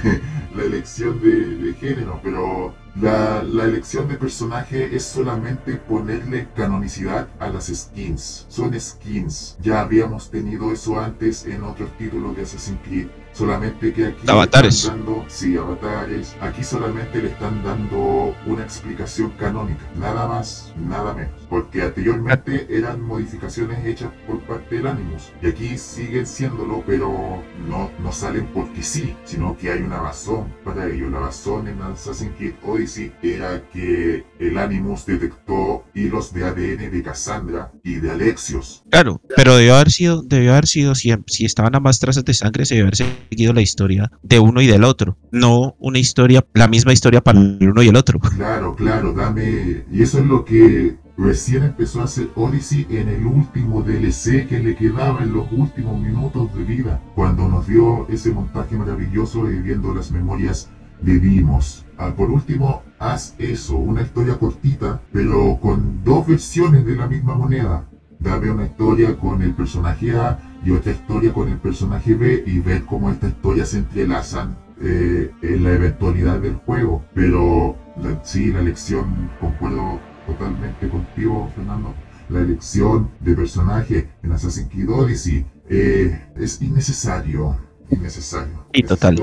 la 0.57 0.62
elección 0.62 1.20
de, 1.20 1.57
de 1.57 1.74
género, 1.74 2.20
pero 2.22 2.74
la, 2.97 3.64
elección 3.64 4.09
de 4.09 4.16
personaje 4.16 4.95
es 4.95 5.05
solamente 5.05 5.74
ponerle 5.74 6.49
canonicidad 6.57 7.28
a 7.38 7.49
las 7.49 7.66
skins. 7.66 8.47
Son 8.49 8.78
skins. 8.78 9.57
Ya 9.61 9.80
habíamos 9.80 10.30
tenido 10.30 10.72
eso 10.72 10.99
antes 10.99 11.47
en 11.47 11.62
otros 11.62 11.91
títulos 11.97 12.36
de 12.36 12.43
Assassin's 12.43 12.80
Creed. 12.84 13.07
Solamente 13.32 13.93
que 13.93 14.07
aquí 14.07 14.28
avatares. 14.28 14.82
están 14.84 15.05
dando, 15.05 15.24
sí, 15.28 15.57
avatares. 15.57 16.36
Aquí 16.41 16.64
solamente 16.64 17.22
le 17.22 17.28
están 17.28 17.62
dando 17.62 18.34
una 18.45 18.64
explicación 18.64 19.30
canónica, 19.38 19.84
nada 19.97 20.26
más, 20.26 20.74
nada 20.76 21.14
menos. 21.14 21.30
Porque 21.49 21.82
anteriormente 21.82 22.66
eran 22.68 23.01
modificaciones 23.01 23.86
hechas 23.86 24.11
por 24.26 24.41
parte 24.41 24.76
del 24.76 24.88
Animus. 24.88 25.30
Y 25.41 25.47
aquí 25.47 25.78
siguen 25.78 26.26
siéndolo, 26.26 26.80
pero 26.87 27.43
no, 27.68 27.91
no 28.03 28.12
salen 28.12 28.47
porque 28.53 28.83
sí, 28.83 29.14
sino 29.24 29.57
que 29.57 29.70
hay 29.70 29.83
una 29.83 30.01
razón 30.01 30.53
para 30.64 30.87
ello. 30.87 31.11
La 31.11 31.20
razón 31.20 31.68
en 31.68 31.81
Assassin's 31.83 32.33
Creed 32.37 32.55
Odyssey 32.64 33.12
era 33.22 33.62
que 33.72 34.24
el 34.39 34.59
Animus 34.59 35.07
detectó 35.07 35.85
hilos 35.95 36.33
de 36.33 36.45
ADN 36.45 36.91
de 36.91 37.03
Cassandra 37.03 37.72
y 37.83 37.97
de 37.97 38.11
Alexios. 38.11 38.85
Claro, 38.91 39.20
pero 39.37 39.57
debió 39.57 39.74
haber 39.74 39.91
sido, 39.91 40.22
debió 40.22 40.53
haber 40.53 40.66
sido, 40.66 40.95
si, 40.95 41.12
si 41.26 41.45
estaban 41.45 41.74
ambas 41.74 41.99
trazas 41.99 42.24
de 42.24 42.35
sangre, 42.35 42.64
se 42.64 42.74
debió 42.74 42.87
haber 42.87 42.97
seguido 42.97 43.53
la 43.53 43.62
historia 43.62 44.11
de 44.22 44.39
uno 44.39 44.61
y 44.61 44.66
del 44.66 44.85
otro, 44.85 45.16
no 45.31 45.76
una 45.78 45.99
historia, 45.99 46.45
la 46.55 46.68
misma 46.68 46.93
historia 46.93 47.20
para 47.20 47.41
el 47.41 47.68
uno 47.68 47.83
y 47.83 47.89
el 47.89 47.97
otro. 47.97 48.18
Claro, 48.20 48.74
claro, 48.74 49.12
dame. 49.12 49.85
Y 49.91 50.03
eso 50.03 50.18
es 50.18 50.26
lo 50.26 50.45
que 50.45 50.97
recién 51.21 51.64
empezó 51.64 52.01
a 52.01 52.05
hacer 52.05 52.31
Odyssey 52.35 52.87
en 52.89 53.09
el 53.09 53.27
último 53.27 53.83
DLC 53.83 54.47
que 54.49 54.59
le 54.59 54.75
quedaba 54.75 55.23
en 55.23 55.33
los 55.33 55.53
últimos 55.53 56.01
minutos 56.01 56.53
de 56.55 56.64
vida, 56.64 57.01
cuando 57.14 57.47
nos 57.47 57.66
dio 57.66 58.09
ese 58.09 58.33
montaje 58.33 58.77
maravilloso 58.77 59.45
de 59.45 59.61
viendo 59.61 59.95
las 59.95 60.11
memorias 60.11 60.71
de 61.03 61.18
Vimos. 61.18 61.85
Ah, 61.99 62.14
por 62.16 62.31
último, 62.31 62.83
haz 62.99 63.35
eso, 63.39 63.77
una 63.77 64.03
historia 64.03 64.39
cortita, 64.39 65.01
pero 65.12 65.59
con 65.61 66.03
dos 66.05 66.27
versiones 66.27 66.87
de 66.87 66.97
la 66.97 67.07
misma 67.07 67.35
moneda. 67.35 67.87
Dame 68.18 68.51
una 68.51 68.64
historia 68.64 69.16
con 69.18 69.43
el 69.43 69.53
personaje 69.53 70.16
A 70.16 70.39
y 70.64 70.71
otra 70.71 70.93
historia 70.93 71.33
con 71.33 71.49
el 71.49 71.59
personaje 71.59 72.14
B 72.14 72.45
y 72.47 72.59
ver 72.59 72.85
cómo 72.85 73.11
estas 73.11 73.31
historias 73.31 73.71
se 73.71 73.79
entrelazan 73.79 74.57
eh, 74.83 75.31
en 75.43 75.64
la 75.64 75.73
eventualidad 75.73 76.39
del 76.39 76.57
juego. 76.57 77.05
Pero 77.14 77.77
sí, 78.23 78.53
la 78.53 78.61
elección, 78.61 79.31
concuerdo 79.41 80.01
totalmente 80.31 80.89
contigo, 80.89 81.51
Fernando, 81.55 81.95
la 82.28 82.41
elección 82.41 83.11
de 83.20 83.35
personaje 83.35 84.09
en 84.22 84.33
Assassin's 84.33 84.68
Creed 84.70 84.89
Odyssey 84.89 85.45
eh, 85.68 86.26
es 86.37 86.61
innecesario. 86.62 87.59
Innecesario. 87.91 88.66
Y 88.72 88.83
total. 88.83 89.16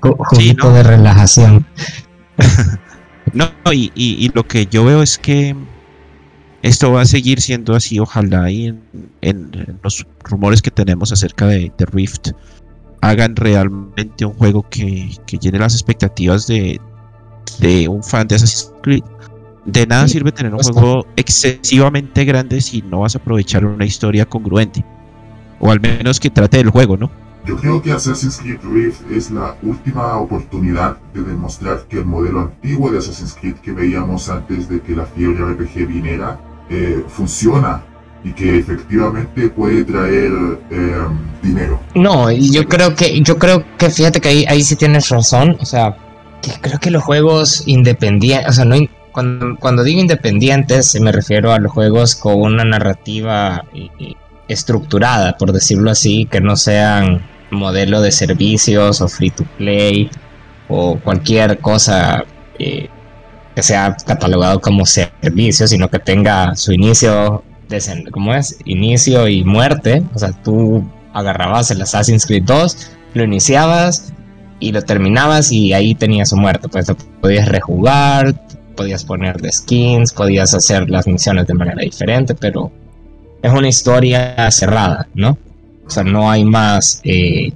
Juguito 0.00 0.72
de 0.72 0.82
relajación. 0.82 1.64
no, 3.32 3.46
y, 3.72 3.92
y, 3.94 4.28
lo 4.34 4.46
que 4.46 4.66
yo 4.66 4.84
veo 4.84 5.02
es 5.02 5.16
que 5.18 5.54
esto 6.62 6.92
va 6.92 7.02
a 7.02 7.04
seguir 7.04 7.40
siendo 7.40 7.74
así, 7.74 7.98
ojalá, 7.98 8.50
y 8.50 8.74
en, 9.20 9.78
los 9.82 10.06
rumores 10.24 10.62
que 10.62 10.70
tenemos 10.70 11.12
acerca 11.12 11.46
de, 11.46 11.72
Rift 11.92 12.30
hagan 13.02 13.36
realmente 13.36 14.24
un 14.24 14.32
juego 14.32 14.64
que, 14.70 15.10
llene 15.40 15.58
las 15.58 15.74
expectativas 15.74 16.46
de, 16.46 16.80
un 17.88 18.02
fan 18.02 18.26
de 18.28 18.36
Assassin's 18.36 18.72
Creed. 18.82 19.02
De 19.66 19.86
nada 19.86 20.08
sirve 20.08 20.32
tener 20.32 20.54
un 20.54 20.60
juego 20.60 21.06
excesivamente 21.16 22.24
grande 22.24 22.60
si 22.60 22.80
no 22.82 23.00
vas 23.00 23.14
a 23.14 23.18
aprovechar 23.18 23.64
una 23.66 23.84
historia 23.84 24.24
congruente. 24.24 24.84
O 25.60 25.70
al 25.70 25.80
menos 25.80 26.18
que 26.18 26.30
trate 26.30 26.58
del 26.58 26.70
juego, 26.70 26.96
¿no? 26.96 27.10
Yo 27.44 27.56
creo 27.56 27.82
que 27.82 27.90
Assassin's 27.90 28.38
Creed 28.38 28.60
Rift 28.62 29.10
es 29.10 29.32
la 29.32 29.56
última 29.62 30.16
oportunidad 30.18 30.96
de 31.12 31.22
demostrar 31.22 31.84
que 31.88 31.98
el 31.98 32.04
modelo 32.04 32.40
antiguo 32.40 32.90
de 32.90 32.98
Assassin's 32.98 33.34
Creed 33.34 33.56
que 33.56 33.72
veíamos 33.72 34.28
antes 34.28 34.68
de 34.68 34.80
que 34.80 34.94
la 34.94 35.06
fiebre 35.06 35.44
RPG 35.44 35.88
viniera 35.88 36.40
eh, 36.70 37.04
funciona 37.08 37.82
y 38.24 38.32
que 38.32 38.58
efectivamente 38.58 39.48
puede 39.48 39.84
traer 39.84 40.30
eh, 40.70 41.06
dinero. 41.42 41.80
No, 41.94 42.30
yo 42.30 42.68
creo 42.68 42.94
que 42.94 43.20
yo 43.22 43.38
creo 43.38 43.64
que 43.76 43.90
fíjate 43.90 44.20
que 44.20 44.28
ahí, 44.28 44.44
ahí 44.48 44.62
sí 44.62 44.76
tienes 44.76 45.08
razón, 45.08 45.56
o 45.60 45.66
sea, 45.66 45.96
que 46.40 46.52
creo 46.60 46.78
que 46.78 46.90
los 46.90 47.02
juegos 47.02 47.64
independientes, 47.66 48.48
o 48.48 48.52
sea, 48.52 48.64
no 48.64 48.76
cuando, 49.12 49.84
digo 49.84 50.00
independientes 50.00 50.98
me 51.00 51.12
refiero 51.12 51.52
a 51.52 51.58
los 51.58 51.70
juegos 51.70 52.16
con 52.16 52.40
una 52.40 52.64
narrativa 52.64 53.64
estructurada, 54.48 55.36
por 55.36 55.52
decirlo 55.52 55.90
así, 55.90 56.26
que 56.30 56.40
no 56.40 56.56
sean 56.56 57.22
modelo 57.50 58.00
de 58.00 58.10
servicios 58.10 59.00
o 59.00 59.08
free 59.08 59.30
to 59.30 59.44
play 59.58 60.10
o 60.68 60.98
cualquier 60.98 61.58
cosa 61.58 62.24
eh, 62.58 62.88
que 63.54 63.62
sea 63.62 63.94
catalogado 64.06 64.60
como 64.60 64.86
servicio, 64.86 65.68
sino 65.68 65.90
que 65.90 65.98
tenga 65.98 66.56
su 66.56 66.72
inicio, 66.72 67.44
¿cómo 68.10 68.34
es? 68.34 68.58
Inicio 68.64 69.28
y 69.28 69.44
muerte. 69.44 70.02
O 70.14 70.18
sea, 70.18 70.32
tú 70.42 70.84
agarrabas 71.12 71.70
el 71.70 71.82
Assassin's 71.82 72.26
Creed 72.26 72.44
2, 72.44 72.90
lo 73.14 73.24
iniciabas 73.24 74.12
y 74.60 74.72
lo 74.72 74.82
terminabas 74.82 75.52
y 75.52 75.72
ahí 75.72 75.94
tenías 75.94 76.30
su 76.30 76.36
muerte. 76.36 76.68
Pues 76.68 76.86
te 76.86 76.94
podías 76.94 77.48
rejugar, 77.48 78.34
podías 78.76 79.04
poner 79.04 79.40
de 79.40 79.52
skins, 79.52 80.12
podías 80.12 80.54
hacer 80.54 80.88
las 80.90 81.06
misiones 81.06 81.46
de 81.46 81.54
manera 81.54 81.82
diferente, 81.82 82.34
pero 82.34 82.70
es 83.42 83.52
una 83.52 83.68
historia 83.68 84.50
cerrada, 84.50 85.08
¿no? 85.14 85.38
O 85.86 85.90
sea, 85.90 86.04
no 86.04 86.30
hay 86.30 86.44
más 86.44 87.00
eh, 87.04 87.52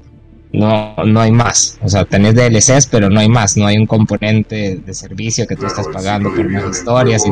no, 0.53 0.94
no 1.05 1.20
hay 1.20 1.32
más. 1.32 1.78
O 1.82 1.88
sea, 1.88 2.05
tenés 2.05 2.34
DLCs, 2.34 2.86
pero 2.86 3.11
no 3.11 3.20
hay 3.20 3.28
más. 3.28 3.57
No 3.57 3.66
hay 3.66 3.76
un 3.76 3.86
componente 3.86 4.76
de 4.76 4.94
servicio 4.94 5.47
que 5.47 5.57
tú 5.57 5.66
estás 5.66 5.86
pagando 5.88 6.34
por 6.34 6.49
más 6.49 6.78
historias. 6.78 7.24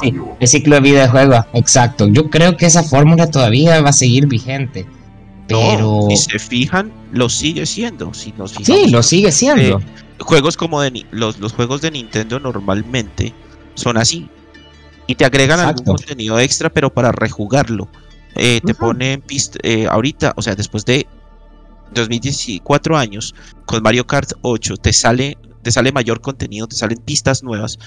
sí, 0.00 0.14
el 0.40 0.48
ciclo 0.48 0.74
de 0.76 0.80
vida 0.80 1.02
de 1.02 1.08
juego, 1.08 1.46
exacto. 1.54 2.08
Yo 2.08 2.30
creo 2.30 2.56
que 2.56 2.66
esa 2.66 2.82
fórmula 2.82 3.30
todavía 3.30 3.80
va 3.80 3.90
a 3.90 3.92
seguir 3.92 4.26
vigente. 4.26 4.86
Pero. 5.46 6.08
si 6.10 6.16
se 6.16 6.38
fijan, 6.38 6.92
lo 7.12 7.28
sigue 7.28 7.64
siendo. 7.64 8.12
Si 8.12 8.34
sí, 8.62 8.90
lo 8.90 9.02
sigue 9.02 9.32
siendo. 9.32 9.78
Eh, 9.78 9.82
juegos 10.20 10.56
como 10.56 10.82
de 10.82 11.06
los, 11.10 11.38
los 11.38 11.52
juegos 11.52 11.80
de 11.80 11.90
Nintendo 11.90 12.38
normalmente 12.38 13.32
son 13.74 13.96
así. 13.96 14.28
Y 15.06 15.14
te 15.14 15.24
agregan 15.24 15.58
algún 15.60 15.84
contenido 15.86 16.38
extra, 16.38 16.68
pero 16.68 16.92
para 16.92 17.12
rejugarlo. 17.12 17.88
Eh, 18.34 18.60
te 18.64 18.74
ponen 18.74 19.22
pista, 19.22 19.58
eh, 19.62 19.86
ahorita, 19.90 20.34
o 20.36 20.42
sea, 20.42 20.54
después 20.54 20.84
de 20.84 21.06
2014 21.94 22.94
años, 22.96 23.34
con 23.66 23.82
Mario 23.82 24.06
Kart 24.06 24.32
8 24.42 24.76
te 24.76 24.92
sale, 24.92 25.38
te 25.62 25.70
sale 25.70 25.92
mayor 25.92 26.20
contenido, 26.20 26.66
te 26.66 26.76
salen 26.76 26.98
pistas 26.98 27.42
nuevas 27.42 27.78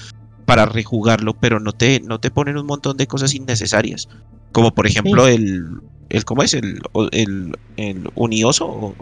para 0.45 0.66
rejugarlo, 0.66 1.34
pero 1.39 1.60
no 1.60 1.72
te, 1.72 1.99
no 2.02 2.20
te 2.20 2.32
ponen 2.32 2.58
un 2.58 2.66
montón 2.66 2.97
de 2.97 3.08
cosas 3.08 3.34
innecesarias. 3.34 4.10
Como 4.52 4.74
por 4.74 4.86
ejemplo 4.86 5.28
el, 5.28 5.82
el, 6.10 6.26
¿cómo 6.26 6.43
es? 6.43 6.54
El, 6.54 6.82
el, 7.12 7.58
el 7.78 8.10
unioso 8.16 8.66
o, 8.68 8.95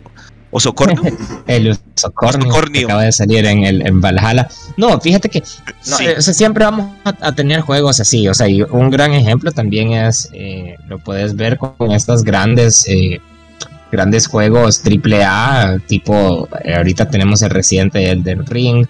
o 0.51 0.59
socorno. 0.59 1.01
el 1.47 1.77
socorno 1.95 2.53
que 2.71 2.83
acaba 2.85 3.03
de 3.03 3.11
salir 3.11 3.45
en, 3.45 3.63
el, 3.63 3.85
en 3.85 4.01
Valhalla. 4.01 4.47
No, 4.77 4.99
fíjate 4.99 5.29
que 5.29 5.43
siempre 5.81 6.65
vamos 6.65 6.91
a, 7.03 7.33
tener 7.33 7.61
juegos 7.61 7.99
así. 7.99 8.27
O 8.27 8.33
sea, 8.33 8.47
y 8.47 8.61
un 8.61 8.89
gran 8.89 9.13
ejemplo 9.13 9.51
también 9.51 9.93
es, 9.93 10.29
eh, 10.33 10.75
lo 10.87 10.99
puedes 10.99 11.35
ver 11.35 11.57
con 11.57 11.91
estas 11.91 12.23
grandes 12.23 12.87
eh, 12.87 13.21
grandes 13.91 14.27
juegos 14.27 14.81
triple 14.81 15.23
A, 15.23 15.77
tipo, 15.87 16.47
eh, 16.63 16.75
ahorita 16.75 17.09
tenemos 17.09 17.41
el 17.41 17.49
reciente 17.49 18.15
del 18.15 18.45
Ring, 18.45 18.85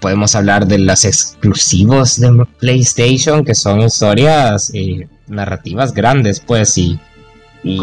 podemos 0.00 0.34
hablar 0.34 0.66
de 0.66 0.78
los 0.78 1.04
exclusivos 1.04 2.20
de 2.20 2.46
PlayStation, 2.58 3.44
que 3.44 3.54
son 3.54 3.80
historias 3.80 4.70
eh, 4.74 5.08
narrativas 5.28 5.94
grandes, 5.94 6.40
pues, 6.40 6.76
y, 6.76 6.98
y, 7.62 7.78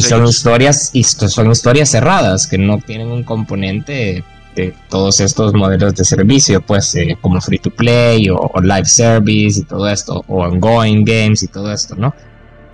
son 0.00 0.26
historias 0.26 0.90
y 0.92 1.02
son 1.02 1.50
historias 1.50 1.88
cerradas 1.88 2.46
que 2.46 2.58
no 2.58 2.78
tienen 2.78 3.10
un 3.10 3.24
componente 3.24 4.22
de 4.54 4.74
todos 4.90 5.20
estos 5.20 5.54
modelos 5.54 5.94
de 5.94 6.04
servicio, 6.04 6.60
pues 6.60 6.94
eh, 6.94 7.16
como 7.20 7.40
free 7.40 7.58
to 7.58 7.70
play 7.70 8.28
o, 8.28 8.36
o, 8.36 8.60
live 8.60 8.84
service 8.84 9.60
y 9.60 9.64
todo 9.64 9.88
esto, 9.88 10.24
o 10.28 10.44
ongoing 10.44 11.04
games 11.04 11.42
y 11.42 11.48
todo 11.48 11.72
esto, 11.72 11.94
¿no? 11.94 12.14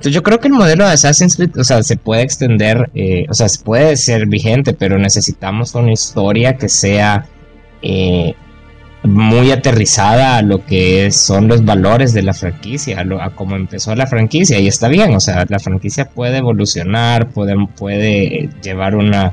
Yo 0.03 0.23
creo 0.23 0.41
que 0.41 0.49
el 0.49 0.55
modelo 0.55 0.85
de 0.85 0.93
Assassin's 0.93 1.37
Creed, 1.37 1.59
o 1.59 1.65
sea, 1.65 1.83
se 1.83 1.97
puede 1.97 2.23
extender, 2.23 2.91
eh, 2.95 3.27
o 3.29 3.35
sea, 3.35 3.49
se 3.49 3.65
puede 3.65 3.97
ser 3.97 4.27
vigente, 4.27 4.75
pero 4.75 4.99
necesitamos 4.99 5.75
una 5.75 5.93
historia 5.93 6.57
que 6.57 6.69
sea 6.69 7.27
eh, 7.83 8.35
muy 9.03 9.51
aterrizada 9.51 10.37
a 10.37 10.43
lo 10.43 10.65
que 10.67 11.11
son 11.11 11.49
los 11.49 11.65
valores 11.65 12.13
de 12.13 12.23
la 12.23 12.35
franquicia, 12.35 13.01
a, 13.21 13.31
cómo 13.31 13.57
empezó 13.57 13.95
la 13.95 14.07
franquicia, 14.07 14.59
y 14.59 14.67
está 14.67 14.89
bien, 14.89 15.15
o 15.15 15.21
sea, 15.21 15.47
la 15.49 15.59
franquicia 15.59 16.11
puede 16.11 16.39
evolucionar, 16.39 17.31
puede, 17.31 17.55
puede 17.77 18.51
llevar 18.63 18.97
una, 18.97 19.33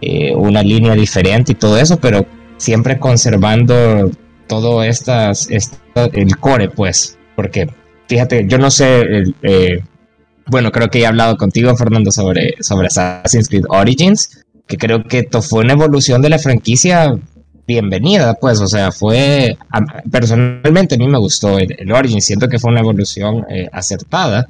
eh, 0.00 0.34
una 0.34 0.62
línea 0.62 0.94
diferente 0.94 1.52
y 1.52 1.54
todo 1.56 1.78
eso, 1.78 1.98
pero 2.00 2.26
siempre 2.56 2.98
conservando 2.98 4.10
todo 4.46 4.82
estas, 4.82 5.48
el 5.50 6.36
core, 6.38 6.68
pues, 6.68 7.18
porque 7.36 7.68
fíjate, 8.12 8.46
yo 8.46 8.58
no 8.58 8.70
sé, 8.70 9.24
eh, 9.42 9.82
bueno, 10.46 10.70
creo 10.70 10.88
que 10.88 11.00
he 11.00 11.06
hablado 11.06 11.38
contigo, 11.38 11.74
Fernando, 11.74 12.12
sobre, 12.12 12.56
sobre 12.60 12.88
Assassin's 12.88 13.48
Creed 13.48 13.64
Origins, 13.70 14.44
que 14.66 14.76
creo 14.76 15.02
que 15.04 15.26
fue 15.40 15.60
una 15.64 15.72
evolución 15.72 16.20
de 16.20 16.28
la 16.28 16.38
franquicia 16.38 17.18
bienvenida, 17.66 18.34
pues, 18.34 18.60
o 18.60 18.66
sea, 18.66 18.92
fue, 18.92 19.56
personalmente 20.10 20.96
a 20.96 20.98
mí 20.98 21.08
me 21.08 21.16
gustó 21.16 21.58
el, 21.58 21.90
Origins, 21.90 22.26
siento 22.26 22.50
que 22.50 22.58
fue 22.58 22.70
una 22.70 22.80
evolución 22.80 23.46
eh, 23.48 23.66
acertada 23.72 24.46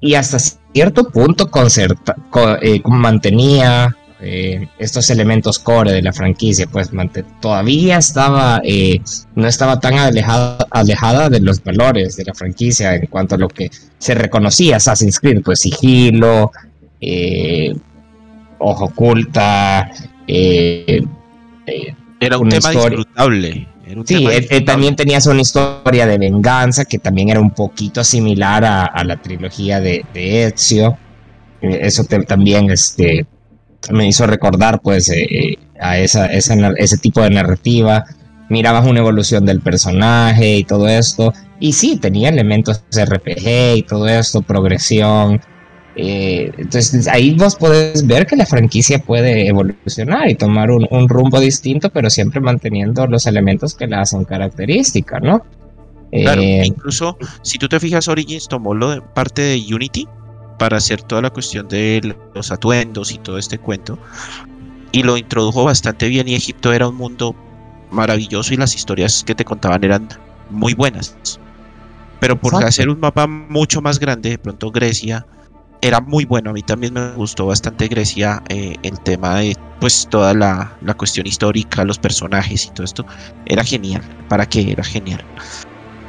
y 0.00 0.14
hasta 0.14 0.38
cierto 0.38 1.10
punto 1.10 1.50
concerta, 1.50 2.14
eh, 2.62 2.80
mantenía 2.84 3.96
eh, 4.24 4.68
estos 4.78 5.10
elementos 5.10 5.58
core 5.58 5.90
de 5.90 6.00
la 6.00 6.12
franquicia, 6.12 6.68
pues 6.68 6.90
todavía 7.40 7.98
estaba, 7.98 8.60
eh, 8.62 9.00
no 9.34 9.48
estaba 9.48 9.80
tan 9.80 9.98
alejada, 9.98 10.64
alejada 10.70 11.28
de 11.28 11.40
los 11.40 11.60
valores 11.64 12.14
de 12.14 12.26
la 12.26 12.32
franquicia 12.32 12.94
en 12.94 13.06
cuanto 13.06 13.34
a 13.34 13.38
lo 13.38 13.48
que 13.48 13.68
se 13.98 14.14
reconocía 14.14 14.76
Assassin's 14.76 15.18
Creed, 15.18 15.42
pues 15.42 15.58
sigilo, 15.58 16.52
eh, 17.00 17.74
ojo 18.58 18.84
oculta, 18.84 19.90
era 20.28 21.02
un 22.38 22.48
tema 22.48 22.70
disfrutable. 22.70 23.66
sí, 24.04 24.24
él, 24.50 24.64
también 24.64 24.94
tenía 24.94 25.18
una 25.26 25.40
historia 25.40 26.06
de 26.06 26.18
venganza 26.18 26.84
que 26.84 27.00
también 27.00 27.30
era 27.30 27.40
un 27.40 27.50
poquito 27.50 28.04
similar 28.04 28.64
a, 28.64 29.02
la 29.02 29.20
trilogía 29.20 29.80
de, 29.80 30.06
de 30.14 30.44
Ezio. 30.44 30.96
Eso 31.60 32.04
también 32.04 32.70
este, 32.70 33.26
me 33.90 34.06
hizo 34.06 34.26
recordar 34.26 34.80
pues 34.80 35.08
eh, 35.08 35.26
eh, 35.30 35.58
a 35.80 35.98
esa, 35.98 36.26
ese 36.26 36.98
tipo 36.98 37.22
de 37.22 37.30
narrativa. 37.30 38.04
Mirabas 38.48 38.86
una 38.86 39.00
evolución 39.00 39.46
del 39.46 39.60
personaje 39.60 40.58
y 40.58 40.64
todo 40.64 40.88
esto. 40.88 41.32
Y 41.58 41.72
sí, 41.72 41.96
tenía 41.96 42.28
elementos 42.28 42.84
de 42.90 43.04
RPG 43.04 43.76
y 43.76 43.82
todo 43.82 44.08
esto, 44.08 44.42
progresión. 44.42 45.40
Eh, 45.94 46.50
entonces 46.56 47.06
ahí 47.06 47.34
vos 47.34 47.54
podés 47.54 48.06
ver 48.06 48.26
que 48.26 48.34
la 48.34 48.46
franquicia 48.46 48.98
puede 48.98 49.46
evolucionar 49.46 50.28
y 50.28 50.34
tomar 50.34 50.70
un, 50.70 51.08
rumbo 51.08 51.38
distinto, 51.38 51.90
pero 51.90 52.08
siempre 52.08 52.40
manteniendo 52.40 53.06
los 53.06 53.26
elementos 53.26 53.74
que 53.74 53.86
la 53.86 54.00
hacen 54.00 54.24
característica, 54.24 55.20
¿no? 55.20 55.44
Claro, 56.10 56.42
incluso 56.42 57.16
si 57.42 57.58
tú 57.58 57.68
te 57.68 57.80
fijas, 57.80 58.06
Origins 58.06 58.46
tomó 58.46 58.74
lo 58.74 58.90
de 58.90 59.00
parte 59.00 59.40
de 59.40 59.62
Unity, 59.74 60.06
para 60.62 60.76
hacer 60.76 61.02
toda 61.02 61.22
la 61.22 61.30
cuestión 61.30 61.66
de 61.66 62.14
los 62.36 62.52
atuendos 62.52 63.10
y 63.10 63.18
todo 63.18 63.36
este 63.36 63.58
cuento. 63.58 63.98
Y 64.92 65.02
lo 65.02 65.16
introdujo 65.16 65.64
bastante 65.64 66.06
bien 66.06 66.28
y 66.28 66.36
Egipto 66.36 66.72
era 66.72 66.86
un 66.86 66.94
mundo 66.94 67.34
maravilloso 67.90 68.54
y 68.54 68.58
las 68.58 68.76
historias 68.76 69.24
que 69.24 69.34
te 69.34 69.44
contaban 69.44 69.82
eran 69.82 70.08
muy 70.50 70.74
buenas. 70.74 71.40
Pero 72.20 72.40
por 72.40 72.64
hacer 72.64 72.88
un 72.88 73.00
mapa 73.00 73.26
mucho 73.26 73.82
más 73.82 73.98
grande, 73.98 74.30
de 74.30 74.38
pronto 74.38 74.70
Grecia 74.70 75.26
era 75.80 76.00
muy 76.00 76.26
bueno. 76.26 76.50
A 76.50 76.52
mí 76.52 76.62
también 76.62 76.94
me 76.94 77.10
gustó 77.14 77.46
bastante 77.46 77.88
Grecia, 77.88 78.40
eh, 78.48 78.76
el 78.84 79.00
tema 79.00 79.40
de 79.40 79.56
pues 79.80 80.06
toda 80.08 80.32
la, 80.32 80.76
la, 80.80 80.94
cuestión 80.94 81.26
histórica, 81.26 81.84
los 81.84 81.98
personajes 81.98 82.66
y 82.66 82.70
todo 82.70 82.84
esto. 82.84 83.04
Era 83.46 83.64
genial. 83.64 84.02
¿Para 84.28 84.46
qué? 84.46 84.70
Era 84.70 84.84
genial. 84.84 85.24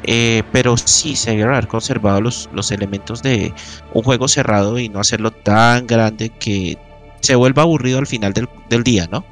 Eh, 0.06 0.44
pero 0.52 0.76
sí 0.76 1.16
se 1.16 1.32
debe 1.32 1.44
haber 1.44 1.68
conservado 1.68 2.20
los, 2.20 2.50
los 2.54 2.72
elementos 2.72 3.24
de 3.24 3.54
un 3.94 4.04
juego 4.04 4.28
cerrado 4.28 4.78
y 4.78 4.90
no 4.90 5.00
hacerlo 5.00 5.32
tan 5.32 5.88
grande 5.88 6.30
que 6.30 6.78
se 7.22 7.36
vuelva 7.36 7.62
aburrido 7.62 8.00
al 8.00 8.08
final 8.08 8.34
del, 8.34 8.84
día, 8.84 9.08
¿no? 9.10 9.24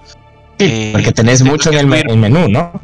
Sí, 0.58 0.90
porque 0.94 1.12
tenés 1.12 1.44
mucho 1.44 1.72
en 1.72 1.80
el, 1.80 1.88
menú, 1.88 2.48
¿no? 2.48 2.80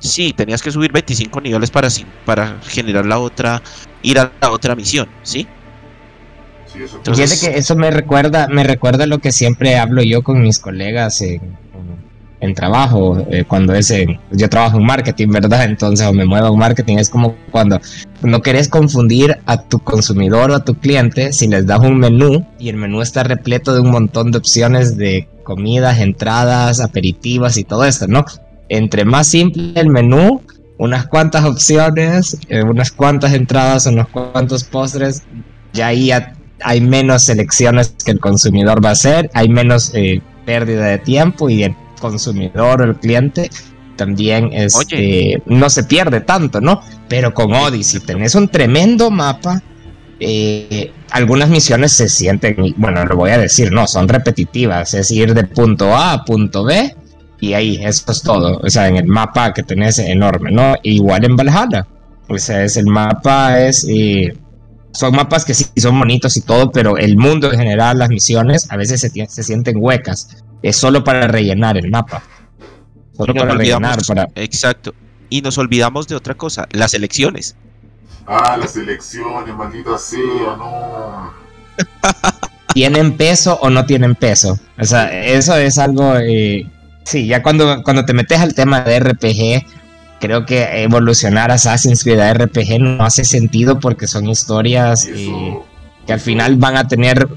Sí, 0.00 0.32
tenías 0.32 0.62
que 0.62 0.72
subir 0.72 0.90
25 0.90 1.40
niveles 1.40 1.70
para, 1.70 1.88
para 2.24 2.58
generar 2.66 3.06
la 3.06 3.20
otra, 3.20 3.62
ir 4.02 4.18
a 4.18 4.32
la 4.40 4.50
otra 4.50 4.74
misión, 4.74 5.08
¿sí? 5.22 5.46
sí 6.66 6.82
eso 6.82 6.96
Entonces, 6.96 7.40
que 7.40 7.56
eso 7.56 7.76
me 7.76 7.90
recuerda, 7.92 8.48
me 8.48 8.64
recuerda 8.64 9.06
lo 9.06 9.18
que 9.18 9.30
siempre 9.30 9.76
hablo 9.76 10.02
yo 10.02 10.22
con 10.22 10.42
mis 10.42 10.58
colegas 10.58 11.20
en, 11.20 11.36
en 11.36 12.07
trabajo, 12.54 13.18
eh, 13.30 13.44
cuando 13.46 13.74
es 13.74 13.92
yo 14.30 14.48
trabajo 14.48 14.78
en 14.78 14.84
marketing, 14.84 15.28
¿verdad? 15.28 15.64
Entonces, 15.64 16.06
o 16.06 16.12
me 16.12 16.24
muevo 16.24 16.48
en 16.48 16.58
marketing, 16.58 16.98
es 16.98 17.10
como 17.10 17.34
cuando 17.50 17.80
no 18.22 18.40
querés 18.42 18.68
confundir 18.68 19.38
a 19.46 19.62
tu 19.62 19.80
consumidor 19.80 20.50
o 20.50 20.54
a 20.54 20.64
tu 20.64 20.74
cliente 20.74 21.32
si 21.32 21.48
les 21.48 21.66
das 21.66 21.80
un 21.80 21.98
menú 21.98 22.46
y 22.58 22.68
el 22.68 22.76
menú 22.76 23.02
está 23.02 23.22
repleto 23.22 23.74
de 23.74 23.80
un 23.80 23.90
montón 23.90 24.30
de 24.30 24.38
opciones 24.38 24.96
de 24.96 25.28
comidas, 25.42 25.98
entradas, 25.98 26.80
aperitivas 26.80 27.56
y 27.56 27.64
todo 27.64 27.84
esto, 27.84 28.06
¿no? 28.06 28.24
Entre 28.68 29.04
más 29.04 29.28
simple 29.28 29.72
el 29.74 29.88
menú, 29.88 30.42
unas 30.78 31.06
cuantas 31.06 31.44
opciones, 31.44 32.38
eh, 32.48 32.62
unas 32.62 32.92
cuantas 32.92 33.32
entradas, 33.34 33.86
unos 33.86 34.08
cuantos 34.08 34.64
postres, 34.64 35.22
ya 35.72 35.88
ahí 35.88 36.10
hay 36.62 36.80
menos 36.80 37.24
selecciones 37.24 37.94
que 38.04 38.12
el 38.12 38.20
consumidor 38.20 38.84
va 38.84 38.90
a 38.90 38.92
hacer, 38.92 39.30
hay 39.34 39.48
menos 39.48 39.92
eh, 39.94 40.20
pérdida 40.44 40.86
de 40.86 40.98
tiempo 40.98 41.50
y 41.50 41.64
el 41.64 41.74
consumidor 41.98 42.82
o 42.82 42.84
el 42.84 42.96
cliente 42.96 43.50
también 43.98 44.50
este, 44.52 45.42
no 45.46 45.68
se 45.68 45.84
pierde 45.84 46.20
tanto, 46.20 46.60
¿no? 46.60 46.80
Pero 47.08 47.34
con 47.34 47.52
Odyssey 47.52 48.00
tenés 48.00 48.34
un 48.34 48.48
tremendo 48.48 49.10
mapa. 49.10 49.62
Eh, 50.20 50.92
algunas 51.10 51.48
misiones 51.48 51.92
se 51.92 52.08
sienten, 52.08 52.74
bueno, 52.76 53.04
lo 53.04 53.16
voy 53.16 53.30
a 53.30 53.38
decir, 53.38 53.72
no, 53.72 53.86
son 53.86 54.08
repetitivas, 54.08 54.94
es 54.94 55.10
ir 55.10 55.34
de 55.34 55.44
punto 55.44 55.94
A 55.94 56.12
a 56.12 56.24
punto 56.24 56.64
B 56.64 56.94
y 57.40 57.52
ahí, 57.52 57.78
eso 57.84 58.10
es 58.10 58.22
todo, 58.22 58.58
o 58.58 58.68
sea, 58.68 58.88
en 58.88 58.96
el 58.96 59.06
mapa 59.06 59.52
que 59.52 59.62
tenés 59.62 60.00
enorme, 60.00 60.50
¿no? 60.50 60.74
Igual 60.82 61.24
en 61.24 61.36
Valhalla, 61.36 61.86
o 62.28 62.36
sea, 62.36 62.64
es 62.64 62.76
el 62.76 62.86
mapa 62.86 63.60
es, 63.60 63.86
eh, 63.88 64.36
son 64.92 65.14
mapas 65.14 65.44
que 65.44 65.54
sí 65.54 65.66
son 65.76 65.98
bonitos 65.98 66.36
y 66.36 66.40
todo, 66.40 66.72
pero 66.72 66.96
el 66.96 67.16
mundo 67.16 67.52
en 67.52 67.58
general, 67.58 67.98
las 67.98 68.08
misiones, 68.08 68.66
a 68.70 68.76
veces 68.76 69.00
se, 69.00 69.10
se 69.10 69.42
sienten 69.44 69.76
huecas, 69.78 70.42
es 70.62 70.76
solo 70.76 71.04
para 71.04 71.26
rellenar 71.28 71.76
el 71.76 71.90
mapa. 71.90 72.22
Solo 73.16 73.34
para 73.34 73.54
rellenar, 73.54 73.98
para... 74.06 74.28
Exacto. 74.34 74.94
Y 75.28 75.42
nos 75.42 75.58
olvidamos 75.58 76.08
de 76.08 76.16
otra 76.16 76.34
cosa, 76.34 76.66
las 76.70 76.94
elecciones. 76.94 77.56
Ah, 78.26 78.56
las 78.56 78.76
elecciones, 78.76 79.54
maldita 79.54 79.98
sea, 79.98 80.56
no. 80.56 81.32
¿Tienen 82.74 83.16
peso 83.16 83.58
o 83.60 83.70
no 83.70 83.84
tienen 83.86 84.14
peso? 84.14 84.58
O 84.78 84.84
sea, 84.84 85.24
eso 85.24 85.56
es 85.56 85.78
algo... 85.78 86.16
Eh, 86.16 86.70
sí, 87.04 87.26
ya 87.26 87.42
cuando, 87.42 87.82
cuando 87.82 88.04
te 88.04 88.12
metes 88.12 88.40
al 88.40 88.54
tema 88.54 88.82
de 88.82 89.00
RPG, 89.00 89.66
creo 90.20 90.44
que 90.44 90.82
evolucionar 90.82 91.50
Assassin's 91.50 92.04
Creed 92.04 92.20
a 92.20 92.34
RPG 92.34 92.80
no 92.80 93.04
hace 93.04 93.24
sentido 93.24 93.80
porque 93.80 94.06
son 94.06 94.28
historias 94.28 95.06
eh, 95.06 95.58
que 96.06 96.12
al 96.12 96.20
final 96.20 96.56
van 96.56 96.76
a 96.76 96.88
tener 96.88 97.28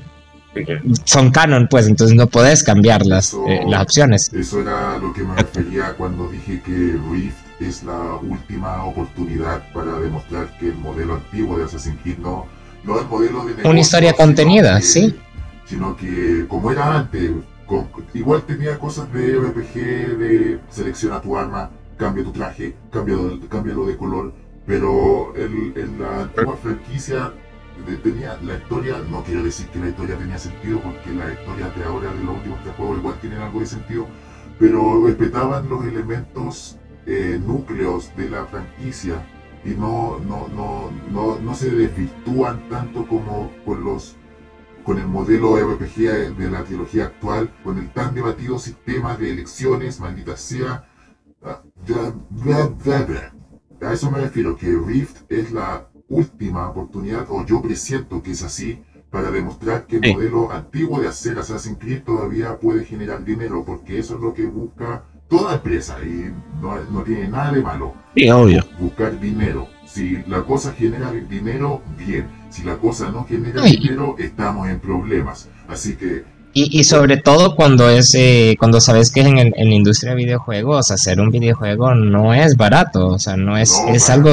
son 1.05 1.31
canon, 1.31 1.67
pues, 1.69 1.87
entonces 1.87 2.15
no 2.15 2.27
puedes 2.27 2.63
cambiar 2.63 3.05
las, 3.05 3.33
eh, 3.47 3.61
las 3.67 3.83
opciones. 3.83 4.31
Eso 4.33 4.61
era 4.61 4.97
lo 4.97 5.13
que 5.13 5.23
me 5.23 5.35
refería 5.35 5.93
cuando 5.93 6.29
dije 6.29 6.61
que 6.61 6.97
Rift 7.11 7.37
es 7.59 7.83
la 7.83 8.15
última 8.15 8.83
oportunidad 8.85 9.63
para 9.73 9.99
demostrar 9.99 10.57
que 10.57 10.67
el 10.69 10.75
modelo 10.75 11.15
antiguo 11.15 11.57
de 11.57 11.65
Assassin's 11.65 11.97
Creed 12.01 12.17
no, 12.17 12.47
no 12.83 12.99
es 12.99 13.07
modelo 13.07 13.45
de 13.45 13.67
Una 13.67 13.79
historia 13.79 14.13
contenida, 14.13 14.81
sí. 14.81 15.15
Sino 15.65 15.95
que, 15.95 16.45
como 16.47 16.71
era 16.71 16.97
antes, 16.97 17.31
igual 18.13 18.43
tenía 18.43 18.77
cosas 18.77 19.11
de 19.13 19.37
RPG, 19.37 19.73
de 20.17 20.59
selecciona 20.69 21.21
tu 21.21 21.37
arma, 21.37 21.69
cambia 21.97 22.23
tu 22.23 22.31
traje, 22.31 22.75
cambia, 22.91 23.15
lo 23.15 23.85
de 23.85 23.95
color, 23.95 24.33
pero 24.65 25.33
en 25.35 25.99
la 25.99 26.23
antigua 26.23 26.57
franquicia 26.61 27.31
tenía 28.03 28.37
la 28.43 28.55
historia, 28.57 28.97
no 29.09 29.23
quiero 29.23 29.43
decir 29.43 29.67
que 29.67 29.79
la 29.79 29.89
historia 29.89 30.17
tenía 30.17 30.37
sentido, 30.37 30.79
porque 30.81 31.11
la 31.11 31.31
historia 31.31 31.69
de 31.69 31.83
ahora, 31.83 32.13
de 32.13 32.23
los 32.23 32.35
últimos 32.35 32.61
tres 32.63 32.75
juegos, 32.75 32.97
igual 32.97 33.19
tienen 33.19 33.39
algo 33.39 33.59
de 33.59 33.65
sentido, 33.65 34.07
pero 34.59 35.05
respetaban 35.05 35.69
los 35.69 35.85
elementos 35.85 36.77
eh, 37.05 37.39
núcleos 37.45 38.15
de 38.15 38.29
la 38.29 38.45
franquicia 38.45 39.25
y 39.63 39.69
no, 39.69 40.19
no, 40.19 40.47
no, 40.49 40.91
no, 41.11 41.39
no 41.39 41.55
se 41.55 41.69
desvirtúan 41.71 42.67
tanto 42.69 43.07
como 43.07 43.51
con 43.65 43.83
los 43.83 44.15
con 44.83 44.97
el 44.97 45.07
modelo 45.07 45.57
RPG 45.57 46.35
de 46.37 46.49
la 46.49 46.63
trilogía 46.63 47.05
actual, 47.05 47.51
con 47.63 47.77
el 47.77 47.91
tan 47.91 48.15
debatido 48.15 48.57
sistema 48.57 49.15
de 49.15 49.31
elecciones, 49.31 49.99
maldita 49.99 50.35
sea. 50.35 50.87
Ah, 51.43 51.61
A 53.81 53.93
eso 53.93 54.11
me 54.11 54.19
refiero, 54.19 54.55
que 54.55 54.75
Rift 54.75 55.23
es 55.29 55.51
la 55.51 55.87
última 56.11 56.69
oportunidad, 56.69 57.25
o 57.29 57.45
yo 57.45 57.61
presiento 57.61 58.21
que 58.21 58.31
es 58.31 58.43
así, 58.43 58.79
para 59.09 59.29
demostrar 59.29 59.87
que 59.87 59.97
el 59.97 60.13
modelo 60.13 60.51
antiguo 60.51 61.01
de 61.01 61.09
hacer 61.09 61.37
Assassin's 61.37 61.77
Creed 61.79 62.03
todavía 62.03 62.57
puede 62.59 62.85
generar 62.85 63.25
dinero, 63.25 63.63
porque 63.65 63.99
eso 63.99 64.15
es 64.15 64.21
lo 64.21 64.33
que 64.33 64.45
busca 64.45 65.03
toda 65.27 65.55
empresa 65.55 65.97
y 66.03 66.31
no, 66.61 67.03
tiene 67.03 67.27
nada 67.27 67.51
de 67.51 67.61
malo. 67.61 67.93
obvio. 68.31 68.63
Buscar 68.79 69.19
dinero. 69.19 69.67
Si 69.85 70.17
la 70.27 70.43
cosa 70.43 70.73
genera 70.73 71.11
dinero, 71.11 71.81
bien. 71.97 72.27
Si 72.49 72.63
la 72.63 72.77
cosa 72.77 73.11
no 73.11 73.25
genera 73.25 73.61
dinero, 73.63 74.15
estamos 74.17 74.69
en 74.69 74.79
problemas. 74.79 75.49
Así 75.67 75.95
que 75.95 76.23
Y, 76.53 76.83
sobre 76.83 77.15
todo 77.15 77.55
cuando 77.55 77.89
es 77.89 78.13
eh, 78.13 78.57
cuando 78.59 78.81
sabes 78.81 79.09
que 79.09 79.21
en, 79.21 79.37
en, 79.37 79.53
la 79.69 79.73
industria 79.73 80.11
de 80.11 80.17
videojuegos 80.17 80.91
hacer 80.91 81.21
un 81.21 81.31
videojuego 81.31 81.95
no 81.95 82.33
es 82.33 82.57
barato, 82.57 83.07
o 83.07 83.19
sea, 83.19 83.37
no 83.37 83.57
es, 83.57 83.73
es 83.87 84.09
algo 84.09 84.31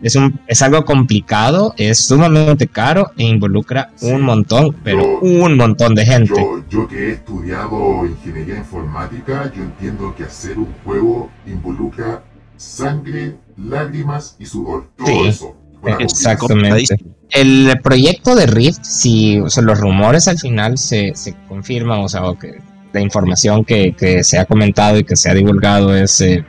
es, 0.00 0.14
un, 0.14 0.38
es, 0.46 0.62
algo 0.62 0.84
complicado, 0.84 1.74
es 1.76 1.98
sumamente 1.98 2.68
caro 2.68 3.10
e 3.16 3.24
involucra 3.24 3.90
un 4.00 4.22
montón, 4.22 4.76
pero 4.84 5.18
un 5.20 5.56
montón 5.56 5.96
de 5.96 6.06
gente. 6.06 6.34
Yo, 6.36 6.62
yo, 6.70 6.88
que 6.88 7.08
he 7.08 7.12
estudiado 7.14 8.06
ingeniería 8.06 8.58
informática, 8.58 9.50
yo 9.54 9.64
entiendo 9.64 10.14
que 10.16 10.22
hacer 10.22 10.58
un 10.58 10.72
juego 10.84 11.30
involucra 11.46 12.22
sangre, 12.56 13.36
lágrimas 13.56 14.36
y 14.38 14.46
sudor, 14.46 14.88
todo 14.96 15.26
eso. 15.26 15.56
Exactamente. 15.98 16.96
El 17.30 17.80
proyecto 17.82 18.34
de 18.34 18.46
Rift, 18.46 18.82
si 18.82 19.38
los 19.38 19.80
rumores 19.80 20.28
al 20.28 20.38
final 20.38 20.78
se, 20.78 21.12
se 21.14 21.34
confirman, 21.48 22.00
o 22.00 22.08
sea, 22.08 22.22
que 22.40 22.60
la 22.92 23.00
información 23.00 23.64
que, 23.64 23.94
se 24.22 24.38
ha 24.38 24.44
comentado 24.44 24.98
y 24.98 25.04
que 25.04 25.16
se 25.16 25.28
ha 25.28 25.34
divulgado 25.34 25.94
es 25.94 26.20
eh, 26.20 26.44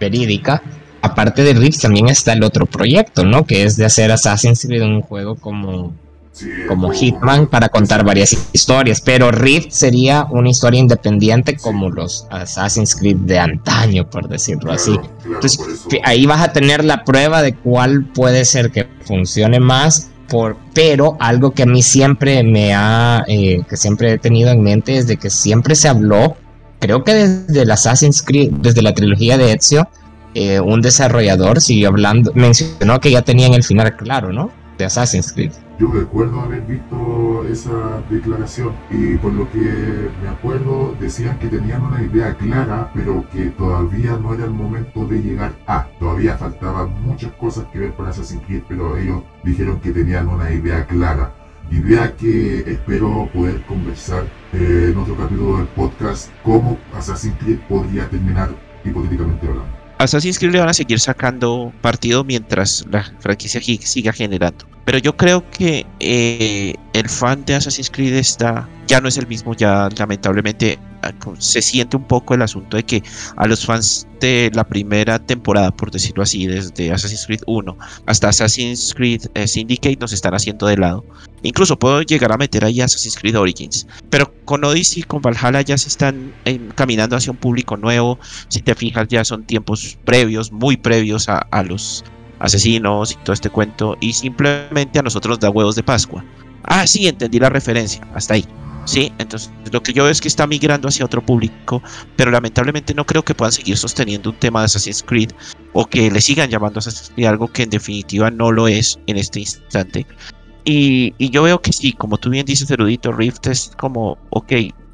verídica, 0.00 0.62
aparte 1.00 1.44
de 1.44 1.54
Rift 1.54 1.82
también 1.82 2.08
está 2.08 2.32
el 2.32 2.42
otro 2.42 2.66
proyecto, 2.66 3.24
¿no? 3.24 3.44
Que 3.44 3.64
es 3.64 3.76
de 3.76 3.84
hacer 3.84 4.10
Assassin's 4.10 4.66
Creed 4.66 4.82
un 4.82 5.02
juego 5.02 5.36
como 5.36 5.92
como 6.66 6.90
Hitman 6.90 7.46
para 7.46 7.68
contar 7.68 8.04
varias 8.04 8.36
historias, 8.52 9.02
pero 9.02 9.30
Rift 9.30 9.70
sería 9.70 10.26
una 10.30 10.48
historia 10.48 10.80
independiente 10.80 11.56
como 11.56 11.90
los 11.90 12.26
Assassin's 12.30 12.96
Creed 12.96 13.16
de 13.18 13.38
antaño, 13.38 14.08
por 14.08 14.28
decirlo 14.28 14.72
así. 14.72 14.98
Entonces 15.26 15.60
ahí 16.04 16.24
vas 16.24 16.40
a 16.40 16.52
tener 16.52 16.84
la 16.84 17.04
prueba 17.04 17.42
de 17.42 17.54
cuál 17.54 18.06
puede 18.06 18.44
ser 18.44 18.70
que 18.70 18.88
funcione 19.04 19.60
más. 19.60 20.08
Pero 20.74 21.16
algo 21.20 21.52
que 21.52 21.64
a 21.64 21.66
mí 21.66 21.82
siempre 21.82 22.42
me 22.42 22.74
ha, 22.74 23.24
eh, 23.28 23.62
que 23.68 23.76
siempre 23.76 24.12
he 24.12 24.18
tenido 24.18 24.50
en 24.50 24.62
mente 24.62 24.96
es 24.96 25.06
de 25.06 25.16
que 25.16 25.30
siempre 25.30 25.74
se 25.74 25.88
habló, 25.88 26.36
creo 26.78 27.04
que 27.04 27.14
desde 27.14 27.62
el 27.62 27.70
Assassin's 27.70 28.22
Creed, 28.22 28.52
desde 28.60 28.82
la 28.82 28.94
trilogía 28.94 29.36
de 29.36 29.52
Ezio, 29.52 29.88
eh, 30.34 30.60
un 30.60 30.80
desarrollador 30.80 31.60
siguió 31.60 31.88
hablando, 31.88 32.32
mencionó 32.34 33.00
que 33.00 33.10
ya 33.10 33.22
tenían 33.22 33.52
el 33.54 33.62
final 33.62 33.96
claro, 33.96 34.32
¿no? 34.32 34.50
De 34.78 34.84
Assassin's 34.84 35.32
Creed. 35.32 35.52
Yo 35.78 35.88
recuerdo 35.88 36.40
haber 36.40 36.62
visto 36.62 37.44
esa 37.50 38.02
declaración 38.08 38.72
y 38.90 39.16
por 39.16 39.32
lo 39.32 39.50
que 39.50 39.58
me 40.22 40.28
acuerdo 40.28 40.94
decían 41.00 41.38
que 41.38 41.48
tenían 41.48 41.82
una 41.82 42.02
idea 42.02 42.34
clara, 42.36 42.90
pero 42.94 43.24
que 43.32 43.46
todavía 43.46 44.16
no 44.16 44.34
era 44.34 44.44
el 44.44 44.50
momento 44.50 45.06
de 45.06 45.20
llegar 45.20 45.52
a. 45.66 45.88
Todavía 45.98 46.36
faltaban 46.36 47.02
muchas 47.02 47.32
cosas 47.32 47.64
que 47.72 47.80
ver 47.80 47.92
para 47.94 48.10
Assassin's 48.10 48.42
Creed, 48.46 48.62
pero 48.68 48.96
ellos 48.96 49.22
dijeron 49.42 49.80
que 49.80 49.90
tenían 49.90 50.28
una 50.28 50.52
idea 50.52 50.86
clara. 50.86 51.34
Idea 51.70 52.14
que 52.16 52.58
espero 52.70 53.28
poder 53.32 53.62
conversar 53.62 54.24
eh, 54.52 54.90
en 54.92 54.98
otro 54.98 55.16
capítulo 55.16 55.58
del 55.58 55.66
podcast, 55.68 56.30
cómo 56.44 56.78
Assassin's 56.94 57.36
Creed 57.40 57.58
podría 57.68 58.08
terminar 58.08 58.50
hipotéticamente 58.84 59.46
hablando. 59.46 59.81
Assassin's 60.02 60.38
Creed 60.38 60.52
le 60.52 60.60
van 60.60 60.68
a 60.68 60.74
seguir 60.74 60.98
sacando 60.98 61.72
partido 61.80 62.24
mientras 62.24 62.84
la 62.90 63.04
franquicia 63.20 63.60
siga 63.60 64.12
generando. 64.12 64.66
Pero 64.84 64.98
yo 64.98 65.16
creo 65.16 65.48
que 65.50 65.86
eh, 66.00 66.74
el 66.92 67.08
fan 67.08 67.44
de 67.44 67.54
Assassin's 67.54 67.88
Creed 67.88 68.14
está, 68.14 68.68
ya 68.88 69.00
no 69.00 69.08
es 69.08 69.16
el 69.16 69.28
mismo, 69.28 69.54
ya 69.54 69.88
lamentablemente 69.96 70.78
ah, 71.02 71.12
se 71.38 71.62
siente 71.62 71.96
un 71.96 72.04
poco 72.04 72.34
el 72.34 72.42
asunto 72.42 72.76
de 72.76 72.82
que 72.82 73.02
a 73.36 73.46
los 73.46 73.64
fans 73.64 74.08
de 74.20 74.50
la 74.54 74.64
primera 74.64 75.20
temporada, 75.20 75.70
por 75.70 75.92
decirlo 75.92 76.24
así, 76.24 76.46
desde 76.46 76.90
Assassin's 76.90 77.26
Creed 77.26 77.42
1 77.46 77.78
hasta 78.06 78.28
Assassin's 78.28 78.92
Creed 78.94 79.22
eh, 79.34 79.46
Syndicate 79.46 79.98
nos 80.00 80.12
están 80.12 80.34
haciendo 80.34 80.66
de 80.66 80.78
lado. 80.78 81.04
Incluso 81.42 81.78
puedo 81.78 82.02
llegar 82.02 82.32
a 82.32 82.36
meter 82.36 82.64
ahí 82.64 82.80
Assassin's 82.80 83.16
Creed 83.16 83.38
Origins. 83.38 83.86
Pero 84.10 84.32
con 84.44 84.64
Odyssey, 84.64 85.02
con 85.02 85.22
Valhalla 85.22 85.60
ya 85.60 85.76
se 85.76 85.88
están 85.88 86.32
caminando 86.74 87.16
hacia 87.16 87.32
un 87.32 87.38
público 87.38 87.76
nuevo. 87.76 88.18
Si 88.48 88.60
te 88.60 88.74
fijas, 88.74 89.08
ya 89.08 89.24
son 89.24 89.44
tiempos 89.44 89.98
previos, 90.04 90.52
muy 90.52 90.76
previos 90.76 91.28
a, 91.28 91.38
a 91.38 91.62
los 91.62 92.04
asesinos 92.42 93.12
y 93.12 93.16
todo 93.24 93.32
este 93.32 93.50
cuento, 93.50 93.96
y 94.00 94.12
simplemente 94.12 94.98
a 94.98 95.02
nosotros 95.02 95.38
da 95.38 95.48
huevos 95.48 95.76
de 95.76 95.82
Pascua. 95.82 96.24
Ah, 96.64 96.86
sí, 96.86 97.06
entendí 97.06 97.38
la 97.38 97.48
referencia, 97.48 98.06
hasta 98.14 98.34
ahí. 98.34 98.44
Sí, 98.84 99.12
entonces 99.18 99.52
lo 99.70 99.80
que 99.80 99.92
yo 99.92 100.02
veo 100.02 100.10
es 100.10 100.20
que 100.20 100.26
está 100.26 100.46
migrando 100.46 100.88
hacia 100.88 101.04
otro 101.04 101.24
público, 101.24 101.80
pero 102.16 102.32
lamentablemente 102.32 102.94
no 102.94 103.06
creo 103.06 103.24
que 103.24 103.34
puedan 103.34 103.52
seguir 103.52 103.76
sosteniendo 103.76 104.30
un 104.30 104.36
tema 104.36 104.60
de 104.60 104.66
Assassin's 104.66 105.04
Creed 105.04 105.30
o 105.72 105.86
que 105.86 106.10
le 106.10 106.20
sigan 106.20 106.50
llamando 106.50 106.80
Assassin's 106.80 107.10
Creed 107.14 107.28
algo 107.28 107.46
que 107.46 107.62
en 107.62 107.70
definitiva 107.70 108.30
no 108.30 108.50
lo 108.50 108.66
es 108.66 108.98
en 109.06 109.18
este 109.18 109.40
instante. 109.40 110.04
Y, 110.64 111.14
y 111.18 111.30
yo 111.30 111.42
veo 111.42 111.60
que 111.60 111.72
sí, 111.72 111.92
como 111.92 112.18
tú 112.18 112.30
bien 112.30 112.46
dices, 112.46 112.70
erudito, 112.70 113.12
Rift 113.12 113.46
es 113.48 113.72
como, 113.76 114.18
ok, 114.30 114.52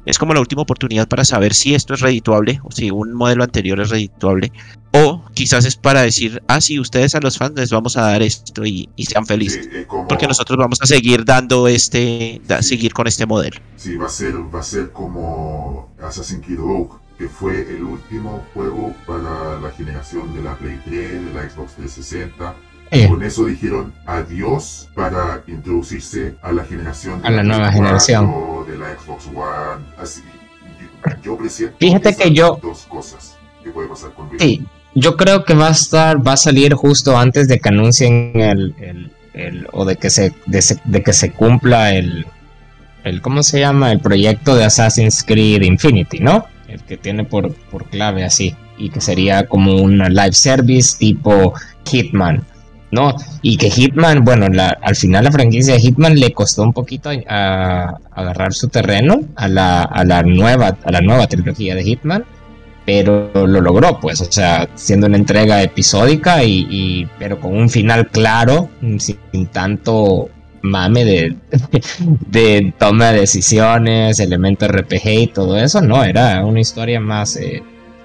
es 0.09 0.17
como 0.17 0.33
la 0.33 0.39
última 0.39 0.63
oportunidad 0.63 1.07
para 1.07 1.23
saber 1.23 1.53
si 1.53 1.75
esto 1.75 1.93
es 1.93 1.99
redituable 1.99 2.59
o 2.63 2.71
si 2.71 2.89
un 2.89 3.13
modelo 3.13 3.43
anterior 3.43 3.79
es 3.79 3.89
redituable. 3.89 4.51
O 4.91 5.23
quizás 5.35 5.65
es 5.65 5.75
para 5.75 6.01
decir, 6.01 6.41
ah, 6.47 6.61
sí, 6.61 6.79
ustedes 6.79 7.13
a 7.13 7.19
los 7.19 7.37
fans 7.37 7.53
les 7.55 7.69
vamos 7.69 7.95
a 7.95 8.01
dar 8.01 8.23
esto 8.23 8.65
y, 8.65 8.89
sean 8.97 9.25
felices. 9.27 9.69
porque 10.07 10.27
nosotros 10.27 10.57
vamos 10.57 10.81
a 10.81 10.87
seguir 10.87 11.25
dando 11.25 11.67
este, 11.67 12.41
seguir 12.61 12.93
con 12.93 13.05
este 13.05 13.27
modelo. 13.27 13.59
Sí, 13.75 13.97
va 13.97 14.07
a 14.07 14.09
ser, 14.09 14.33
va 14.33 14.61
a 14.61 14.63
ser 14.63 14.91
como 14.91 15.93
Assassin's 16.01 16.43
Creed 16.43 16.57
Rogue, 16.57 16.95
que 17.17 17.27
fue 17.27 17.61
el 17.69 17.83
último 17.83 18.43
juego 18.53 18.95
para 19.05 19.59
la 19.59 19.69
generación 19.71 20.33
de 20.33 20.41
la 20.41 20.57
Play 20.57 20.79
3, 20.85 21.25
de 21.25 21.33
la 21.33 21.47
Xbox 21.47 21.75
360 21.75 22.55
eh. 22.91 23.07
Con 23.07 23.23
eso 23.23 23.45
dijeron 23.45 23.93
adiós 24.05 24.89
para 24.95 25.43
introducirse 25.47 26.35
a 26.41 26.51
la 26.51 26.63
generación 26.63 27.21
a 27.23 27.29
la, 27.29 27.43
nueva 27.43 27.71
generación 27.71 28.33
de 28.67 28.77
la 28.77 28.97
Xbox 28.97 29.27
One. 29.27 29.85
Así, 29.97 30.23
yo, 31.23 31.37
Fíjate 31.79 32.15
que 32.15 32.31
yo 32.31 32.59
dos 32.61 32.87
cosas 32.87 33.37
que 33.63 33.69
puede 33.69 33.87
pasar 33.87 34.11
con 34.13 34.29
Sí, 34.39 34.65
yo 34.95 35.15
creo 35.17 35.45
que 35.45 35.53
va 35.53 35.67
a 35.67 35.71
estar, 35.71 36.25
va 36.25 36.33
a 36.33 36.37
salir 36.37 36.73
justo 36.73 37.17
antes 37.17 37.47
de 37.47 37.59
que 37.59 37.69
anuncien 37.69 38.31
el, 38.35 39.11
el, 39.33 39.67
o 39.71 39.85
de 39.85 39.95
que 39.95 40.09
se, 40.09 40.33
de, 40.47 41.03
que 41.03 41.13
se 41.13 41.31
cumpla 41.31 41.93
el, 41.93 42.25
el, 43.03 43.21
¿cómo 43.21 43.43
se 43.43 43.59
llama? 43.59 43.91
El 43.91 43.99
proyecto 43.99 44.55
de 44.55 44.65
Assassin's 44.65 45.23
Creed 45.23 45.61
Infinity, 45.61 46.19
¿no? 46.19 46.47
El 46.67 46.81
que 46.81 46.97
tiene 46.97 47.23
por, 47.23 47.53
por 47.53 47.85
clave 47.85 48.23
así 48.23 48.55
y 48.77 48.89
que 48.89 49.01
sería 49.01 49.45
como 49.45 49.75
una 49.75 50.09
live 50.09 50.33
service 50.33 50.97
tipo 50.97 51.53
Hitman 51.85 52.45
¿no? 52.91 53.13
Y 53.41 53.57
que 53.57 53.69
Hitman, 53.69 54.23
bueno, 54.23 54.47
al 54.81 54.95
final 54.95 55.23
la 55.23 55.31
franquicia 55.31 55.75
de 55.75 55.79
Hitman 55.79 56.15
le 56.15 56.31
costó 56.31 56.63
un 56.63 56.73
poquito 56.73 57.09
a, 57.27 57.97
agarrar 58.11 58.53
su 58.53 58.67
terreno 58.67 59.21
a 59.35 59.47
la, 59.47 59.83
a 59.83 60.03
la, 60.03 60.23
nueva, 60.23 60.77
a 60.83 60.91
la 60.91 61.01
nueva 61.01 61.27
trilogía 61.27 61.75
de 61.75 61.83
Hitman, 61.83 62.25
pero 62.85 63.29
lo 63.33 63.61
logró, 63.61 63.99
pues, 63.99 64.19
o 64.21 64.31
sea, 64.31 64.67
siendo 64.73 65.07
una 65.07 65.17
entrega 65.17 65.61
episódica 65.61 66.43
y, 66.43 67.07
pero 67.19 67.39
con 67.39 67.55
un 67.55 67.69
final 67.69 68.07
claro, 68.07 68.69
sin, 68.97 69.47
tanto 69.47 70.29
mame 70.61 71.05
de, 71.05 71.35
de 72.27 72.73
toma 72.77 73.11
de 73.11 73.21
decisiones, 73.21 74.19
elementos 74.19 74.69
RPG 74.69 75.05
y 75.05 75.27
todo 75.27 75.57
eso, 75.57 75.81
no, 75.81 76.03
era 76.03 76.43
una 76.43 76.59
historia 76.59 76.99
más 76.99 77.35
eh, 77.35 77.61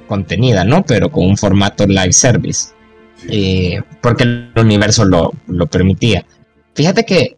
contenida, 0.06 0.64
¿no? 0.64 0.84
Pero 0.84 1.10
con 1.10 1.24
un 1.24 1.36
formato 1.38 1.86
live 1.86 2.12
service. 2.12 2.74
Eh, 3.28 3.80
porque 4.02 4.24
el 4.24 4.52
universo 4.56 5.04
lo, 5.04 5.32
permitía. 5.66 6.24
Fíjate 6.74 7.04
que 7.04 7.36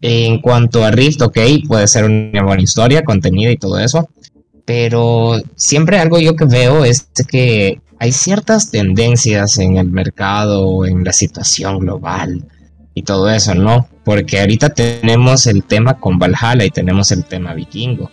en 0.00 0.40
cuanto 0.40 0.84
a 0.84 0.90
Rift, 0.90 1.22
ok, 1.22 1.38
puede 1.66 1.86
ser 1.86 2.04
una 2.04 2.42
buena 2.42 2.62
historia, 2.62 3.04
contenido 3.04 3.50
y 3.50 3.56
todo 3.56 3.78
eso, 3.78 4.08
pero 4.64 5.40
siempre 5.54 5.98
algo 5.98 6.18
yo 6.18 6.34
que 6.34 6.44
veo 6.44 6.84
es 6.84 7.08
que 7.28 7.80
hay 7.98 8.12
ciertas 8.12 8.70
tendencias 8.70 9.58
en 9.58 9.76
el 9.76 9.88
mercado, 9.88 10.84
en 10.84 11.04
la 11.04 11.12
situación 11.12 11.78
global 11.78 12.44
y 12.94 13.02
todo 13.02 13.30
eso, 13.30 13.54
¿no? 13.54 13.88
Porque 14.04 14.40
ahorita 14.40 14.70
tenemos 14.70 15.46
el 15.46 15.62
tema 15.62 16.00
con 16.00 16.18
Valhalla 16.18 16.64
y 16.64 16.70
tenemos 16.70 17.12
el 17.12 17.24
tema 17.24 17.54
vikingo. 17.54 18.10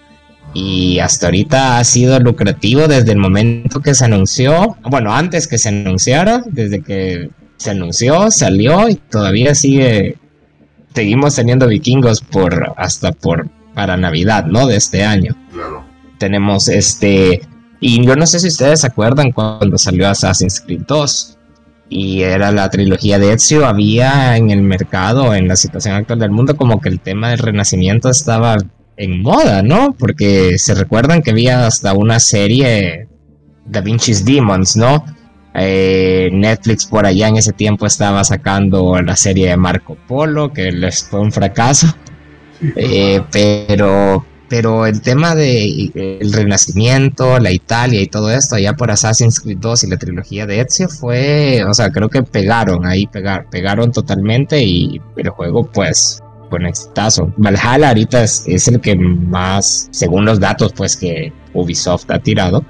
Y 0.53 0.99
hasta 0.99 1.27
ahorita 1.27 1.77
ha 1.77 1.83
sido 1.83 2.19
lucrativo 2.19 2.87
desde 2.87 3.11
el 3.11 3.17
momento 3.17 3.81
que 3.81 3.93
se 3.93 4.05
anunció, 4.05 4.77
bueno, 4.83 5.13
antes 5.13 5.47
que 5.47 5.57
se 5.57 5.69
anunciara, 5.69 6.43
desde 6.47 6.81
que 6.81 7.29
se 7.57 7.71
anunció, 7.71 8.31
salió 8.31 8.89
y 8.89 8.95
todavía 8.95 9.53
sigue, 9.53 10.17
seguimos 10.93 11.35
teniendo 11.35 11.67
vikingos 11.67 12.21
por 12.21 12.73
hasta 12.77 13.11
por 13.11 13.47
para 13.75 13.95
Navidad, 13.95 14.45
¿no? 14.45 14.65
De 14.65 14.75
este 14.75 15.03
año. 15.03 15.35
Claro. 15.53 15.83
Tenemos 16.17 16.67
este, 16.67 17.41
y 17.79 18.05
yo 18.05 18.15
no 18.15 18.25
sé 18.25 18.39
si 18.39 18.47
ustedes 18.47 18.81
se 18.81 18.87
acuerdan 18.87 19.31
cuando 19.31 19.77
salió 19.77 20.09
Assassin's 20.09 20.59
Creed 20.59 20.81
2 20.87 21.37
y 21.89 22.21
era 22.21 22.51
la 22.51 22.69
trilogía 22.69 23.19
de 23.19 23.33
Ezio, 23.33 23.65
había 23.65 24.37
en 24.37 24.51
el 24.51 24.61
mercado, 24.61 25.33
en 25.33 25.47
la 25.47 25.55
situación 25.55 25.95
actual 25.95 26.19
del 26.19 26.31
mundo, 26.31 26.55
como 26.55 26.79
que 26.81 26.89
el 26.89 26.99
tema 26.99 27.29
del 27.29 27.39
renacimiento 27.39 28.09
estaba 28.09 28.57
en 28.99 29.21
moda, 29.21 29.63
¿no? 29.63 29.95
Porque 29.97 30.59
se 30.59 30.75
recuerdan 30.75 31.21
que 31.21 31.31
había 31.31 31.65
hasta 31.65 31.93
una 31.93 32.19
serie 32.19 33.07
Da 33.65 33.81
Vinci's 33.81 34.25
Demons, 34.25 34.75
¿no? 34.75 35.05
Eh, 35.55 36.29
Netflix 36.31 36.85
por 36.85 37.05
allá 37.05 37.29
en 37.29 37.37
ese 37.37 37.53
tiempo 37.53 37.85
estaba 37.85 38.23
sacando 38.23 39.01
la 39.01 39.15
serie 39.15 39.49
de 39.49 39.57
Marco 39.57 39.97
Polo, 40.07 40.51
que 40.51 40.71
les 40.71 41.03
fue 41.05 41.21
un 41.21 41.31
fracaso. 41.31 41.87
Eh, 42.75 43.21
pero 43.31 44.25
pero 44.49 44.85
el 44.85 45.01
tema 45.01 45.33
de 45.33 45.91
el 45.95 46.33
renacimiento, 46.33 47.39
la 47.39 47.51
Italia 47.51 48.01
y 48.01 48.07
todo 48.07 48.31
esto, 48.31 48.55
allá 48.55 48.73
por 48.73 48.91
Assassin's 48.91 49.39
Creed 49.39 49.59
2 49.59 49.83
y 49.85 49.87
la 49.87 49.97
trilogía 49.97 50.45
de 50.45 50.59
Ezio 50.59 50.89
fue, 50.89 51.63
o 51.63 51.73
sea, 51.73 51.91
creo 51.91 52.09
que 52.09 52.23
pegaron 52.23 52.85
ahí, 52.85 53.07
pegar, 53.07 53.45
pegaron 53.49 53.91
totalmente 53.93 54.61
y 54.61 54.99
el 55.15 55.29
juego 55.29 55.69
pues 55.71 56.21
un 56.57 56.65
exitazo. 56.65 57.33
Valhalla 57.37 57.89
ahorita 57.89 58.23
es, 58.23 58.67
el 58.67 58.81
que 58.81 58.95
más, 58.95 59.87
según 59.91 60.25
los 60.25 60.39
datos 60.39 60.73
pues 60.73 60.97
que 60.97 61.31
Ubisoft 61.53 62.09
ha 62.09 62.19
tirado, 62.19 62.65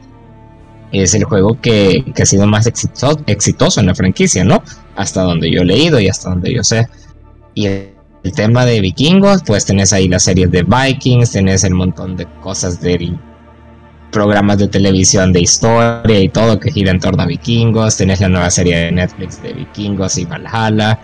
es 0.91 1.13
el 1.13 1.23
juego 1.23 1.59
que, 1.61 2.03
que 2.15 2.23
ha 2.23 2.25
sido 2.25 2.47
más 2.47 2.67
exitoso, 2.67 3.21
exitoso 3.27 3.79
en 3.79 3.87
la 3.87 3.95
franquicia, 3.95 4.43
¿no? 4.43 4.63
Hasta 4.95 5.21
donde 5.21 5.51
yo 5.51 5.61
he 5.61 5.65
leído 5.65 5.99
y 5.99 6.07
hasta 6.07 6.29
donde 6.29 6.53
yo 6.53 6.63
sé. 6.63 6.87
Y 7.53 7.67
el 7.67 7.99
el 8.23 8.33
tema 8.33 8.65
de 8.65 8.81
vikingos, 8.81 9.43
pues 9.45 9.65
tenés 9.65 9.93
ahí 9.93 10.07
las 10.07 10.23
series 10.23 10.51
de 10.51 10.63
Vikings, 10.63 11.31
tenés 11.31 11.63
el 11.63 11.73
montón 11.73 12.17
de 12.17 12.25
cosas 12.41 12.81
de 12.81 13.13
programas 14.11 14.57
de 14.57 14.67
televisión 14.67 15.31
de 15.31 15.41
historia 15.41 16.19
y 16.19 16.27
todo 16.29 16.59
que 16.59 16.71
gira 16.71 16.91
en 16.91 16.99
torno 16.99 17.23
a 17.23 17.25
vikingos, 17.25 17.95
tenés 17.95 18.19
la 18.19 18.27
nueva 18.27 18.49
serie 18.49 18.77
de 18.77 18.91
Netflix 18.91 19.41
de 19.41 19.53
vikingos 19.53 20.17
y 20.17 20.25
Valhalla, 20.25 20.99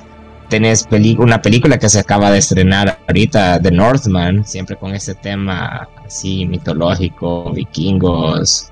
tenés 0.49 0.87
una 1.17 1.41
película 1.41 1.77
que 1.77 1.89
se 1.89 1.99
acaba 1.99 2.31
de 2.31 2.39
estrenar 2.39 2.99
ahorita, 3.07 3.59
The 3.61 3.71
Northman, 3.71 4.45
siempre 4.45 4.75
con 4.75 4.93
ese 4.93 5.15
tema 5.15 5.87
así 6.05 6.45
mitológico, 6.45 7.51
vikingos, 7.51 8.69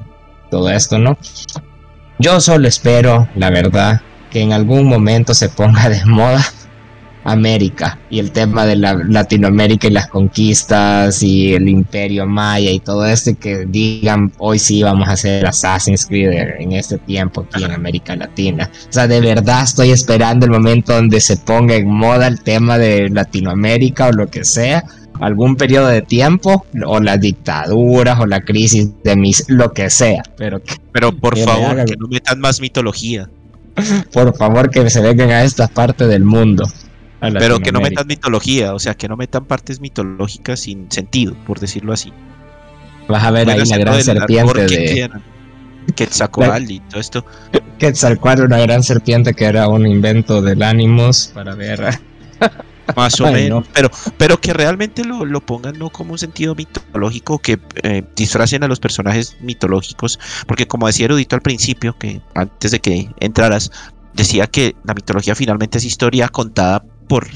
todo 0.50 0.70
esto, 0.70 1.00
¿no? 1.00 1.18
Yo 2.20 2.40
solo 2.40 2.68
espero, 2.68 3.28
la 3.36 3.50
verdad, 3.50 4.02
que 4.30 4.42
en 4.42 4.54
algún 4.54 4.88
momento 4.88 5.34
se 5.34 5.50
ponga 5.50 5.90
de 5.90 6.04
moda 6.06 6.44
América 7.24 8.00
y 8.10 8.20
el 8.20 8.32
tema 8.32 8.66
de 8.66 8.76
la 8.76 8.94
Latinoamérica 8.94 9.88
y 9.88 9.92
las 9.92 10.08
conquistas 10.08 11.24
y 11.24 11.54
el 11.54 11.70
imperio 11.70 12.26
maya 12.26 12.72
y 12.72 12.80
todo 12.80 13.06
esto 13.06 13.32
que 13.40 13.66
digan 13.66 14.32
hoy 14.38 14.60
sí 14.60 14.84
vamos 14.84 15.08
a 15.08 15.14
hacer 15.14 15.46
Assassin's 15.46 16.06
Creed 16.06 16.32
en 16.60 16.74
este 16.74 16.98
tiempo 16.98 17.46
aquí 17.50 17.64
en 17.64 17.72
América 17.72 18.16
Latina. 18.16 18.70
O 18.90 18.92
sea, 18.92 19.08
de 19.08 19.22
verdad 19.22 19.64
estoy 19.64 19.92
esperando 19.92 20.46
el 20.46 20.52
momento 20.52 20.94
donde 20.94 21.22
se 21.22 21.38
ponga 21.38 21.76
en 21.76 21.88
moda 21.88 22.28
el 22.28 22.42
tema 22.42 22.78
de 22.78 23.10
Latinoamérica 23.10 24.08
o 24.08 24.12
lo 24.12 24.30
que 24.30 24.44
sea, 24.44 24.84
algún 25.20 25.56
periodo 25.56 25.88
de 25.88 26.02
tiempo 26.02 26.66
o 26.86 27.00
las 27.00 27.20
dictaduras 27.20 28.20
o 28.20 28.26
la 28.26 28.42
crisis 28.42 28.90
de 29.04 29.16
mis 29.16 29.46
lo 29.48 29.72
que 29.72 29.90
sea, 29.90 30.24
pero 30.38 30.62
pero 30.92 31.12
por 31.12 31.38
favor 31.38 31.86
que 31.86 31.96
no 31.98 32.08
metan 32.08 32.40
más 32.40 32.60
mitología. 32.60 33.30
Por 34.14 34.38
favor 34.38 34.70
que 34.70 34.88
se 34.92 35.02
vengan 35.02 35.32
a 35.32 35.44
esta 35.44 35.68
parte 35.68 36.06
del 36.06 36.24
mundo. 36.24 36.64
Pero 37.32 37.60
que 37.60 37.72
no 37.72 37.80
metan 37.80 38.08
mitología, 38.08 38.74
o 38.74 38.80
sea, 38.80 38.96
que 38.96 39.08
no 39.08 39.16
metan 39.16 39.46
partes 39.46 39.80
mitológicas 39.80 40.62
sin 40.62 40.92
sentido, 40.92 41.36
por 41.46 41.60
decirlo 41.60 41.94
así. 41.94 42.12
Vas 43.08 43.24
a 43.24 43.32
ver 43.32 43.50
ahí 43.50 43.66
la 43.66 43.78
gran 43.78 44.04
serpiente 44.04 44.62
de. 44.62 45.10
Quetzalcoatl 45.96 46.72
y 46.72 46.80
todo 46.82 47.00
esto. 47.00 47.26
Quetzalcoatl, 47.78 48.44
una 48.44 48.60
gran 48.60 48.84
serpiente 48.84 49.34
que 49.34 49.46
era 49.46 49.68
un 49.68 49.86
invento 49.86 50.42
del 50.42 50.64
Animus 50.64 51.32
para 51.34 51.56
ver. 51.56 52.00
Más 52.98 53.20
o 53.22 53.32
menos, 53.32 53.66
pero, 53.74 53.90
pero 54.18 54.42
que 54.42 54.52
realmente 54.52 55.06
lo, 55.06 55.24
lo, 55.24 55.40
pongan 55.40 55.80
no 55.80 55.90
como 55.90 56.12
un 56.12 56.20
sentido 56.20 56.54
mitológico, 56.54 57.40
que 57.40 57.58
eh, 57.82 58.04
disfracen 58.14 58.62
a 58.64 58.68
los 58.68 58.82
personajes 58.82 59.38
mitológicos, 59.40 60.20
porque 60.48 60.68
como 60.68 60.88
decía 60.88 61.06
Erudito 61.06 61.38
al 61.38 61.42
principio, 61.42 61.98
que 61.98 62.22
antes 62.36 62.72
de 62.72 62.80
que 62.80 63.10
entraras, 63.22 63.72
decía 64.14 64.48
que 64.48 64.76
la 64.84 64.94
mitología 64.94 65.34
finalmente 65.34 65.78
es 65.78 65.86
historia 65.86 66.28
contada 66.28 66.84
por, 67.08 67.28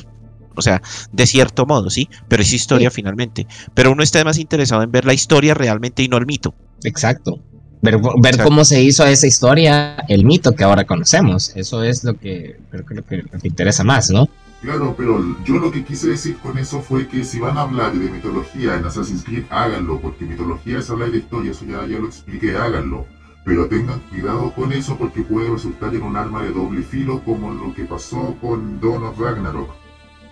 o 0.55 0.61
sea, 0.61 0.81
de 1.11 1.27
cierto 1.27 1.65
modo, 1.65 1.89
sí, 1.89 2.09
pero 2.27 2.41
es 2.41 2.51
historia 2.51 2.89
finalmente. 2.91 3.47
Pero 3.73 3.91
uno 3.91 4.03
está 4.03 4.23
más 4.23 4.39
interesado 4.39 4.81
en 4.81 4.91
ver 4.91 5.05
la 5.05 5.13
historia 5.13 5.53
realmente 5.53 6.03
y 6.03 6.07
no 6.07 6.17
el 6.17 6.25
mito. 6.25 6.55
Exacto. 6.83 7.39
Ver, 7.81 7.99
ver 8.21 8.41
cómo 8.41 8.65
se 8.65 8.81
hizo 8.81 9.05
esa 9.05 9.27
historia, 9.27 9.97
el 10.07 10.25
mito 10.25 10.55
que 10.55 10.63
ahora 10.63 10.85
conocemos. 10.85 11.55
Eso 11.55 11.83
es 11.83 12.03
lo 12.03 12.15
que 12.17 12.59
creo 12.71 12.85
que 12.85 12.95
lo 12.95 13.05
que, 13.05 13.23
interesa 13.43 13.83
más, 13.83 14.09
¿no? 14.09 14.27
Claro, 14.61 14.95
pero 14.97 15.23
yo 15.45 15.59
lo 15.59 15.71
que 15.71 15.85
quise 15.85 16.09
decir 16.09 16.37
con 16.37 16.57
eso 16.57 16.81
fue 16.81 17.07
que 17.07 17.23
si 17.23 17.39
van 17.39 17.57
a 17.59 17.61
hablar 17.61 17.93
de 17.93 18.09
mitología 18.09 18.75
en 18.75 18.85
Assassin's 18.85 19.23
Creed, 19.23 19.43
háganlo, 19.51 20.01
porque 20.01 20.25
mitología 20.25 20.79
es 20.79 20.89
hablar 20.89 21.11
de 21.11 21.19
historia, 21.19 21.51
eso 21.51 21.65
ya, 21.65 21.85
ya 21.85 21.99
lo 21.99 22.07
expliqué, 22.07 22.57
háganlo. 22.57 23.05
Pero 23.47 23.69
tengan 23.69 24.01
cuidado 24.09 24.51
con 24.53 24.73
eso 24.73 24.97
porque 24.97 25.21
puede 25.21 25.49
resultar 25.49 25.95
en 25.95 26.03
un 26.03 26.17
arma 26.17 26.43
de 26.43 26.51
doble 26.51 26.83
filo 26.83 27.23
como 27.23 27.53
lo 27.53 27.73
que 27.73 27.85
pasó 27.85 28.35
con 28.41 28.81
Dawn 28.81 29.05
of 29.05 29.17
Ragnarok. 29.17 29.69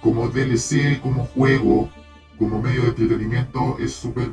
Como 0.02 0.28
DLC, 0.28 1.00
como 1.00 1.24
juego, 1.28 1.90
como 2.38 2.62
medio 2.62 2.82
de 2.82 2.90
entretenimiento 2.90 3.78
es 3.80 3.94
súper 3.94 4.32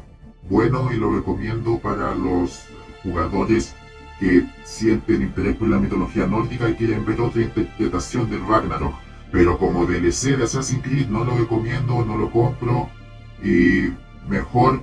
bueno 0.51 0.93
y 0.93 0.97
lo 0.97 1.15
recomiendo 1.15 1.79
para 1.79 2.13
los 2.17 2.65
jugadores 3.05 3.73
que 4.19 4.49
sienten 4.65 5.23
interés 5.23 5.55
por 5.55 5.69
la 5.69 5.79
mitología 5.79 6.27
nórdica 6.27 6.69
y 6.69 6.75
quieren 6.75 7.07
ver 7.07 7.21
otra 7.21 7.41
interpretación 7.41 8.29
del 8.29 8.45
Ragnarok. 8.49 8.95
Pero 9.31 9.59
como 9.59 9.87
DLC 9.87 10.37
de 10.37 10.43
Assassin's 10.43 10.83
Creed 10.83 11.07
no 11.07 11.23
lo 11.23 11.39
recomiendo, 11.39 12.05
no 12.05 12.17
lo 12.17 12.33
compro 12.33 12.91
y 13.45 13.93
mejor 14.29 14.83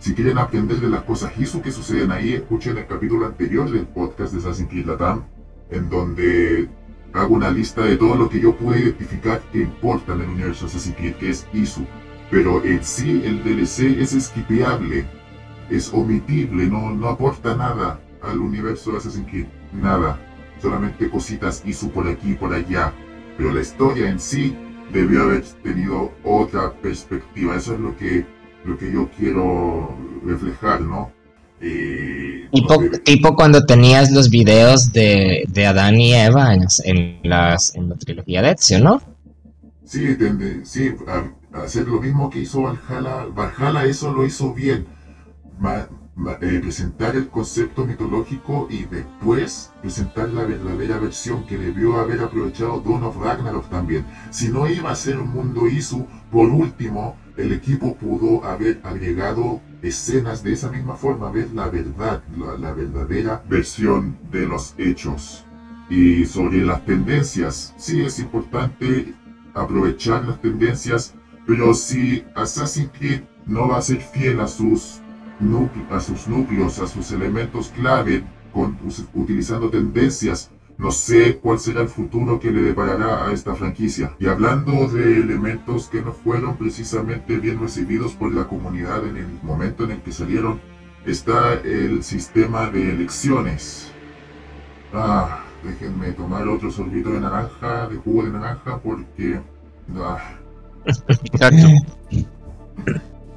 si 0.00 0.14
quieren 0.14 0.38
aprender 0.38 0.80
de 0.80 0.88
las 0.88 1.02
cosas 1.02 1.38
Hisu 1.38 1.60
que 1.60 1.70
suceden 1.70 2.10
ahí, 2.10 2.32
escuchen 2.32 2.78
el 2.78 2.86
capítulo 2.86 3.26
anterior 3.26 3.70
del 3.70 3.86
podcast 3.86 4.32
de 4.32 4.38
Assassin's 4.38 4.70
Creed 4.70 4.86
Latam, 4.86 5.24
en 5.70 5.90
donde 5.90 6.70
hago 7.12 7.34
una 7.34 7.50
lista 7.50 7.82
de 7.82 7.98
todo 7.98 8.14
lo 8.14 8.30
que 8.30 8.40
yo 8.40 8.56
puedo 8.56 8.78
identificar 8.78 9.42
que 9.52 9.60
importa 9.60 10.14
en 10.14 10.22
el 10.22 10.30
universo 10.30 10.64
Assassin's 10.64 10.96
Creed, 10.96 11.16
que 11.16 11.28
es 11.28 11.46
Isu. 11.52 11.84
Pero 12.30 12.64
en 12.64 12.82
sí 12.82 13.22
el 13.26 13.44
DLC 13.44 14.00
es 14.00 14.14
esquipeable, 14.14 15.04
es 15.68 15.92
omitible, 15.92 16.66
no, 16.66 16.92
no 16.92 17.08
aporta 17.08 17.54
nada 17.54 18.00
al 18.22 18.38
universo 18.38 18.92
de 18.92 18.96
Assassin's 18.96 19.28
Creed, 19.28 19.46
nada. 19.74 20.18
Solamente 20.62 21.10
cositas 21.10 21.62
Isu 21.66 21.90
por 21.90 22.08
aquí 22.08 22.30
y 22.30 22.36
por 22.36 22.54
allá. 22.54 22.94
Pero 23.36 23.52
la 23.52 23.60
historia 23.60 24.08
en 24.08 24.18
sí 24.18 24.56
debió 24.94 25.24
haber 25.24 25.42
tenido 25.62 26.10
otra 26.24 26.72
perspectiva. 26.72 27.54
Eso 27.54 27.74
es 27.74 27.80
lo 27.80 27.94
que 27.98 28.39
lo 28.64 28.78
que 28.78 28.92
yo 28.92 29.08
quiero 29.16 29.96
reflejar, 30.24 30.80
¿no? 30.80 31.12
tipo, 33.04 33.34
cuando 33.34 33.64
tenías 33.66 34.10
los 34.10 34.30
videos 34.30 34.92
de, 34.92 35.44
de 35.48 35.66
Adán 35.66 36.00
y 36.00 36.14
Eva 36.14 36.54
en, 36.54 37.20
las, 37.22 37.74
en 37.74 37.88
la 37.88 37.96
trilogía 37.96 38.40
de 38.40 38.52
Ezio, 38.52 38.80
¿no? 38.80 39.02
Sí, 39.84 40.16
sí 40.64 40.94
hacer 41.52 41.88
lo 41.88 42.00
mismo 42.00 42.30
que 42.30 42.40
hizo 42.40 42.62
Valhalla. 42.62 43.26
Valhalla 43.34 43.84
eso 43.84 44.12
lo 44.12 44.24
hizo 44.24 44.54
bien. 44.54 44.86
Eh, 46.42 46.60
presentar 46.60 47.16
el 47.16 47.28
concepto 47.28 47.86
mitológico 47.86 48.68
y 48.70 48.84
después 48.84 49.72
presentar 49.80 50.28
la 50.28 50.44
verdadera 50.44 50.98
versión 50.98 51.46
que 51.46 51.56
debió 51.56 51.98
haber 51.98 52.20
aprovechado 52.20 52.80
Dawn 52.80 53.04
of 53.04 53.16
Ragnarok 53.16 53.70
también. 53.70 54.04
Si 54.30 54.48
no 54.48 54.68
iba 54.68 54.90
a 54.90 54.94
ser 54.94 55.18
un 55.18 55.30
mundo 55.30 55.66
Isu, 55.66 56.06
por 56.30 56.48
último, 56.50 57.16
el 57.40 57.52
equipo 57.52 57.96
pudo 57.96 58.44
haber 58.44 58.80
agregado 58.84 59.60
escenas 59.82 60.42
de 60.42 60.52
esa 60.52 60.70
misma 60.70 60.94
forma, 60.94 61.30
ver 61.30 61.50
la 61.54 61.68
verdad, 61.68 62.22
la, 62.36 62.72
verdadera 62.72 63.42
versión 63.48 64.18
de 64.30 64.46
los 64.46 64.74
hechos. 64.78 65.44
Y 65.88 66.24
sobre 66.26 66.58
las 66.64 66.84
tendencias, 66.84 67.74
sí 67.76 68.02
es 68.02 68.18
importante 68.18 69.14
aprovechar 69.54 70.24
las 70.24 70.40
tendencias, 70.40 71.14
pero 71.46 71.74
si 71.74 72.24
Assassin's 72.34 72.90
Creed 72.96 73.22
no 73.46 73.68
va 73.68 73.78
a 73.78 73.82
ser 73.82 74.00
fiel 74.00 74.40
a 74.40 74.46
sus, 74.46 75.00
a 75.90 76.00
sus 76.00 76.28
núcleos, 76.28 76.78
a 76.78 76.86
sus 76.86 77.10
elementos 77.10 77.72
clave, 77.74 78.22
con, 78.52 78.78
utilizando 79.14 79.70
tendencias 79.70 80.50
no 80.80 80.90
sé 80.90 81.36
cuál 81.36 81.58
será 81.58 81.82
el 81.82 81.88
futuro 81.88 82.40
que 82.40 82.50
le 82.50 82.62
deparará 82.62 83.26
a 83.26 83.32
esta 83.32 83.54
franquicia. 83.54 84.14
Y 84.18 84.26
hablando 84.26 84.88
de 84.88 85.18
elementos 85.18 85.88
que 85.88 86.00
no 86.00 86.12
fueron 86.12 86.56
precisamente 86.56 87.36
bien 87.36 87.60
recibidos 87.60 88.14
por 88.14 88.32
la 88.32 88.44
comunidad 88.44 89.06
en 89.06 89.18
el 89.18 89.26
momento 89.42 89.84
en 89.84 89.90
el 89.90 90.00
que 90.00 90.10
salieron, 90.10 90.58
está 91.04 91.52
el 91.52 92.02
sistema 92.02 92.70
de 92.70 92.92
elecciones. 92.92 93.92
Ah, 94.94 95.44
déjenme 95.62 96.12
tomar 96.12 96.48
otro 96.48 96.70
sorbito 96.70 97.10
de 97.10 97.20
naranja, 97.20 97.86
de 97.86 97.96
jugo 97.96 98.22
de 98.22 98.30
naranja, 98.30 98.78
porque... 98.78 99.38
Ah. 99.98 100.18
Exacto. 100.86 101.66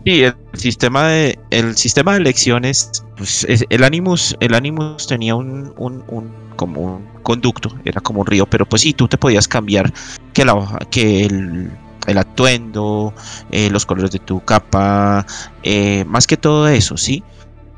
Sí, 0.05 0.23
el 0.23 0.35
sistema 0.53 1.09
de, 1.09 1.37
el 1.49 1.75
sistema 1.75 2.13
de 2.13 2.19
elecciones, 2.19 3.03
pues, 3.17 3.45
el 3.69 3.83
Animus, 3.83 4.33
el 4.39 4.53
Animus 4.53 5.07
tenía 5.07 5.35
un, 5.35 5.73
un, 5.77 6.03
un 6.07 6.31
como 6.55 6.95
un 6.95 7.12
conducto, 7.23 7.75
era 7.85 8.01
como 8.01 8.21
un 8.21 8.27
río, 8.27 8.45
pero 8.45 8.65
pues 8.65 8.81
sí, 8.83 8.93
tú 8.93 9.07
te 9.07 9.17
podías 9.17 9.47
cambiar 9.47 9.91
que, 10.33 10.45
la, 10.45 10.79
que 10.91 11.25
el, 11.25 11.71
el 12.07 12.17
atuendo, 12.17 13.13
eh, 13.51 13.69
los 13.69 13.85
colores 13.85 14.11
de 14.11 14.19
tu 14.19 14.41
capa, 14.41 15.25
eh, 15.63 16.05
más 16.05 16.27
que 16.27 16.37
todo 16.37 16.67
eso, 16.67 16.97
sí, 16.97 17.23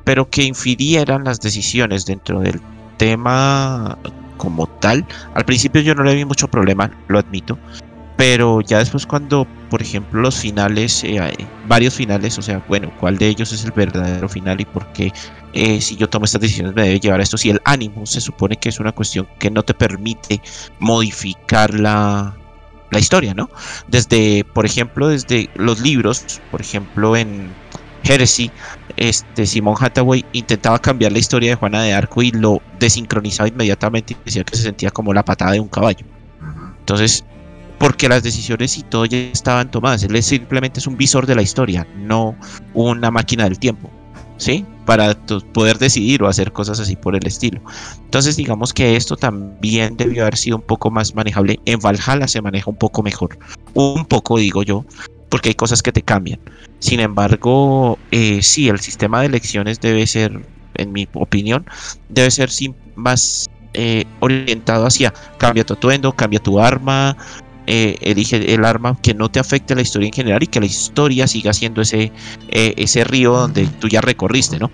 pero 0.04 0.30
que 0.30 0.43
infirieran 0.43 1.24
las 1.24 1.39
decisiones 1.39 2.06
dentro 2.06 2.41
del 2.41 2.62
tema 2.98 3.98
como 4.38 4.68
tal. 4.68 5.06
Al 5.34 5.46
principio 5.46 5.82
yo 5.82 5.96
no 5.96 6.04
le 6.04 6.16
vi 6.16 6.26
mucho 6.26 6.48
problema, 6.48 6.91
lo 7.08 7.20
admito, 7.20 7.58
pero 8.18 8.61
ya 8.61 8.80
después 8.80 9.05
cuando, 9.05 9.45
por 9.70 9.82
ejemplo, 9.82 10.22
los 10.22 10.36
finales, 10.36 11.03
eh, 11.03 11.20
varios 11.68 11.95
finales, 11.95 12.38
o 12.38 12.41
sea, 12.41 12.63
bueno, 12.68 12.91
¿cuál 12.99 13.18
de 13.18 13.28
ellos 13.28 13.51
es 13.51 13.66
el 13.66 13.72
verdadero 13.72 14.30
final 14.30 14.61
y 14.61 14.66
por 14.66 14.86
qué 14.93 15.11
eh, 15.53 15.82
si 15.82 15.95
yo 15.97 16.07
tomo 16.07 16.26
estas 16.26 16.41
decisiones 16.41 16.74
me 16.76 16.84
debe 16.84 16.99
llevar 16.99 17.20
a 17.20 17.24
esto? 17.24 17.38
Si 17.38 17.49
el 17.49 17.61
ánimo 17.66 18.05
se 18.05 18.22
supone 18.22 18.55
que 18.55 18.70
es 18.70 18.80
una 18.80 18.93
cuestión 18.93 19.28
que 19.38 19.51
no 19.51 19.63
te 19.63 19.74
permite 19.74 20.41
modificar 20.80 21.74
la, 21.74 22.36
la 22.91 22.99
historia, 22.99 23.34
¿no? 23.34 23.49
Desde, 23.88 24.45
por 24.53 24.66
ejemplo, 24.66 25.09
desde 25.09 25.49
los 25.55 25.82
libros, 25.82 26.39
por 26.51 26.61
ejemplo, 26.61 27.18
en 27.18 27.49
Heresy, 28.03 28.49
este 28.95 29.45
Simón 29.45 29.76
Hathaway 29.78 30.24
intentaba 30.32 30.80
cambiar 30.80 31.11
la 31.11 31.20
historia 31.20 31.49
de 31.49 31.55
Juana 31.55 31.84
de 31.84 31.93
Arco 31.93 32.22
y 32.22 32.32
lo 32.32 32.61
desincronizaba 32.80 33.49
inmediatamente 33.49 34.13
y 34.13 34.18
decía 34.24 34.43
que 34.45 34.55
se 34.55 34.63
sentía 34.63 34.91
como 34.91 35.13
la 35.13 35.26
patada 35.26 35.51
de 35.51 35.59
un 35.59 35.68
caballo. 35.68 36.05
Entonces, 36.80 37.26
porque 37.78 38.09
las 38.09 38.23
decisiones 38.23 38.78
y 38.78 38.84
todo 38.84 39.05
ya 39.05 39.17
estaban 39.17 39.71
tomadas. 39.71 40.03
Él 40.03 40.21
simplemente 40.23 40.80
es 40.80 40.88
un 40.88 40.97
visor 40.97 41.26
de 41.26 41.36
la 41.36 41.41
historia, 41.41 41.88
no 41.97 42.36
una 42.73 43.11
máquina 43.11 43.45
del 43.45 43.59
tiempo, 43.59 43.89
¿sí? 44.38 44.65
Para 44.86 45.15
poder 45.53 45.78
decidir 45.78 46.23
o 46.23 46.28
hacer 46.28 46.51
cosas 46.51 46.80
así 46.80 46.95
por 46.95 47.15
el 47.15 47.26
estilo. 47.26 47.61
Entonces, 48.03 48.36
digamos 48.36 48.73
que 48.73 48.95
esto 48.95 49.17
también 49.17 49.97
debió 49.97 50.23
haber 50.23 50.38
sido 50.38 50.57
un 50.57 50.63
poco 50.63 50.91
más 50.91 51.15
manejable. 51.15 51.59
En 51.65 51.80
Valhalla 51.80 52.28
se 52.28 52.41
maneja 52.41 52.69
un 52.69 52.78
poco 52.78 53.03
mejor. 53.03 53.38
Un 53.73 54.05
poco, 54.05 54.38
digo 54.38 54.63
yo, 54.63 54.86
porque 55.30 55.49
hay 55.49 55.55
cosas 55.55 55.82
que 55.82 55.91
te 55.91 56.01
cambian. 56.01 56.39
Sin 56.80 56.99
embargo, 56.99 57.97
eh, 58.11 58.41
sí, 58.41 58.69
el 58.69 58.80
sistema 58.80 59.21
de 59.21 59.28
elecciones 59.28 59.80
debe 59.82 60.05
ser, 60.07 60.45
en 60.76 60.91
mi 60.91 61.07
opinión, 61.13 61.65
debe 62.09 62.30
ser 62.32 62.49
más 62.95 63.49
eh, 63.78 64.05
orientado 64.21 64.86
hacia 64.86 65.13
cambia 65.38 65.65
tu 65.65 65.73
atuendo, 65.73 66.13
cambia 66.13 66.39
tu 66.39 66.61
arma, 66.61 67.17
eh, 67.68 67.97
elige 68.01 68.53
el 68.53 68.66
arma 68.66 68.97
que 69.01 69.13
no 69.13 69.30
te 69.30 69.39
afecte 69.39 69.76
la 69.76 69.82
historia 69.82 70.07
en 70.07 70.13
general 70.13 70.43
y 70.43 70.47
que 70.47 70.59
la 70.59 70.66
historia 70.66 71.28
siga 71.28 71.53
siendo 71.53 71.82
ese, 71.82 72.11
eh, 72.49 72.74
ese 72.78 73.03
río 73.03 73.34
donde 73.34 73.68
tú 73.68 73.88
ya 73.88 74.01
recorriste, 74.01 74.59
¿no? 74.59 74.72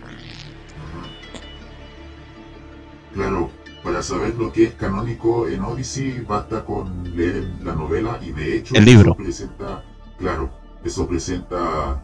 Claro, 3.14 3.50
para 3.84 4.02
saber 4.02 4.36
lo 4.36 4.52
que 4.52 4.66
es 4.66 4.74
canónico 4.74 5.48
en 5.48 5.62
Odyssey 5.62 6.22
basta 6.28 6.64
con 6.66 7.16
leer 7.16 7.50
la 7.64 7.76
novela 7.76 8.20
y 8.22 8.32
de 8.32 8.58
hecho 8.58 8.76
el 8.76 8.86
libro. 8.86 9.12
Eso 9.12 9.24
presenta, 9.24 9.84
claro, 10.18 10.50
eso 10.84 11.08
presenta 11.08 12.04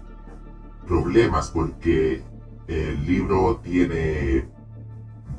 problemas 0.87 1.49
porque 1.51 2.21
el 2.67 3.05
libro 3.05 3.61
tiene 3.63 4.45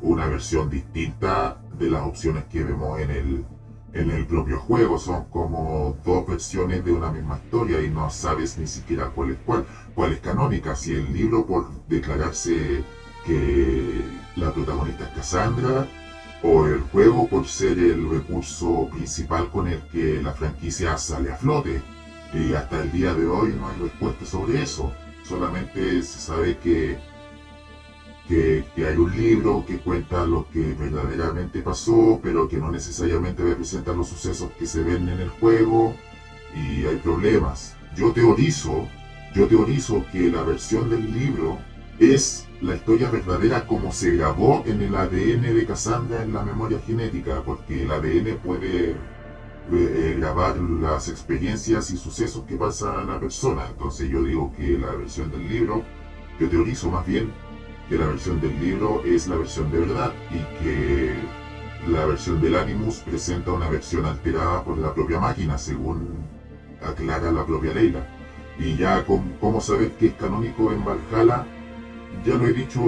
una 0.00 0.26
versión 0.26 0.70
distinta 0.70 1.60
de 1.78 1.90
las 1.90 2.02
opciones 2.02 2.44
que 2.44 2.62
vemos 2.62 3.00
en 3.00 3.10
el 3.10 3.44
en 3.92 4.10
el 4.10 4.26
propio 4.26 4.58
juego. 4.58 4.98
Son 4.98 5.24
como 5.30 5.96
dos 6.04 6.26
versiones 6.26 6.84
de 6.84 6.92
una 6.92 7.10
misma 7.10 7.38
historia 7.42 7.82
y 7.82 7.88
no 7.88 8.10
sabes 8.10 8.58
ni 8.58 8.66
siquiera 8.66 9.10
cuál 9.14 9.30
es 9.30 9.38
cuál, 9.44 9.66
cuál 9.94 10.12
es 10.12 10.20
canónica. 10.20 10.74
Si 10.74 10.94
el 10.94 11.12
libro 11.12 11.46
por 11.46 11.70
declararse 11.88 12.84
que 13.24 14.02
la 14.36 14.52
protagonista 14.52 15.04
es 15.04 15.10
Cassandra 15.10 15.86
o 16.42 16.66
el 16.66 16.80
juego 16.80 17.28
por 17.28 17.46
ser 17.46 17.78
el 17.78 18.08
recurso 18.08 18.88
principal 18.92 19.50
con 19.50 19.66
el 19.66 19.80
que 19.88 20.22
la 20.22 20.32
franquicia 20.32 20.96
sale 20.96 21.32
a 21.32 21.36
flote. 21.36 21.82
Y 22.32 22.52
hasta 22.52 22.82
el 22.82 22.92
día 22.92 23.14
de 23.14 23.26
hoy 23.26 23.54
no 23.58 23.68
hay 23.68 23.76
respuesta 23.80 24.24
sobre 24.26 24.62
eso. 24.62 24.92
Solamente 25.24 26.02
se 26.02 26.20
sabe 26.20 26.58
que 26.58 26.98
que, 28.28 28.64
hay 28.76 28.96
un 28.96 29.16
libro 29.16 29.64
que 29.66 29.78
cuenta 29.78 30.26
lo 30.26 30.46
que 30.52 30.74
verdaderamente 30.74 31.62
pasó, 31.62 32.20
pero 32.22 32.46
que 32.48 32.58
no 32.58 32.70
necesariamente 32.70 33.42
representa 33.42 33.92
los 33.94 34.08
sucesos 34.08 34.50
que 34.58 34.66
se 34.66 34.82
ven 34.82 35.08
en 35.08 35.20
el 35.20 35.30
juego, 35.30 35.94
y 36.54 36.84
hay 36.84 36.96
problemas. 36.96 37.74
Yo 37.96 38.12
teorizo, 38.12 38.86
yo 39.34 39.48
teorizo 39.48 40.04
que 40.12 40.30
la 40.30 40.42
versión 40.42 40.90
del 40.90 41.12
libro 41.12 41.58
es 41.98 42.46
la 42.60 42.74
historia 42.74 43.10
verdadera 43.10 43.66
como 43.66 43.92
se 43.92 44.10
grabó 44.16 44.62
en 44.66 44.82
el 44.82 44.94
ADN 44.94 45.42
de 45.42 45.66
Cassandra 45.66 46.22
en 46.22 46.32
la 46.32 46.42
memoria 46.42 46.80
genética, 46.86 47.42
porque 47.44 47.84
el 47.84 47.90
ADN 47.90 48.38
puede 48.38 48.94
eh, 49.70 50.16
grabar 50.18 50.56
las 50.58 51.08
experiencias 51.08 51.90
y 51.90 51.96
sucesos 51.96 52.44
que 52.46 52.56
pasa 52.56 53.00
a 53.00 53.04
la 53.04 53.18
persona. 53.18 53.66
Entonces 53.70 54.10
yo 54.10 54.22
digo 54.22 54.52
que 54.56 54.78
la 54.78 54.92
versión 54.92 55.30
del 55.30 55.48
libro, 55.48 55.82
yo 56.38 56.48
teorizo 56.48 56.90
más 56.90 57.06
bien 57.06 57.32
que 57.88 57.96
la 57.96 58.06
versión 58.06 58.40
del 58.40 58.58
libro 58.60 59.02
es 59.04 59.28
la 59.28 59.36
versión 59.36 59.70
de 59.70 59.78
verdad 59.80 60.12
y 60.30 60.62
que 60.62 61.14
la 61.88 62.04
versión 62.04 62.40
del 62.40 62.56
Animus 62.56 62.98
presenta 62.98 63.52
una 63.52 63.68
versión 63.68 64.04
alterada 64.04 64.62
por 64.62 64.76
la 64.78 64.92
propia 64.92 65.18
máquina, 65.18 65.56
según 65.56 66.08
aclara 66.82 67.32
la 67.32 67.46
propia 67.46 67.72
Leila. 67.72 68.06
Y 68.58 68.76
ya 68.76 69.04
con 69.04 69.34
cómo 69.40 69.60
saber 69.60 69.92
que 69.92 70.08
es 70.08 70.14
canónico 70.14 70.72
en 70.72 70.84
Valhalla, 70.84 71.46
ya 72.24 72.34
lo 72.34 72.46
he 72.46 72.52
dicho 72.52 72.80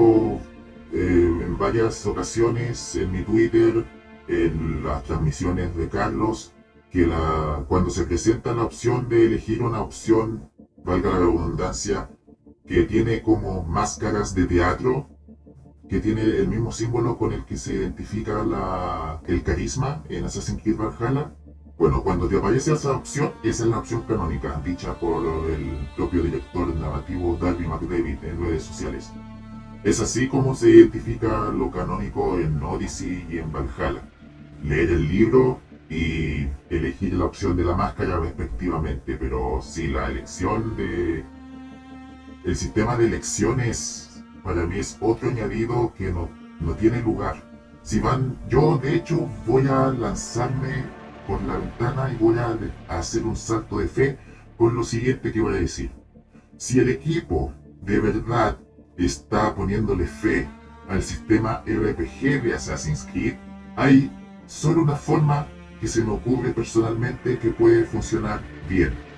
eh, 0.92 1.40
en 1.46 1.57
varias 1.57 2.05
ocasiones 2.07 2.96
en 2.96 3.12
mi 3.12 3.22
Twitter, 3.22 3.84
en 4.28 4.84
las 4.84 5.05
transmisiones 5.05 5.74
de 5.76 5.88
Carlos, 5.88 6.53
que 6.90 7.07
la, 7.07 7.64
cuando 7.68 7.90
se 7.90 8.05
presenta 8.05 8.53
la 8.53 8.64
opción 8.64 9.09
de 9.09 9.26
elegir 9.26 9.62
una 9.62 9.80
opción, 9.80 10.51
valga 10.84 11.11
la 11.11 11.18
redundancia, 11.20 12.11
que 12.70 12.84
tiene 12.84 13.20
como 13.20 13.64
máscaras 13.64 14.32
de 14.32 14.46
teatro, 14.46 15.08
que 15.88 15.98
tiene 15.98 16.22
el 16.22 16.46
mismo 16.46 16.70
símbolo 16.70 17.18
con 17.18 17.32
el 17.32 17.44
que 17.44 17.56
se 17.56 17.74
identifica 17.74 18.44
el 19.26 19.42
carisma 19.42 20.04
en 20.08 20.24
Assassin's 20.24 20.62
Creed 20.62 20.76
Valhalla. 20.76 21.34
Bueno, 21.76 22.04
cuando 22.04 22.28
te 22.28 22.36
aparece 22.38 22.74
esa 22.74 22.92
opción, 22.92 23.32
esa 23.42 23.64
es 23.64 23.70
la 23.70 23.80
opción 23.80 24.02
canónica, 24.02 24.62
dicha 24.64 24.94
por 25.00 25.50
el 25.50 25.88
propio 25.96 26.22
director 26.22 26.72
narrativo 26.76 27.36
Darby 27.42 27.66
McDavid 27.66 28.22
en 28.22 28.40
redes 28.40 28.62
sociales. 28.62 29.10
Es 29.82 29.98
así 30.00 30.28
como 30.28 30.54
se 30.54 30.70
identifica 30.70 31.50
lo 31.50 31.72
canónico 31.72 32.38
en 32.38 32.62
Odyssey 32.62 33.26
y 33.28 33.38
en 33.38 33.50
Valhalla. 33.50 34.08
Leer 34.62 34.90
el 34.90 35.08
libro 35.08 35.58
y 35.88 36.46
elegir 36.68 37.14
la 37.14 37.24
opción 37.24 37.56
de 37.56 37.64
la 37.64 37.74
máscara 37.74 38.20
respectivamente, 38.20 39.16
pero 39.16 39.60
si 39.60 39.88
la 39.88 40.08
elección 40.08 40.76
de 40.76 41.24
el 42.45 42.57
sistema 42.57 42.97
de 42.97 43.07
elecciones 43.07 44.22
para 44.43 44.66
mí 44.66 44.78
es 44.78 44.97
otro 45.01 45.28
añadido 45.28 45.93
que 45.97 46.11
no, 46.11 46.30
no 46.61 46.74
tiene 46.74 47.03
lugar. 47.03 47.43
Si 47.82 48.01
van, 48.01 48.38
yo 48.49 48.78
de 48.78 48.95
hecho 48.95 49.28
voy 49.47 49.66
a 49.66 49.88
lanzarme 49.88 50.84
por 51.26 51.43
la 51.43 51.59
ventana 51.59 52.11
y 52.12 52.16
voy 52.16 52.38
a, 52.38 52.59
hacer 52.88 53.24
un 53.24 53.36
salto 53.36 53.78
de 53.78 53.88
fe 53.88 54.18
con 54.57 54.74
lo 54.74 54.84
siguiente 54.84 55.32
que 55.32 55.41
voy 55.41 55.55
a 55.55 55.61
decir. 55.61 55.91
Si 56.57 56.78
el 56.78 56.88
equipo 56.88 57.53
de 57.82 58.01
verdad 58.01 58.59
está 58.97 59.55
poniéndole 59.55 60.07
fe 60.07 60.49
al 60.88 61.03
sistema 61.03 61.62
RPG 61.66 62.43
de 62.43 62.55
Assassin's 62.55 63.07
Creed, 63.12 63.34
hay 63.76 64.11
solo 64.47 64.82
una 64.82 64.97
forma 64.97 65.47
que 65.80 65.88
se 65.88 66.03
me 66.03 66.12
ocurre 66.12 66.53
personalmente 66.53 67.38
que 67.38 67.51
puede 67.51 67.84
funcionar 67.84 68.41
bien 68.68 69.09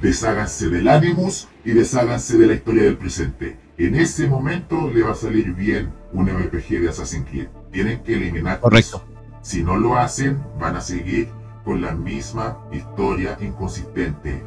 desháganse 0.00 0.68
del 0.68 0.88
Animus 0.88 1.48
y 1.64 1.72
desháganse 1.72 2.38
de 2.38 2.46
la 2.46 2.54
historia 2.54 2.84
del 2.84 2.96
presente. 2.96 3.56
En 3.78 3.94
ese 3.94 4.28
momento 4.28 4.90
le 4.90 5.02
va 5.02 5.12
a 5.12 5.14
salir 5.14 5.52
bien 5.52 5.92
un 6.12 6.28
RPG 6.28 6.80
de 6.80 6.88
Assassin's 6.88 7.28
Creed. 7.28 7.48
Tienen 7.70 8.02
que 8.02 8.14
eliminar 8.14 8.60
Correcto. 8.60 9.02
Si 9.42 9.62
no 9.62 9.76
lo 9.76 9.96
hacen, 9.96 10.42
van 10.58 10.76
a 10.76 10.80
seguir 10.80 11.28
con 11.64 11.80
la 11.80 11.92
misma 11.92 12.58
historia 12.72 13.36
inconsistente, 13.40 14.42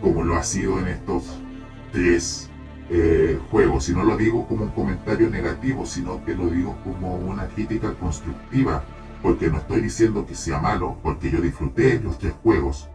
como 0.00 0.22
lo 0.22 0.36
ha 0.36 0.42
sido 0.42 0.78
en 0.78 0.88
estos 0.88 1.24
tres 1.92 2.50
eh, 2.90 3.38
juegos. 3.50 3.88
Y 3.88 3.92
no 3.92 4.04
lo 4.04 4.16
digo 4.16 4.46
como 4.46 4.64
un 4.64 4.70
comentario 4.70 5.30
negativo, 5.30 5.86
sino 5.86 6.24
que 6.24 6.34
lo 6.34 6.48
digo 6.48 6.76
como 6.84 7.16
una 7.16 7.46
crítica 7.48 7.94
constructiva, 7.94 8.84
porque 9.22 9.48
no 9.48 9.58
estoy 9.58 9.80
diciendo 9.80 10.26
que 10.26 10.34
sea 10.34 10.58
malo, 10.58 10.98
porque 11.02 11.30
yo 11.30 11.40
disfruté 11.40 12.00
los 12.00 12.18
tres 12.18 12.34
juegos 12.42 12.88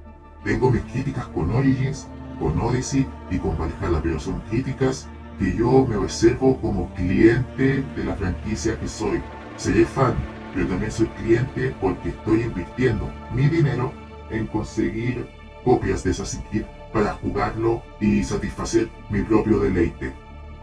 tengo 0.43 0.71
mis 0.71 0.81
críticas 0.83 1.27
con 1.27 1.51
Origins, 1.51 2.07
con 2.39 2.59
Odyssey 2.59 3.07
y 3.29 3.37
con 3.37 3.57
Valhalla, 3.57 4.01
pero 4.01 4.19
son 4.19 4.39
críticas 4.49 5.07
que 5.37 5.55
yo 5.55 5.85
me 5.87 5.95
observo 5.95 6.59
como 6.59 6.93
cliente 6.95 7.83
de 7.95 8.03
la 8.03 8.15
franquicia 8.15 8.79
que 8.79 8.87
soy. 8.87 9.21
Seré 9.57 9.85
fan, 9.85 10.15
pero 10.53 10.67
también 10.67 10.91
soy 10.91 11.07
cliente 11.07 11.75
porque 11.81 12.09
estoy 12.09 12.41
invirtiendo 12.41 13.09
mi 13.33 13.47
dinero 13.47 13.91
en 14.29 14.47
conseguir 14.47 15.27
copias 15.63 16.03
de 16.03 16.11
Assassin's 16.11 16.45
Creed 16.49 16.65
para 16.93 17.13
jugarlo 17.15 17.83
y 17.99 18.23
satisfacer 18.23 18.89
mi 19.09 19.21
propio 19.21 19.59
deleite. 19.59 20.13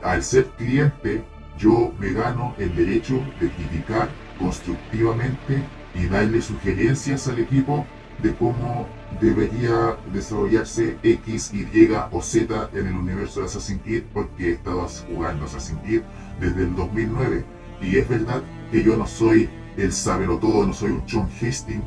Al 0.03 0.23
ser 0.23 0.47
cliente, 0.57 1.25
yo 1.59 1.93
me 1.99 2.13
gano 2.13 2.55
el 2.59 2.75
derecho 2.75 3.15
de 3.41 3.51
criticar 3.51 4.09
constructivamente 4.39 5.63
y 5.95 6.07
darle 6.07 6.43
sugerencias 6.43 7.29
al 7.29 7.39
equipo 7.39 7.87
de 8.23 8.35
cómo 8.35 8.87
debería 9.21 9.97
desarrollarse 10.13 10.97
X, 11.03 11.53
Y 11.53 11.89
o 12.11 12.23
Z 12.23 12.71
en 12.75 12.87
el 12.87 12.95
universo 12.95 13.41
de 13.41 13.47
Assassin's 13.47 13.83
Creed 13.83 14.05
porque 14.13 14.51
he 14.51 14.53
estado 14.53 14.87
jugando 15.09 15.47
Assassin's 15.47 15.81
Creed 15.83 16.03
desde 16.41 16.63
el 16.65 16.77
2009 16.77 17.45
y 17.81 17.97
es 17.97 18.09
verdad 18.09 18.43
que 18.71 18.83
yo 18.83 18.97
no 18.97 19.07
soy 19.07 19.49
el 19.77 19.93
sábelo 19.93 20.39
todo, 20.39 20.67
no 20.67 20.73
soy 20.73 20.91
un 20.91 21.03
John 21.09 21.29
Hastings, 21.41 21.85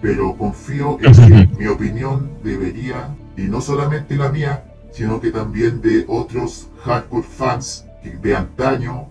pero 0.00 0.36
confío 0.36 0.98
en 1.00 1.12
que 1.12 1.58
mi 1.58 1.66
opinión 1.66 2.30
debería, 2.42 3.14
y 3.36 3.42
no 3.42 3.60
solamente 3.60 4.16
la 4.16 4.30
mía, 4.30 4.64
sino 4.92 5.20
que 5.20 5.30
también 5.30 5.80
de 5.80 6.04
otros 6.08 6.68
hardcore 6.84 7.22
fans 7.22 7.84
de 8.22 8.36
antaño 8.36 9.08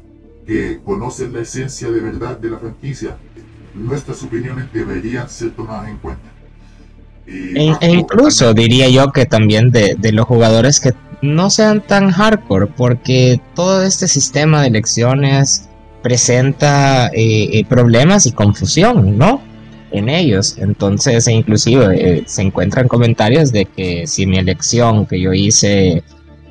que 0.48 0.80
conocen 0.84 1.34
la 1.34 1.42
esencia 1.42 1.90
de 1.92 2.00
verdad 2.00 2.38
de 2.38 2.50
la 2.50 2.58
franquicia, 2.58 3.18
nuestras 3.74 4.24
opiniones 4.24 4.72
deberían 4.72 5.30
ser 5.30 5.52
tomadas 5.52 5.90
en 5.90 5.98
cuenta. 5.98 6.35
E, 7.28 7.74
e 7.82 7.92
incluso 7.92 8.54
diría 8.54 8.88
yo 8.90 9.12
que 9.12 9.26
también 9.26 9.72
de, 9.72 9.96
de, 9.98 10.12
los 10.12 10.26
jugadores 10.26 10.80
que 10.80 10.94
no 11.22 11.50
sean 11.50 11.82
tan 11.82 12.12
hardcore, 12.12 12.68
porque 12.68 13.40
todo 13.56 13.84
este 13.84 14.08
sistema 14.08 14.62
de 14.62 14.68
elecciones 14.68 15.70
presenta 16.06 17.08
eh, 17.08 17.50
eh, 17.52 17.66
problemas 17.66 18.28
y 18.28 18.32
confusión, 18.32 19.18
¿no? 19.18 19.42
En 19.92 20.08
ellos. 20.08 20.56
Entonces, 20.60 21.28
e 21.28 21.34
inclusive 21.34 21.88
eh, 22.20 22.24
se 22.28 22.44
encuentran 22.44 22.88
comentarios 22.88 23.52
de 23.52 23.66
que 23.66 24.06
si 24.06 24.28
mi 24.28 24.38
elección 24.38 25.08
que 25.08 25.20
yo 25.20 25.34
hice 25.34 26.04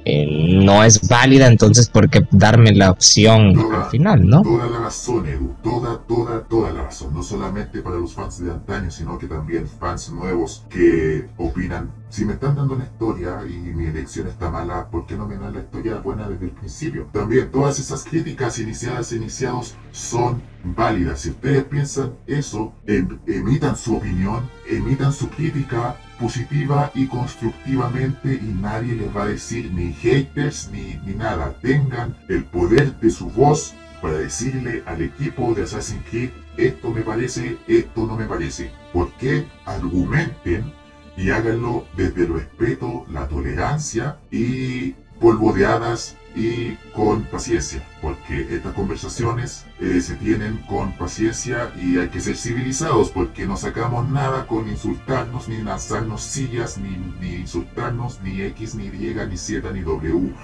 eh, 0.04 0.26
no 0.64 0.84
es 0.84 1.08
válida, 1.08 1.46
entonces 1.46 1.88
¿por 1.88 2.10
qué 2.10 2.26
darme 2.30 2.72
la 2.72 2.90
opción 2.90 3.56
al 3.72 3.90
final, 3.90 4.26
no? 4.26 4.42
Toda 4.42 4.66
la 4.66 4.78
razón, 4.80 5.26
Edu, 5.26 5.54
toda, 5.62 5.98
toda, 6.06 6.42
toda 6.44 6.72
la 6.72 6.82
razón. 6.84 7.14
No 7.14 7.22
solamente 7.22 7.80
para 7.80 7.96
los 7.96 8.12
fans 8.12 8.44
de 8.44 8.50
antaño, 8.50 8.90
sino 8.90 9.18
que 9.18 9.26
también 9.26 9.66
fans 9.66 10.10
nuevos 10.10 10.66
que 10.68 11.28
opinan, 11.38 11.90
si 12.10 12.24
me 12.24 12.34
están 12.34 12.54
dando 12.54 12.74
una 12.74 12.84
historia 12.84 13.40
y 13.48 13.54
mi 13.74 13.86
elección 13.86 14.28
está 14.28 14.50
mala, 14.50 14.88
¿por 14.90 15.06
qué 15.06 15.16
no 15.16 15.26
me 15.26 15.36
dan 15.36 15.54
la 15.54 15.60
historia 15.60 15.96
buena 15.98 16.28
desde 16.28 16.46
el 16.46 16.52
principio? 16.52 17.08
También 17.12 17.50
todas 17.50 17.78
esas 17.78 18.04
críticas 18.04 18.58
iniciadas 18.58 19.12
iniciados 19.12 19.74
son 19.90 20.42
válidas. 20.62 21.20
Si 21.20 21.30
ustedes 21.30 21.64
piensan 21.64 22.12
eso, 22.26 22.74
em, 22.86 23.18
emitan 23.26 23.76
su 23.76 23.96
opinión, 23.96 24.48
emitan 24.68 25.12
su 25.12 25.28
crítica 25.28 25.96
positiva 26.24 26.90
y 26.94 27.06
constructivamente 27.06 28.32
y 28.32 28.54
nadie 28.58 28.94
les 28.94 29.14
va 29.14 29.24
a 29.24 29.26
decir 29.26 29.70
ni 29.74 29.92
haters 29.92 30.70
ni, 30.72 30.98
ni 31.04 31.14
nada. 31.14 31.52
Tengan 31.60 32.16
el 32.30 32.44
poder 32.44 32.98
de 32.98 33.10
su 33.10 33.28
voz 33.28 33.74
para 34.00 34.14
decirle 34.14 34.82
al 34.86 35.02
equipo 35.02 35.52
de 35.52 35.64
Assassin's 35.64 36.02
Creed 36.08 36.30
esto 36.56 36.90
me 36.90 37.02
parece, 37.02 37.58
esto 37.66 38.06
no 38.06 38.16
me 38.16 38.24
parece. 38.24 38.70
¿Por 38.94 39.12
qué? 39.14 39.46
Argumenten 39.66 40.72
y 41.14 41.28
háganlo 41.28 41.84
desde 41.94 42.22
el 42.22 42.32
respeto, 42.32 43.04
la 43.10 43.28
tolerancia 43.28 44.16
y 44.30 44.94
polvo 45.24 45.54
de 45.54 45.64
hadas 45.64 46.18
y 46.36 46.74
con 46.94 47.22
paciencia, 47.22 47.82
porque 48.02 48.46
estas 48.54 48.74
conversaciones 48.74 49.64
eh, 49.80 50.02
se 50.02 50.16
tienen 50.16 50.58
con 50.68 50.92
paciencia 50.98 51.72
y 51.82 51.96
hay 51.96 52.08
que 52.08 52.20
ser 52.20 52.36
civilizados, 52.36 53.08
porque 53.08 53.46
no 53.46 53.56
sacamos 53.56 54.06
nada 54.10 54.46
con 54.46 54.68
insultarnos, 54.68 55.48
ni 55.48 55.62
lanzarnos 55.62 56.20
sillas, 56.20 56.76
ni, 56.76 56.98
ni 57.22 57.36
insultarnos, 57.36 58.20
ni 58.22 58.42
X, 58.42 58.74
ni 58.74 58.84
Y, 58.84 59.16
ni 59.26 59.38
Z, 59.38 59.72
ni 59.72 59.80
W, 59.80 60.34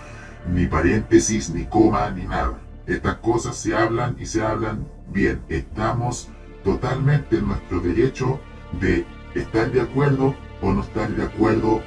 ni 0.50 0.66
paréntesis, 0.66 1.50
ni 1.50 1.66
coma, 1.66 2.10
ni 2.12 2.22
nada. 2.22 2.58
Estas 2.86 3.16
cosas 3.16 3.56
se 3.56 3.76
hablan 3.76 4.16
y 4.18 4.24
se 4.24 4.40
hablan 4.40 4.88
bien. 5.12 5.42
Estamos 5.50 6.30
totalmente 6.64 7.36
en 7.36 7.48
nuestro 7.48 7.80
derecho 7.80 8.40
de 8.80 9.04
estar 9.34 9.70
de 9.72 9.82
acuerdo 9.82 10.34
o 10.62 10.72
no 10.72 10.80
estar 10.80 11.10
de 11.10 11.22
acuerdo 11.22 11.82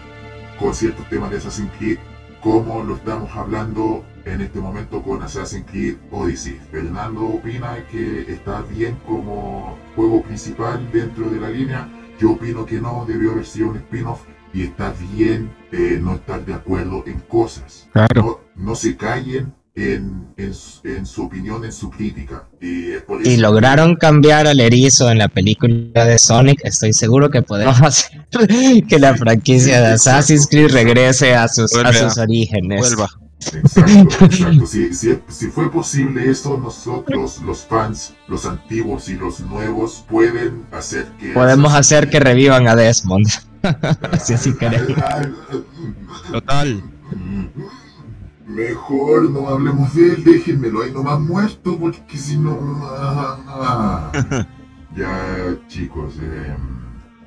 con 0.60 0.76
ciertos 0.76 1.10
temas 1.10 1.32
de 1.32 1.38
Assassin's 1.38 1.72
Creed 1.80 1.98
como 2.44 2.84
lo 2.84 2.96
estamos 2.96 3.32
hablando 3.34 4.04
en 4.26 4.42
este 4.42 4.60
momento 4.60 5.02
con 5.02 5.24
Assassin's 5.24 5.66
Creed 5.72 5.96
Odyssey. 6.12 6.60
Fernando 6.72 7.26
opina 7.26 7.78
que 7.90 8.32
está 8.32 8.62
bien 8.64 8.98
como 9.08 9.78
juego 9.96 10.22
principal 10.22 10.92
dentro 10.92 11.30
de 11.30 11.40
la 11.40 11.50
línea. 11.50 11.90
Yo 12.20 12.32
opino 12.32 12.66
que 12.66 12.82
no, 12.82 13.06
debió 13.08 13.32
haber 13.32 13.46
sido 13.46 13.70
un 13.70 13.78
spin-off 13.78 14.22
y 14.54 14.64
está 14.64 14.94
bien 15.16 15.50
eh, 15.72 15.98
no 16.02 16.16
estar 16.16 16.46
de 16.46 16.54
acuerdo 16.54 17.04
en 17.08 17.20
cosas. 17.22 17.90
Claro. 17.94 18.42
No, 18.56 18.66
no 18.66 18.76
se 18.76 18.98
callen 18.98 19.54
en, 19.76 20.28
en, 20.38 20.54
en, 20.84 21.06
su 21.06 21.24
opinión, 21.24 21.66
en 21.66 21.72
su 21.72 21.90
crítica. 21.90 22.48
Y, 22.62 22.98
por 23.08 23.26
y 23.26 23.34
eso 23.34 23.42
lograron 23.42 23.96
cambiar 23.96 24.48
al 24.48 24.60
erizo 24.60 25.10
en 25.10 25.18
la 25.18 25.28
película 25.28 26.06
de 26.06 26.20
Sonic. 26.20 26.60
Estoy 26.64 26.94
seguro 26.94 27.30
que 27.30 27.42
podemos 27.42 27.82
hacer 27.82 28.26
que 28.88 29.00
la 29.00 29.16
franquicia 29.16 29.82
de 29.82 29.88
Assassin's 29.94 30.48
Creed 30.48 30.72
regrese 30.72 31.34
a 31.34 31.48
sus, 31.48 31.74
a 31.76 31.92
sus 31.92 32.18
orígenes. 32.18 32.82
Vuelva. 32.82 33.10
Exacto, 33.52 34.26
exacto. 34.26 34.68
Si, 34.68 34.94
si, 34.94 35.20
si 35.28 35.48
fue 35.48 35.72
posible 35.72 36.30
eso, 36.30 36.58
nosotros, 36.58 37.42
los 37.42 37.64
fans, 37.66 38.14
los 38.28 38.46
antiguos 38.46 39.10
y 39.10 39.16
los 39.16 39.40
nuevos, 39.42 40.06
pueden 40.08 40.66
hacer 40.72 41.08
que... 41.20 41.34
Podemos 41.34 41.74
hacer 41.74 42.10
que 42.10 42.20
revivan 42.20 42.68
a 42.68 42.76
Desmond. 42.76 43.28
si 44.24 44.34
así 44.34 44.54
queremos. 44.54 44.98
ay, 45.04 45.34
ay, 45.52 45.64
Total. 46.32 46.84
Mejor 48.48 49.30
no 49.30 49.48
hablemos 49.48 49.94
de 49.96 50.14
él, 50.14 50.24
déjenmelo 50.24 50.84
ahí 50.84 50.92
nomás 50.92 51.20
muerto, 51.20 51.78
porque 51.80 52.18
si 52.18 52.38
no... 52.38 52.58
ya, 54.96 55.58
chicos, 55.68 56.16
eh, 56.22 56.56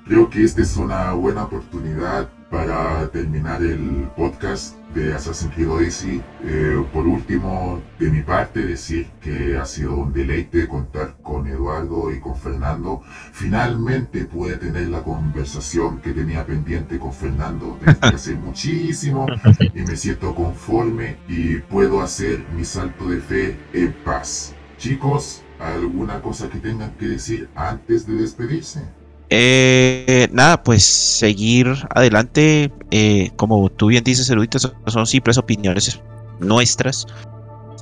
creo 0.06 0.28
que 0.28 0.44
esta 0.44 0.62
es 0.62 0.76
una 0.76 1.12
buena 1.12 1.44
oportunidad 1.44 2.28
para 2.50 3.08
terminar 3.08 3.62
el 3.62 4.08
podcast 4.16 4.76
de 4.96 5.12
Assassin's 5.12 5.54
Creed 5.54 5.68
Odyssey. 5.68 6.22
Eh, 6.42 6.84
por 6.92 7.06
último, 7.06 7.82
de 7.98 8.10
mi 8.10 8.22
parte, 8.22 8.66
decir 8.66 9.08
que 9.20 9.56
ha 9.56 9.66
sido 9.66 9.94
un 9.94 10.12
deleite 10.12 10.66
contar 10.66 11.16
con 11.22 11.46
Eduardo 11.46 12.10
y 12.12 12.18
con 12.18 12.34
Fernando. 12.34 13.02
Finalmente 13.32 14.24
pude 14.24 14.56
tener 14.56 14.88
la 14.88 15.02
conversación 15.02 16.00
que 16.00 16.12
tenía 16.12 16.46
pendiente 16.46 16.98
con 16.98 17.12
Fernando 17.12 17.78
desde 17.84 18.06
hace 18.06 18.34
muchísimo 18.46 19.26
y 19.74 19.80
me 19.82 19.96
siento 19.96 20.34
conforme 20.34 21.16
y 21.28 21.58
puedo 21.58 22.00
hacer 22.00 22.44
mi 22.56 22.64
salto 22.64 23.08
de 23.08 23.20
fe 23.20 23.56
en 23.74 23.92
paz. 24.04 24.54
Chicos, 24.78 25.42
¿alguna 25.60 26.22
cosa 26.22 26.48
que 26.48 26.58
tengan 26.58 26.92
que 26.92 27.06
decir 27.06 27.48
antes 27.54 28.06
de 28.06 28.14
despedirse? 28.14 28.82
Eh, 29.30 30.28
nada, 30.32 30.62
pues 30.62 30.84
seguir 30.84 31.74
adelante. 31.90 32.70
eh, 32.90 33.30
como 33.36 33.68
tú 33.70 33.88
bien 33.88 34.04
dices, 34.04 34.28
Erudito, 34.30 34.58
son, 34.58 35.06
simples 35.06 35.38
opiniones 35.38 36.00
nuestras. 36.40 37.06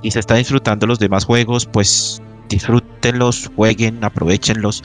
Y 0.03 0.11
se 0.11 0.21
está 0.21 0.35
disfrutando 0.35 0.87
los 0.87 0.99
demás 0.99 1.25
juegos, 1.25 1.67
pues 1.67 2.23
disfrútenlos, 2.49 3.51
jueguen, 3.57 4.05
aprovechenlos. 4.05 4.83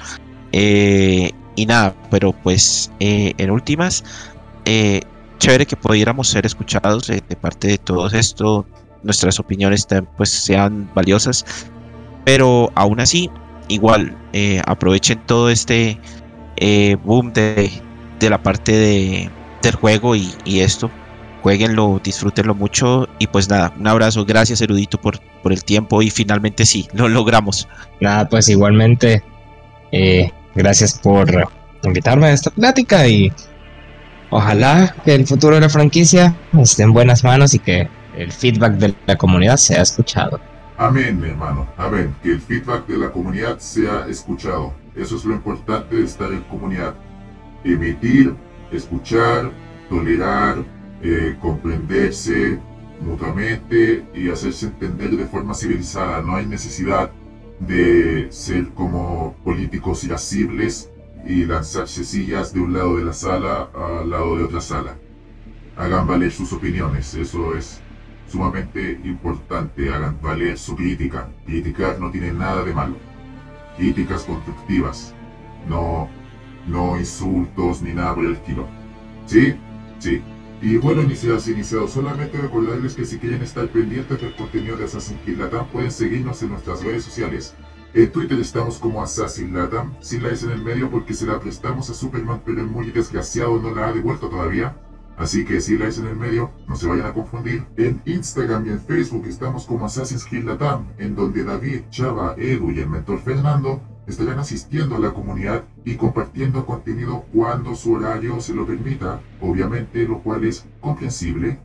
eh, 0.51 1.31
y 1.55 1.65
nada, 1.65 1.93
pero 2.09 2.31
pues 2.31 2.89
eh, 3.01 3.33
en 3.37 3.51
últimas, 3.51 4.03
chévere 5.39 5.65
que 5.65 5.75
pudiéramos 5.75 6.29
ser 6.29 6.45
escuchados 6.45 7.07
de 7.07 7.21
parte 7.21 7.67
de 7.67 7.77
todo 7.77 8.07
esto. 8.07 8.65
Nuestras 9.03 9.39
opiniones 9.39 9.87
pues 10.17 10.29
sean 10.29 10.89
valiosas. 10.93 11.45
Pero 12.23 12.71
aún 12.75 12.99
así, 13.01 13.29
igual, 13.67 14.15
aprovechen 14.65 15.19
todo 15.25 15.49
este 15.49 15.99
eh, 16.59 16.97
boom 17.03 17.33
de, 17.33 17.71
de 18.19 18.29
la 18.29 18.43
parte 18.43 18.73
de, 18.73 19.29
del 19.61 19.75
juego 19.75 20.15
y, 20.15 20.31
y 20.45 20.59
esto. 20.59 20.91
Jueguenlo, 21.41 22.01
disfrútenlo 22.03 22.53
mucho 22.53 23.07
y 23.17 23.27
pues 23.27 23.49
nada, 23.49 23.73
un 23.79 23.87
abrazo, 23.87 24.25
gracias 24.25 24.59
erudito 24.59 24.99
por, 24.99 25.19
por 25.41 25.53
el 25.53 25.63
tiempo 25.63 26.01
y 26.01 26.09
finalmente 26.09 26.65
sí, 26.65 26.87
lo 26.93 27.07
logramos. 27.07 27.67
Nada, 28.01 28.27
pues 28.27 28.49
igualmente, 28.49 29.23
eh, 29.91 30.31
gracias 30.53 30.99
por 30.99 31.29
invitarme 31.83 32.27
a 32.27 32.31
esta 32.33 32.51
plática 32.51 33.07
y 33.07 33.31
ojalá 34.29 34.93
que 35.05 35.15
el 35.15 35.25
futuro 35.25 35.55
de 35.55 35.61
la 35.61 35.69
franquicia 35.69 36.35
esté 36.59 36.83
en 36.83 36.91
buenas 36.91 37.23
manos 37.23 37.53
y 37.53 37.59
que 37.59 37.87
el 38.17 38.33
feedback 38.33 38.73
de 38.73 38.93
la 39.07 39.15
comunidad 39.15 39.55
sea 39.55 39.81
escuchado. 39.81 40.41
Amén, 40.77 41.19
mi 41.19 41.29
hermano. 41.29 41.67
Amén. 41.77 42.15
Que 42.21 42.31
el 42.31 42.41
feedback 42.41 42.85
de 42.87 42.97
la 42.97 43.11
comunidad 43.11 43.59
sea 43.59 44.05
escuchado. 44.09 44.73
Eso 44.99 45.15
es 45.15 45.25
lo 45.25 45.33
importante 45.33 45.95
de 45.95 46.03
estar 46.03 46.31
en 46.31 46.41
comunidad. 46.41 46.93
Emitir, 47.63 48.35
escuchar, 48.71 49.51
tolerar, 49.89 50.63
eh, 51.01 51.37
comprenderse 51.41 52.59
mutuamente 53.01 54.05
y 54.13 54.29
hacerse 54.29 54.67
entender 54.67 55.11
de 55.11 55.25
forma 55.25 55.53
civilizada. 55.53 56.21
No 56.21 56.35
hay 56.35 56.45
necesidad 56.45 57.11
de 57.59 58.27
ser 58.29 58.67
como 58.69 59.35
políticos 59.43 60.03
irascibles 60.03 60.91
y 61.25 61.45
lanzarse 61.45 62.03
sillas 62.03 62.53
de 62.53 62.59
un 62.59 62.73
lado 62.73 62.97
de 62.97 63.05
la 63.05 63.13
sala 63.13 63.69
al 63.73 64.09
lado 64.09 64.37
de 64.37 64.43
otra 64.43 64.61
sala. 64.61 64.97
Hagan 65.77 66.07
valer 66.07 66.31
sus 66.31 66.51
opiniones. 66.51 67.13
Eso 67.13 67.55
es 67.55 67.79
sumamente 68.29 68.99
importante. 69.05 69.93
Hagan 69.93 70.19
valer 70.21 70.57
su 70.57 70.75
crítica. 70.75 71.29
Criticar 71.45 71.99
no 71.99 72.11
tiene 72.11 72.33
nada 72.33 72.63
de 72.63 72.73
malo. 72.73 73.08
Críticas 73.79 74.23
constructivas. 74.23 75.15
No, 75.69 76.09
no 76.67 76.99
insultos 76.99 77.81
ni 77.81 77.93
nada 77.93 78.13
por 78.13 78.25
el 78.25 78.33
estilo. 78.33 78.67
¿Sí? 79.25 79.55
Sí. 79.99 80.21
Y 80.61 80.75
bueno, 80.75 81.01
iniciados 81.01 81.47
iniciados, 81.47 81.91
solamente 81.91 82.37
recordarles 82.37 82.93
que 82.93 83.05
si 83.05 83.17
quieren 83.19 83.41
estar 83.41 83.69
pendientes 83.69 84.19
del 84.19 84.35
contenido 84.35 84.75
de 84.75 84.83
Assassin's 84.83 85.21
Creed 85.23 85.37
Latam, 85.37 85.67
pueden 85.67 85.91
seguirnos 85.91 86.43
en 86.43 86.49
nuestras 86.49 86.83
redes 86.83 87.05
sociales. 87.05 87.55
En 87.93 88.11
Twitter 88.11 88.37
estamos 88.37 88.79
como 88.79 89.01
Assassin 89.01 89.53
Latam, 89.53 89.95
sin 90.01 90.23
la 90.23 90.31
S 90.31 90.45
en 90.45 90.51
el 90.51 90.61
medio 90.61 90.91
porque 90.91 91.13
se 91.13 91.25
la 91.25 91.39
prestamos 91.39 91.89
a 91.89 91.93
Superman, 91.93 92.41
pero 92.45 92.59
el 92.59 92.67
muy 92.67 92.91
desgraciado 92.91 93.57
no 93.61 93.73
la 93.73 93.87
ha 93.87 93.93
devuelto 93.93 94.27
todavía. 94.27 94.75
Así 95.19 95.43
que 95.43 95.59
si 95.59 95.77
la 95.77 95.87
S 95.87 95.99
en 95.99 96.07
el 96.07 96.15
medio, 96.15 96.49
no 96.65 96.77
se 96.77 96.87
vayan 96.87 97.07
a 97.07 97.13
confundir. 97.13 97.65
En 97.75 98.01
Instagram 98.05 98.65
y 98.65 98.69
en 98.69 98.79
Facebook 98.79 99.25
estamos 99.27 99.65
como 99.65 99.85
Assassin's 99.85 100.25
Creed 100.25 100.45
Latam, 100.45 100.87
en 100.97 101.13
donde 101.13 101.43
David, 101.43 101.81
Chava, 101.89 102.35
Edu 102.37 102.71
y 102.71 102.79
el 102.79 102.89
mentor 102.89 103.19
Fernando 103.19 103.81
estarán 104.07 104.39
asistiendo 104.39 104.95
a 104.95 104.99
la 104.99 105.11
comunidad 105.11 105.65
y 105.83 105.95
compartiendo 105.95 106.65
contenido 106.65 107.25
cuando 107.33 107.75
su 107.75 107.93
horario 107.93 108.39
se 108.39 108.53
lo 108.53 108.65
permita, 108.65 109.19
obviamente 109.41 110.07
lo 110.07 110.19
cual 110.19 110.45
es 110.45 110.65
comprensible. 110.79 111.59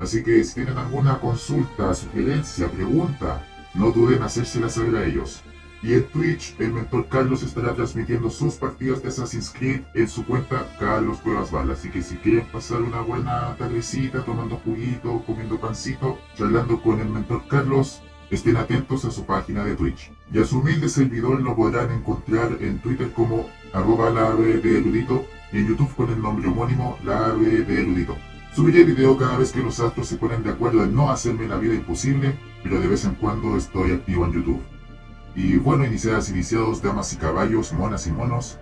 Así 0.00 0.24
que 0.24 0.42
si 0.42 0.56
tienen 0.56 0.76
alguna 0.76 1.20
consulta, 1.20 1.94
sugerencia, 1.94 2.68
pregunta, 2.68 3.46
no 3.74 3.92
duden 3.92 4.16
en 4.16 4.24
hacérselas 4.24 4.74
saber 4.74 4.96
a 4.96 5.04
ellos. 5.04 5.44
Y 5.86 5.94
en 5.94 6.02
Twitch, 6.08 6.56
el 6.58 6.72
mentor 6.72 7.06
Carlos 7.08 7.44
estará 7.44 7.72
transmitiendo 7.72 8.28
sus 8.28 8.54
partidas 8.54 9.04
de 9.04 9.08
Assassin's 9.08 9.54
Creed 9.56 9.82
en 9.94 10.08
su 10.08 10.26
cuenta 10.26 10.66
Carlos 10.80 11.18
Cuevas 11.18 11.52
Bala. 11.52 11.74
Así 11.74 11.90
que 11.90 12.02
si 12.02 12.16
quieren 12.16 12.44
pasar 12.50 12.82
una 12.82 13.02
buena 13.02 13.54
tardecita 13.56 14.24
tomando 14.24 14.56
juguito, 14.56 15.22
comiendo 15.24 15.60
pancito, 15.60 16.18
charlando 16.34 16.82
con 16.82 16.98
el 16.98 17.08
mentor 17.08 17.46
Carlos, 17.46 18.02
estén 18.32 18.56
atentos 18.56 19.04
a 19.04 19.12
su 19.12 19.24
página 19.26 19.62
de 19.62 19.76
Twitch. 19.76 20.10
Y 20.32 20.40
a 20.40 20.44
su 20.44 20.58
humilde 20.58 20.88
servidor 20.88 21.40
lo 21.40 21.54
podrán 21.54 21.92
encontrar 21.92 22.58
en 22.60 22.80
Twitter 22.80 23.12
como 23.12 23.48
arroba 23.72 24.10
la 24.10 24.34
de 24.34 24.78
erudito 24.78 25.24
y 25.52 25.58
en 25.58 25.68
YouTube 25.68 25.94
con 25.94 26.10
el 26.10 26.20
nombre 26.20 26.48
homónimo 26.48 26.98
la 27.04 27.30
de 27.30 27.80
erudito. 27.80 28.16
Subiré 28.56 28.82
video 28.82 29.16
cada 29.16 29.38
vez 29.38 29.52
que 29.52 29.62
los 29.62 29.78
astros 29.78 30.08
se 30.08 30.16
ponen 30.16 30.42
de 30.42 30.50
acuerdo 30.50 30.82
en 30.82 30.96
no 30.96 31.12
hacerme 31.12 31.46
la 31.46 31.58
vida 31.58 31.74
imposible, 31.74 32.36
pero 32.64 32.80
de 32.80 32.88
vez 32.88 33.04
en 33.04 33.14
cuando 33.14 33.56
estoy 33.56 33.92
activo 33.92 34.24
en 34.24 34.32
YouTube. 34.32 34.75
Y 35.36 35.58
bueno, 35.58 35.84
iniciadas, 35.84 36.30
iniciados, 36.30 36.82
damas 36.82 37.12
y 37.12 37.16
caballos, 37.16 37.72
monas 37.74 38.06
y 38.06 38.10
monos. 38.10 38.58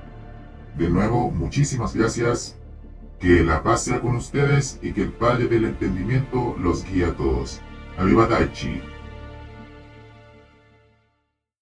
De 0.77 0.91
nuevo, 0.91 1.31
muchísimas 1.31 1.95
gracias. 1.95 2.57
Que 3.21 3.45
la 3.45 3.63
paz 3.63 3.85
sea 3.85 4.01
con 4.01 4.17
ustedes 4.17 4.81
y 4.83 4.93
que 4.93 5.03
el 5.03 5.13
Padre 5.13 5.47
del 5.47 5.67
Entendimiento 5.67 6.57
los 6.59 6.85
guíe 6.85 7.07
a 7.07 7.17
todos. 7.17 7.61
Arriba 7.97 8.27
Daichi. 8.27 8.83